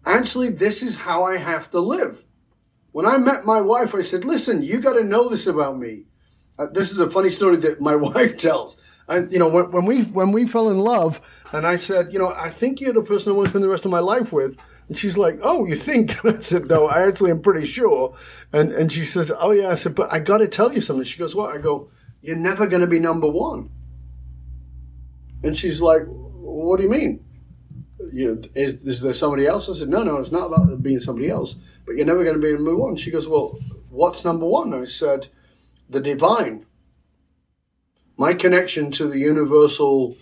actually, 0.06 0.50
this 0.50 0.80
is 0.80 0.94
how 1.00 1.24
I 1.24 1.38
have 1.38 1.72
to 1.72 1.80
live. 1.80 2.22
When 2.92 3.04
I 3.04 3.18
met 3.18 3.44
my 3.44 3.60
wife, 3.60 3.92
I 3.92 4.02
said, 4.02 4.24
listen, 4.24 4.62
you 4.62 4.80
got 4.80 4.92
to 4.92 5.02
know 5.02 5.28
this 5.28 5.48
about 5.48 5.76
me. 5.76 6.04
Uh, 6.56 6.66
this 6.72 6.92
is 6.92 7.00
a 7.00 7.10
funny 7.10 7.30
story 7.30 7.56
that 7.56 7.80
my 7.80 7.96
wife 8.12 8.38
tells. 8.38 8.80
I, 9.08 9.24
you 9.24 9.40
know, 9.40 9.48
when, 9.48 9.72
when 9.72 9.86
we 9.86 10.04
when 10.04 10.30
we 10.30 10.46
fell 10.46 10.68
in 10.68 10.78
love, 10.78 11.20
and 11.50 11.66
I 11.66 11.74
said, 11.74 12.12
you 12.12 12.20
know, 12.20 12.32
I 12.32 12.48
think 12.48 12.80
you're 12.80 12.92
the 12.92 13.02
person 13.02 13.32
I 13.32 13.34
want 13.34 13.46
to 13.46 13.50
spend 13.50 13.64
the 13.64 13.68
rest 13.68 13.84
of 13.84 13.90
my 13.90 13.98
life 13.98 14.32
with. 14.32 14.56
And 14.88 14.98
she's 14.98 15.16
like, 15.16 15.38
"Oh, 15.42 15.66
you 15.66 15.76
think?" 15.76 16.24
I 16.24 16.40
said, 16.40 16.68
"No, 16.68 16.86
I 16.86 17.06
actually 17.06 17.30
am 17.30 17.40
pretty 17.40 17.66
sure." 17.66 18.16
And 18.52 18.72
and 18.72 18.92
she 18.92 19.04
says, 19.04 19.32
"Oh 19.38 19.50
yeah." 19.52 19.70
I 19.70 19.74
said, 19.74 19.94
"But 19.94 20.12
I 20.12 20.20
got 20.20 20.38
to 20.38 20.48
tell 20.48 20.72
you 20.72 20.80
something." 20.80 21.04
She 21.04 21.18
goes, 21.18 21.34
"What?" 21.34 21.54
I 21.54 21.58
go, 21.58 21.88
"You're 22.22 22.36
never 22.36 22.66
going 22.66 22.82
to 22.82 22.86
be 22.86 22.98
number 22.98 23.28
one." 23.28 23.70
And 25.42 25.56
she's 25.56 25.80
like, 25.80 26.02
"What 26.06 26.78
do 26.78 26.82
you 26.84 26.90
mean? 26.90 27.24
You 28.12 28.34
know, 28.34 28.42
is, 28.54 28.84
is 28.84 29.00
there 29.00 29.14
somebody 29.14 29.46
else?" 29.46 29.68
I 29.70 29.72
said, 29.72 29.88
"No, 29.88 30.02
no, 30.02 30.16
it's 30.16 30.32
not 30.32 30.46
about 30.46 30.82
being 30.82 31.00
somebody 31.00 31.30
else. 31.30 31.56
but 31.84 31.96
you're 31.96 32.06
never 32.06 32.24
going 32.24 32.40
to 32.40 32.46
be 32.46 32.52
number 32.52 32.76
one. 32.76 32.96
She 32.96 33.10
goes, 33.10 33.28
well, 33.28 33.58
what's 33.90 34.24
number 34.24 34.46
one? 34.46 34.72
I 34.74 34.84
said, 34.86 35.28
the 35.88 36.00
divine. 36.00 36.66
My 38.16 38.34
connection 38.34 38.90
to 38.92 39.06
the 39.06 39.18
universal 39.18 40.16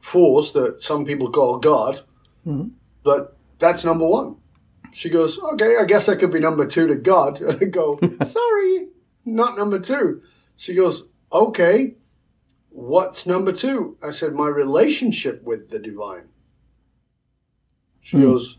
force 0.00 0.52
that 0.52 0.82
some 0.82 1.04
people 1.04 1.30
call 1.30 1.58
God, 1.58 2.02
mm-hmm. 2.46 2.68
but 3.02 3.33
that's 3.64 3.84
number 3.84 4.06
one. 4.06 4.36
She 4.92 5.10
goes, 5.10 5.40
okay, 5.40 5.76
I 5.76 5.84
guess 5.84 6.08
I 6.08 6.16
could 6.16 6.30
be 6.30 6.38
number 6.38 6.66
two 6.66 6.86
to 6.86 6.94
God. 6.94 7.40
I 7.62 7.64
go, 7.64 7.96
sorry, 8.24 8.88
not 9.24 9.56
number 9.56 9.80
two. 9.80 10.22
She 10.56 10.74
goes, 10.74 11.08
okay, 11.32 11.94
what's 12.68 13.26
number 13.26 13.52
two? 13.52 13.96
I 14.02 14.10
said, 14.10 14.34
my 14.34 14.48
relationship 14.48 15.42
with 15.42 15.70
the 15.70 15.78
divine. 15.78 16.28
She 18.00 18.18
mm. 18.18 18.22
goes, 18.22 18.58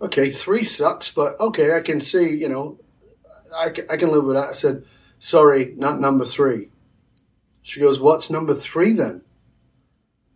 okay, 0.00 0.30
three 0.30 0.64
sucks, 0.64 1.10
but 1.10 1.38
okay, 1.38 1.74
I 1.74 1.80
can 1.80 2.00
see, 2.00 2.34
you 2.34 2.48
know, 2.48 2.78
I 3.56 3.66
I 3.88 3.96
can 3.96 4.10
live 4.10 4.24
with 4.24 4.36
that. 4.36 4.48
I 4.48 4.52
said, 4.52 4.84
sorry, 5.18 5.74
not 5.76 6.00
number 6.00 6.24
three. 6.24 6.70
She 7.62 7.80
goes, 7.80 8.00
what's 8.00 8.30
number 8.30 8.54
three 8.54 8.92
then? 8.92 9.22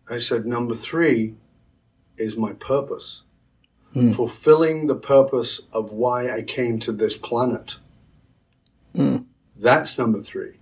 I 0.09 0.17
said, 0.17 0.45
number 0.45 0.73
three 0.73 1.35
is 2.17 2.37
my 2.37 2.53
purpose. 2.53 3.23
Mm. 3.95 4.15
Fulfilling 4.15 4.85
the 4.85 4.95
purpose 4.95 5.67
of 5.73 5.91
why 5.91 6.31
I 6.31 6.43
came 6.43 6.79
to 6.79 6.91
this 6.91 7.17
planet. 7.17 7.77
Mm. 8.93 9.25
That's 9.55 9.97
number 9.97 10.21
three. 10.21 10.59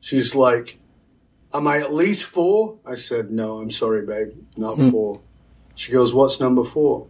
She's 0.00 0.34
like, 0.34 0.78
Am 1.54 1.66
I 1.66 1.78
at 1.78 1.92
least 1.92 2.24
four? 2.24 2.78
I 2.84 2.94
said, 2.96 3.30
No, 3.30 3.58
I'm 3.58 3.70
sorry, 3.70 4.04
babe, 4.04 4.32
not 4.56 4.74
mm. 4.74 4.90
four. 4.90 5.14
She 5.76 5.92
goes, 5.92 6.12
What's 6.12 6.40
number 6.40 6.64
four? 6.64 7.06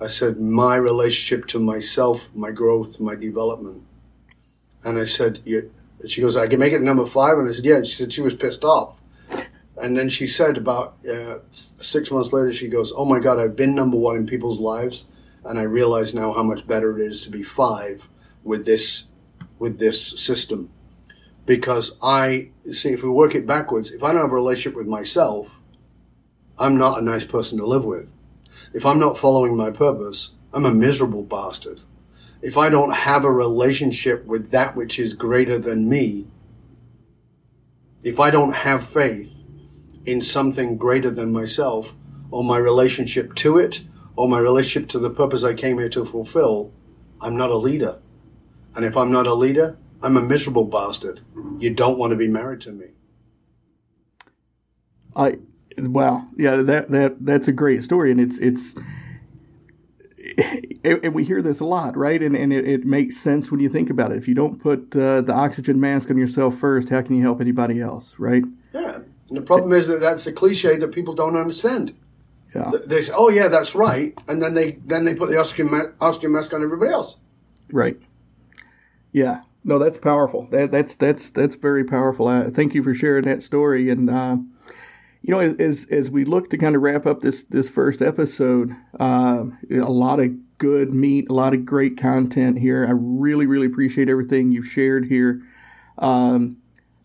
I 0.00 0.06
said, 0.06 0.40
My 0.40 0.76
relationship 0.76 1.46
to 1.48 1.58
myself, 1.58 2.28
my 2.34 2.52
growth, 2.52 3.00
my 3.00 3.14
development. 3.14 3.84
And 4.84 4.98
I 4.98 5.04
said, 5.04 5.42
She 6.06 6.20
goes, 6.20 6.36
I 6.36 6.46
can 6.46 6.60
make 6.60 6.72
it 6.72 6.82
number 6.82 7.04
five. 7.04 7.36
And 7.38 7.48
I 7.48 7.52
said, 7.52 7.64
Yeah. 7.64 7.76
And 7.76 7.86
she 7.86 7.94
said 7.96 8.12
she 8.12 8.22
was 8.22 8.34
pissed 8.34 8.64
off. 8.64 8.99
And 9.80 9.96
then 9.96 10.08
she 10.08 10.26
said, 10.26 10.56
about 10.56 10.96
uh, 11.06 11.38
six 11.50 12.10
months 12.10 12.32
later, 12.32 12.52
she 12.52 12.68
goes, 12.68 12.92
Oh 12.94 13.04
my 13.04 13.18
God, 13.18 13.38
I've 13.38 13.56
been 13.56 13.74
number 13.74 13.96
one 13.96 14.16
in 14.16 14.26
people's 14.26 14.60
lives. 14.60 15.06
And 15.44 15.58
I 15.58 15.62
realize 15.62 16.14
now 16.14 16.32
how 16.32 16.42
much 16.42 16.66
better 16.66 16.98
it 16.98 17.06
is 17.06 17.22
to 17.22 17.30
be 17.30 17.42
five 17.42 18.08
with 18.44 18.66
this, 18.66 19.06
with 19.58 19.78
this 19.78 20.20
system. 20.20 20.70
Because 21.46 21.98
I 22.02 22.50
see, 22.70 22.90
if 22.90 23.02
we 23.02 23.08
work 23.08 23.34
it 23.34 23.46
backwards, 23.46 23.90
if 23.90 24.02
I 24.02 24.12
don't 24.12 24.20
have 24.20 24.32
a 24.32 24.34
relationship 24.34 24.76
with 24.76 24.86
myself, 24.86 25.60
I'm 26.58 26.76
not 26.76 26.98
a 26.98 27.04
nice 27.04 27.24
person 27.24 27.58
to 27.58 27.66
live 27.66 27.86
with. 27.86 28.10
If 28.74 28.84
I'm 28.84 28.98
not 28.98 29.16
following 29.16 29.56
my 29.56 29.70
purpose, 29.70 30.32
I'm 30.52 30.66
a 30.66 30.74
miserable 30.74 31.22
bastard. 31.22 31.80
If 32.42 32.58
I 32.58 32.68
don't 32.68 32.92
have 32.92 33.24
a 33.24 33.32
relationship 33.32 34.26
with 34.26 34.50
that 34.50 34.76
which 34.76 34.98
is 34.98 35.14
greater 35.14 35.58
than 35.58 35.88
me, 35.88 36.26
if 38.02 38.20
I 38.20 38.30
don't 38.30 38.52
have 38.52 38.86
faith 38.86 39.39
in 40.04 40.22
something 40.22 40.76
greater 40.76 41.10
than 41.10 41.32
myself, 41.32 41.94
or 42.30 42.42
my 42.44 42.58
relationship 42.58 43.34
to 43.36 43.58
it, 43.58 43.84
or 44.16 44.28
my 44.28 44.38
relationship 44.38 44.88
to 44.90 44.98
the 44.98 45.10
purpose 45.10 45.44
I 45.44 45.54
came 45.54 45.78
here 45.78 45.88
to 45.90 46.04
fulfill, 46.04 46.72
I'm 47.20 47.36
not 47.36 47.50
a 47.50 47.56
leader. 47.56 47.98
And 48.74 48.84
if 48.84 48.96
I'm 48.96 49.12
not 49.12 49.26
a 49.26 49.34
leader, 49.34 49.76
I'm 50.02 50.16
a 50.16 50.22
miserable 50.22 50.64
bastard. 50.64 51.20
You 51.58 51.74
don't 51.74 51.98
want 51.98 52.10
to 52.12 52.16
be 52.16 52.28
married 52.28 52.60
to 52.62 52.72
me. 52.72 52.86
I 55.16 55.38
Wow, 55.78 56.28
yeah, 56.36 56.56
that 56.56 56.88
that 56.88 57.24
that's 57.24 57.48
a 57.48 57.52
great 57.52 57.82
story, 57.82 58.10
and 58.10 58.20
it's 58.20 58.38
it's. 58.38 58.78
And 60.82 61.14
we 61.14 61.24
hear 61.24 61.42
this 61.42 61.60
a 61.60 61.66
lot, 61.66 61.94
right? 61.94 62.22
And, 62.22 62.34
and 62.34 62.54
it, 62.54 62.66
it 62.66 62.84
makes 62.86 63.18
sense 63.18 63.50
when 63.50 63.60
you 63.60 63.68
think 63.68 63.90
about 63.90 64.12
it. 64.12 64.16
If 64.16 64.26
you 64.26 64.34
don't 64.34 64.58
put 64.58 64.96
uh, 64.96 65.20
the 65.20 65.34
oxygen 65.34 65.78
mask 65.78 66.10
on 66.10 66.16
yourself 66.16 66.54
first, 66.54 66.88
how 66.88 67.02
can 67.02 67.16
you 67.16 67.22
help 67.22 67.38
anybody 67.38 67.80
else, 67.82 68.18
right? 68.18 68.44
Yeah. 68.72 69.00
And 69.30 69.38
the 69.38 69.42
problem 69.42 69.72
is 69.72 69.86
that 69.88 70.00
that's 70.00 70.26
a 70.26 70.32
cliche 70.32 70.76
that 70.76 70.92
people 70.92 71.14
don't 71.14 71.36
understand. 71.36 71.94
Yeah. 72.54 72.72
They 72.84 73.02
say, 73.02 73.12
"Oh 73.16 73.30
yeah, 73.30 73.46
that's 73.48 73.74
right," 73.76 74.20
and 74.26 74.42
then 74.42 74.54
they 74.54 74.72
then 74.84 75.04
they 75.04 75.14
put 75.14 75.30
the 75.30 75.38
oxygen, 75.38 75.70
ma- 75.70 75.92
oxygen 76.00 76.32
mask 76.32 76.52
on 76.52 76.62
everybody 76.62 76.92
else. 76.92 77.16
Right. 77.72 77.96
Yeah. 79.12 79.42
No, 79.62 79.78
that's 79.78 79.98
powerful. 79.98 80.48
That, 80.50 80.72
that's 80.72 80.96
that's 80.96 81.30
that's 81.30 81.54
very 81.54 81.84
powerful. 81.84 82.26
Uh, 82.28 82.50
thank 82.50 82.74
you 82.74 82.82
for 82.82 82.92
sharing 82.92 83.24
that 83.24 83.42
story. 83.42 83.90
And 83.90 84.10
uh, 84.10 84.38
you 85.22 85.34
know, 85.34 85.40
as 85.40 85.86
as 85.90 86.10
we 86.10 86.24
look 86.24 86.50
to 86.50 86.58
kind 86.58 86.74
of 86.74 86.82
wrap 86.82 87.06
up 87.06 87.20
this 87.20 87.44
this 87.44 87.68
first 87.68 88.02
episode, 88.02 88.72
uh, 88.98 89.44
a 89.70 89.90
lot 89.90 90.18
of 90.18 90.30
good 90.58 90.90
meat, 90.90 91.30
a 91.30 91.34
lot 91.34 91.54
of 91.54 91.64
great 91.64 91.96
content 91.96 92.58
here. 92.58 92.86
I 92.86 92.92
really 92.94 93.46
really 93.46 93.66
appreciate 93.66 94.08
everything 94.08 94.50
you've 94.50 94.66
shared 94.66 95.06
here. 95.06 95.42
Um, 95.98 96.56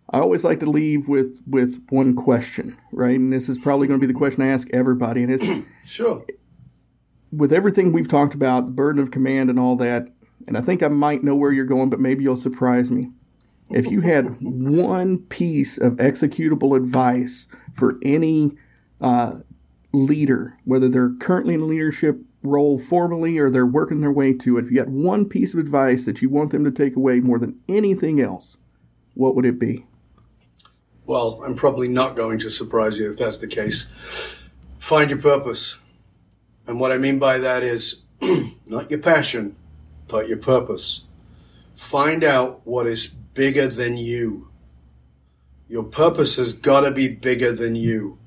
I 0.10 0.20
always 0.20 0.44
like 0.44 0.60
to 0.60 0.70
leave 0.70 1.08
with 1.08 1.42
with 1.48 1.84
one 1.90 2.16
question, 2.16 2.78
right? 2.92 3.20
And 3.20 3.34
this 3.34 3.50
is 3.50 3.58
probably 3.58 3.88
going 3.88 4.00
to 4.00 4.06
be 4.06 4.12
the 4.12 4.18
question 4.18 4.44
I 4.44 4.48
ask 4.48 4.68
everybody, 4.74 5.24
and 5.24 5.32
it's 5.32 5.50
sure. 5.86 6.26
With 7.32 7.52
everything 7.52 7.92
we've 7.92 8.08
talked 8.08 8.34
about, 8.34 8.66
the 8.66 8.72
burden 8.72 9.02
of 9.02 9.12
command 9.12 9.50
and 9.50 9.60
all 9.60 9.76
that, 9.78 10.10
and 10.48 10.56
I 10.56 10.62
think 10.62 10.84
I 10.84 10.88
might 10.90 11.24
know 11.24 11.36
where 11.36 11.52
you're 11.52 11.66
going, 11.66 11.90
but 11.90 12.00
maybe 12.00 12.24
you'll 12.24 12.38
surprise 12.38 12.92
me. 12.92 13.12
If 13.70 13.88
you 13.88 14.02
had 14.02 14.36
one 14.42 15.24
piece 15.24 15.78
of 15.78 15.94
executable 15.94 16.78
advice 16.78 17.48
for 17.74 17.98
any 18.04 18.52
uh, 19.02 19.40
leader, 19.92 20.56
whether 20.66 20.88
they're 20.88 21.14
currently 21.20 21.56
in 21.56 21.62
a 21.62 21.66
leadership 21.66 22.20
role 22.44 22.78
formally 22.78 23.40
or 23.40 23.50
they're 23.50 23.66
working 23.66 24.02
their 24.02 24.14
way 24.14 24.34
to 24.34 24.58
it, 24.58 24.66
if 24.66 24.72
you 24.72 24.78
had 24.80 24.92
one 24.92 25.28
piece 25.28 25.56
of 25.56 25.60
advice 25.60 26.06
that 26.06 26.22
you 26.22 26.30
want 26.30 26.52
them 26.52 26.64
to 26.64 26.72
take 26.72 26.96
away 26.96 27.20
more 27.20 27.40
than 27.40 27.60
anything 27.68 28.22
else, 28.22 28.58
what 29.16 29.36
would 29.36 29.46
it 29.46 29.60
be? 29.60 29.86
Well, 31.06 31.44
I'm 31.46 31.56
probably 31.56 31.88
not 31.88 32.16
going 32.16 32.40
to 32.40 32.50
surprise 32.50 32.98
you 32.98 33.12
if 33.12 33.18
that's 33.18 33.38
the 33.38 33.48
case. 33.48 33.92
Find 34.80 35.10
your 35.10 35.22
purpose. 35.22 35.80
And 36.66 36.80
what 36.80 36.92
I 36.92 36.98
mean 36.98 37.20
by 37.20 37.38
that 37.40 37.62
is 37.62 38.04
not 38.66 38.90
your 38.90 39.00
passion, 39.00 39.56
but 40.08 40.28
your 40.28 40.40
purpose. 40.40 41.06
Find 41.76 42.24
out 42.24 42.62
what 42.66 42.88
is 42.88 43.08
bigger 43.08 43.68
than 43.68 43.98
you. 43.98 44.50
Your 45.68 45.84
purpose 45.84 46.38
has 46.38 46.54
got 46.54 46.82
to 46.82 46.92
be 46.92 47.08
bigger 47.08 47.52
than 47.52 47.76
you. 47.76 48.18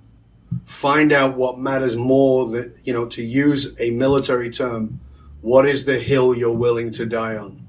Find 0.65 1.13
out 1.13 1.37
what 1.37 1.59
matters 1.59 1.97
more 1.97 2.49
that, 2.51 2.77
you 2.85 2.93
know, 2.93 3.07
to 3.07 3.23
use 3.23 3.79
a 3.81 3.91
military 3.91 4.51
term, 4.51 5.01
what 5.41 5.67
is 5.67 5.85
the 5.85 5.99
hill 5.99 6.35
you're 6.35 6.53
willing 6.53 6.91
to 6.93 7.07
die 7.07 7.37
on? 7.37 7.67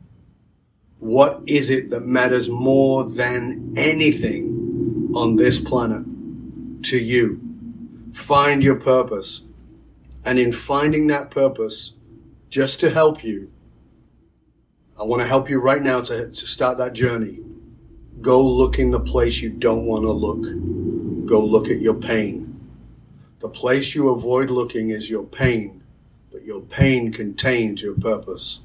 What 0.99 1.41
is 1.45 1.69
it 1.69 1.89
that 1.91 2.01
matters 2.01 2.49
more 2.49 3.09
than 3.09 3.73
anything 3.77 4.48
on 5.15 5.35
this 5.35 5.59
planet 5.59 6.03
to 6.83 6.97
you? 6.97 7.39
Find 8.13 8.63
your 8.63 8.75
purpose. 8.75 9.45
And 10.25 10.37
in 10.37 10.51
finding 10.51 11.07
that 11.07 11.31
purpose, 11.31 11.97
just 12.49 12.79
to 12.81 12.89
help 12.89 13.23
you, 13.23 13.51
I 14.99 15.03
want 15.03 15.21
to 15.21 15.27
help 15.27 15.49
you 15.49 15.59
right 15.59 15.81
now 15.81 16.01
to, 16.01 16.27
to 16.27 16.47
start 16.47 16.77
that 16.79 16.93
journey. 16.93 17.39
Go 18.21 18.45
look 18.45 18.79
in 18.79 18.91
the 18.91 18.99
place 18.99 19.41
you 19.41 19.49
don't 19.49 19.85
want 19.85 20.03
to 20.03 20.11
look. 20.11 21.25
Go 21.25 21.45
look 21.45 21.69
at 21.69 21.79
your 21.79 21.95
pain. 21.95 22.59
The 23.39 23.47
place 23.47 23.95
you 23.95 24.09
avoid 24.09 24.49
looking 24.49 24.89
is 24.89 25.09
your 25.09 25.23
pain, 25.23 25.81
but 26.31 26.43
your 26.43 26.61
pain 26.61 27.13
contains 27.13 27.81
your 27.81 27.95
purpose. 27.95 28.59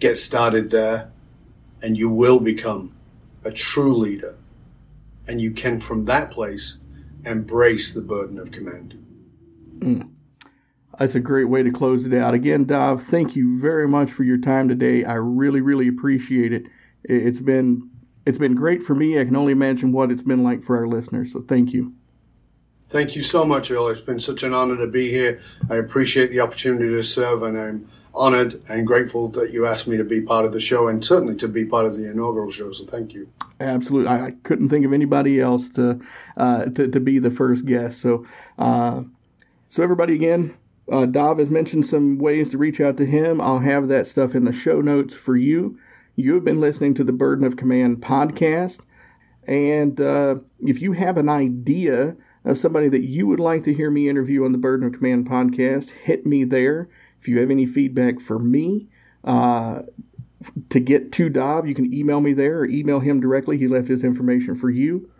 Get 0.00 0.18
started 0.18 0.72
there, 0.72 1.12
and 1.80 1.96
you 1.96 2.08
will 2.08 2.40
become 2.40 2.92
a 3.44 3.52
true 3.52 3.96
leader. 3.96 4.34
And 5.30 5.40
you 5.40 5.52
can, 5.52 5.80
from 5.80 6.06
that 6.06 6.32
place, 6.32 6.78
embrace 7.24 7.94
the 7.94 8.00
burden 8.00 8.36
of 8.36 8.50
command. 8.50 8.98
Mm. 9.78 10.10
That's 10.98 11.14
a 11.14 11.20
great 11.20 11.44
way 11.44 11.62
to 11.62 11.70
close 11.70 12.04
it 12.04 12.12
out. 12.12 12.34
Again, 12.34 12.64
Dov, 12.64 13.00
thank 13.00 13.36
you 13.36 13.60
very 13.60 13.86
much 13.86 14.10
for 14.10 14.24
your 14.24 14.38
time 14.38 14.68
today. 14.68 15.04
I 15.04 15.14
really, 15.14 15.60
really 15.60 15.86
appreciate 15.86 16.52
it. 16.52 16.66
It's 17.04 17.40
been 17.40 17.88
it's 18.26 18.40
been 18.40 18.56
great 18.56 18.82
for 18.82 18.96
me. 18.96 19.20
I 19.20 19.24
can 19.24 19.36
only 19.36 19.52
imagine 19.52 19.92
what 19.92 20.10
it's 20.10 20.24
been 20.24 20.42
like 20.42 20.64
for 20.64 20.76
our 20.76 20.88
listeners. 20.88 21.32
So 21.32 21.42
thank 21.42 21.72
you. 21.72 21.94
Thank 22.88 23.14
you 23.14 23.22
so 23.22 23.44
much, 23.44 23.70
Earl. 23.70 23.86
It's 23.86 24.00
been 24.00 24.18
such 24.18 24.42
an 24.42 24.52
honor 24.52 24.76
to 24.78 24.88
be 24.88 25.10
here. 25.10 25.40
I 25.70 25.76
appreciate 25.76 26.32
the 26.32 26.40
opportunity 26.40 26.88
to 26.88 27.04
serve, 27.04 27.44
and 27.44 27.56
I'm 27.56 27.88
honored 28.12 28.60
and 28.68 28.84
grateful 28.84 29.28
that 29.28 29.52
you 29.52 29.64
asked 29.64 29.86
me 29.86 29.96
to 29.96 30.04
be 30.04 30.20
part 30.20 30.44
of 30.44 30.52
the 30.52 30.58
show 30.58 30.88
and 30.88 31.04
certainly 31.04 31.36
to 31.36 31.46
be 31.46 31.64
part 31.64 31.86
of 31.86 31.96
the 31.96 32.10
inaugural 32.10 32.50
show. 32.50 32.72
So 32.72 32.84
thank 32.84 33.14
you. 33.14 33.30
Absolutely. 33.60 34.10
I, 34.10 34.30
couldn't 34.42 34.70
think 34.70 34.86
of 34.86 34.92
anybody 34.92 35.38
else 35.38 35.68
to, 35.70 36.00
uh, 36.36 36.64
to, 36.70 36.88
to, 36.88 37.00
be 37.00 37.18
the 37.18 37.30
first 37.30 37.66
guest. 37.66 38.00
So, 38.00 38.26
uh, 38.58 39.02
so 39.68 39.82
everybody 39.82 40.14
again, 40.14 40.56
uh, 40.90 41.06
Dov 41.06 41.38
has 41.38 41.50
mentioned 41.50 41.84
some 41.84 42.18
ways 42.18 42.48
to 42.50 42.58
reach 42.58 42.80
out 42.80 42.96
to 42.96 43.06
him. 43.06 43.40
I'll 43.40 43.60
have 43.60 43.88
that 43.88 44.06
stuff 44.06 44.34
in 44.34 44.44
the 44.44 44.52
show 44.52 44.80
notes 44.80 45.14
for 45.14 45.36
you. 45.36 45.78
You 46.16 46.34
have 46.34 46.44
been 46.44 46.60
listening 46.60 46.94
to 46.94 47.04
the 47.04 47.12
Burden 47.12 47.46
of 47.46 47.56
Command 47.56 47.98
podcast. 47.98 48.84
And 49.46 50.00
uh, 50.00 50.36
if 50.60 50.80
you 50.80 50.92
have 50.92 51.16
an 51.16 51.28
idea 51.28 52.16
of 52.44 52.56
somebody 52.56 52.88
that 52.88 53.06
you 53.06 53.26
would 53.26 53.40
like 53.40 53.64
to 53.64 53.74
hear 53.74 53.90
me 53.90 54.08
interview 54.08 54.44
on 54.44 54.52
the 54.52 54.58
Burden 54.58 54.86
of 54.86 54.94
Command 54.94 55.28
podcast, 55.28 55.92
hit 55.98 56.24
me 56.24 56.44
there. 56.44 56.88
If 57.20 57.28
you 57.28 57.40
have 57.40 57.50
any 57.50 57.66
feedback 57.66 58.20
for 58.20 58.38
me, 58.38 58.88
Uh, 59.22 59.82
to 60.70 60.80
get 60.80 61.12
to 61.12 61.28
Dov, 61.28 61.66
you 61.66 61.74
can 61.74 61.92
email 61.92 62.20
me 62.20 62.32
there 62.32 62.60
or 62.60 62.66
email 62.66 63.00
him 63.00 63.20
directly. 63.20 63.58
He 63.58 63.68
left 63.68 63.88
his 63.88 64.04
information 64.04 64.54
for 64.54 64.70
you. 64.70 65.10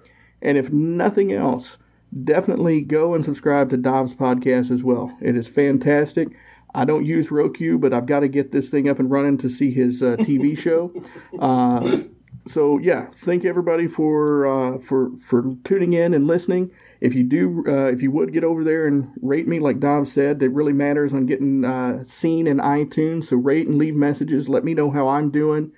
And 0.42 0.56
if 0.56 0.72
nothing 0.72 1.32
else, 1.32 1.78
definitely 2.24 2.82
go 2.82 3.14
and 3.14 3.24
subscribe 3.24 3.70
to 3.70 3.76
Dov's 3.76 4.16
podcast 4.16 4.70
as 4.70 4.82
well. 4.82 5.16
It 5.20 5.36
is 5.36 5.48
fantastic. 5.48 6.28
I 6.74 6.84
don't 6.84 7.04
use 7.04 7.30
Roku, 7.30 7.78
but 7.78 7.92
I've 7.92 8.06
got 8.06 8.20
to 8.20 8.28
get 8.28 8.52
this 8.52 8.70
thing 8.70 8.88
up 8.88 8.98
and 8.98 9.10
running 9.10 9.36
to 9.38 9.48
see 9.48 9.70
his 9.70 10.02
uh, 10.02 10.16
TV 10.16 10.56
show. 10.58 10.92
Uh, 11.38 12.02
so 12.46 12.78
yeah, 12.78 13.06
thank 13.10 13.44
everybody 13.44 13.86
for 13.86 14.46
uh, 14.46 14.78
for 14.78 15.10
for 15.18 15.56
tuning 15.64 15.92
in 15.92 16.14
and 16.14 16.26
listening. 16.26 16.70
If 17.00 17.14
you 17.14 17.24
do, 17.24 17.64
uh, 17.66 17.86
if 17.86 18.02
you 18.02 18.10
would 18.10 18.32
get 18.32 18.44
over 18.44 18.62
there 18.62 18.86
and 18.86 19.10
rate 19.22 19.48
me, 19.48 19.58
like 19.58 19.80
Dom 19.80 20.04
said, 20.04 20.42
it 20.42 20.52
really 20.52 20.74
matters 20.74 21.14
on 21.14 21.24
getting 21.24 21.64
uh, 21.64 22.04
seen 22.04 22.46
in 22.46 22.58
iTunes. 22.58 23.24
So 23.24 23.38
rate 23.38 23.66
and 23.66 23.78
leave 23.78 23.94
messages. 23.96 24.48
Let 24.48 24.64
me 24.64 24.74
know 24.74 24.90
how 24.90 25.08
I'm 25.08 25.30
doing. 25.30 25.72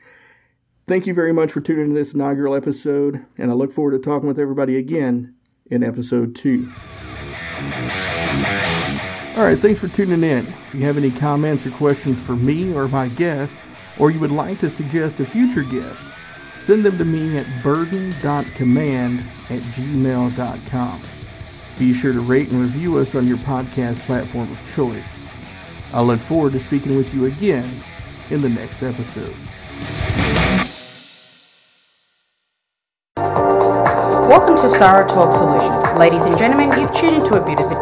Thank 0.87 1.07
you 1.07 1.15
very 1.15 1.33
much 1.33 1.53
for 1.53 1.61
tuning 1.61 1.85
in 1.85 1.89
to 1.91 1.95
this 1.95 2.13
inaugural 2.13 2.57
episode, 2.57 3.25
and 3.39 3.53
I 3.53 3.55
look 3.55 3.71
forward 3.71 3.93
to 3.93 3.99
talking 4.01 4.27
with 4.27 4.39
everybody 4.39 4.77
again 4.77 5.37
in 5.67 5.85
episode 5.85 6.35
two. 6.35 6.73
All 9.37 9.45
right, 9.45 9.59
thanks 9.59 9.81
for 9.81 9.89
tuning 9.89 10.25
in. 10.25 10.45
If 10.47 10.75
you 10.75 10.81
have 10.83 10.99
any 10.99 11.13
comments 11.13 11.67
or 11.67 11.71
questions 11.71 12.21
for 12.21 12.35
me 12.35 12.75
or 12.75 12.89
my 12.89 13.09
guest, 13.09 13.59
or 13.99 14.11
you 14.11 14.19
would 14.19 14.33
like 14.33 14.59
to 14.59 14.69
suggest 14.69 15.21
a 15.21 15.25
future 15.25 15.63
guest, 15.63 16.05
send 16.55 16.83
them 16.83 16.99
to 16.99 17.05
me 17.05 17.39
at 17.39 17.47
burden.command 17.63 19.21
at 19.21 19.61
gmail.com. 19.61 21.03
Be 21.83 21.93
sure 21.93 22.13
to 22.13 22.21
rate 22.21 22.49
and 22.53 22.61
review 22.61 22.99
us 22.99 23.17
on 23.17 23.27
your 23.27 23.39
podcast 23.39 23.99
platform 24.07 24.49
of 24.49 24.73
choice. 24.73 25.27
I 25.93 26.01
look 26.01 26.21
forward 26.21 26.53
to 26.53 26.61
speaking 26.61 26.97
with 26.97 27.13
you 27.13 27.25
again 27.25 27.69
in 28.31 28.41
the 28.41 28.49
next 28.49 28.85
episode. 28.85 29.35
Welcome 33.17 34.59
to 34.59 34.71
Sarah 34.71 35.09
Talk 35.09 35.35
Solutions. 35.35 35.99
Ladies 35.99 36.25
and 36.25 36.39
gentlemen, 36.39 36.71
you've 36.79 36.95
tuned 36.95 37.15
into 37.15 37.35
a 37.35 37.45
bit 37.45 37.59
of 37.59 37.73
a 37.73 37.82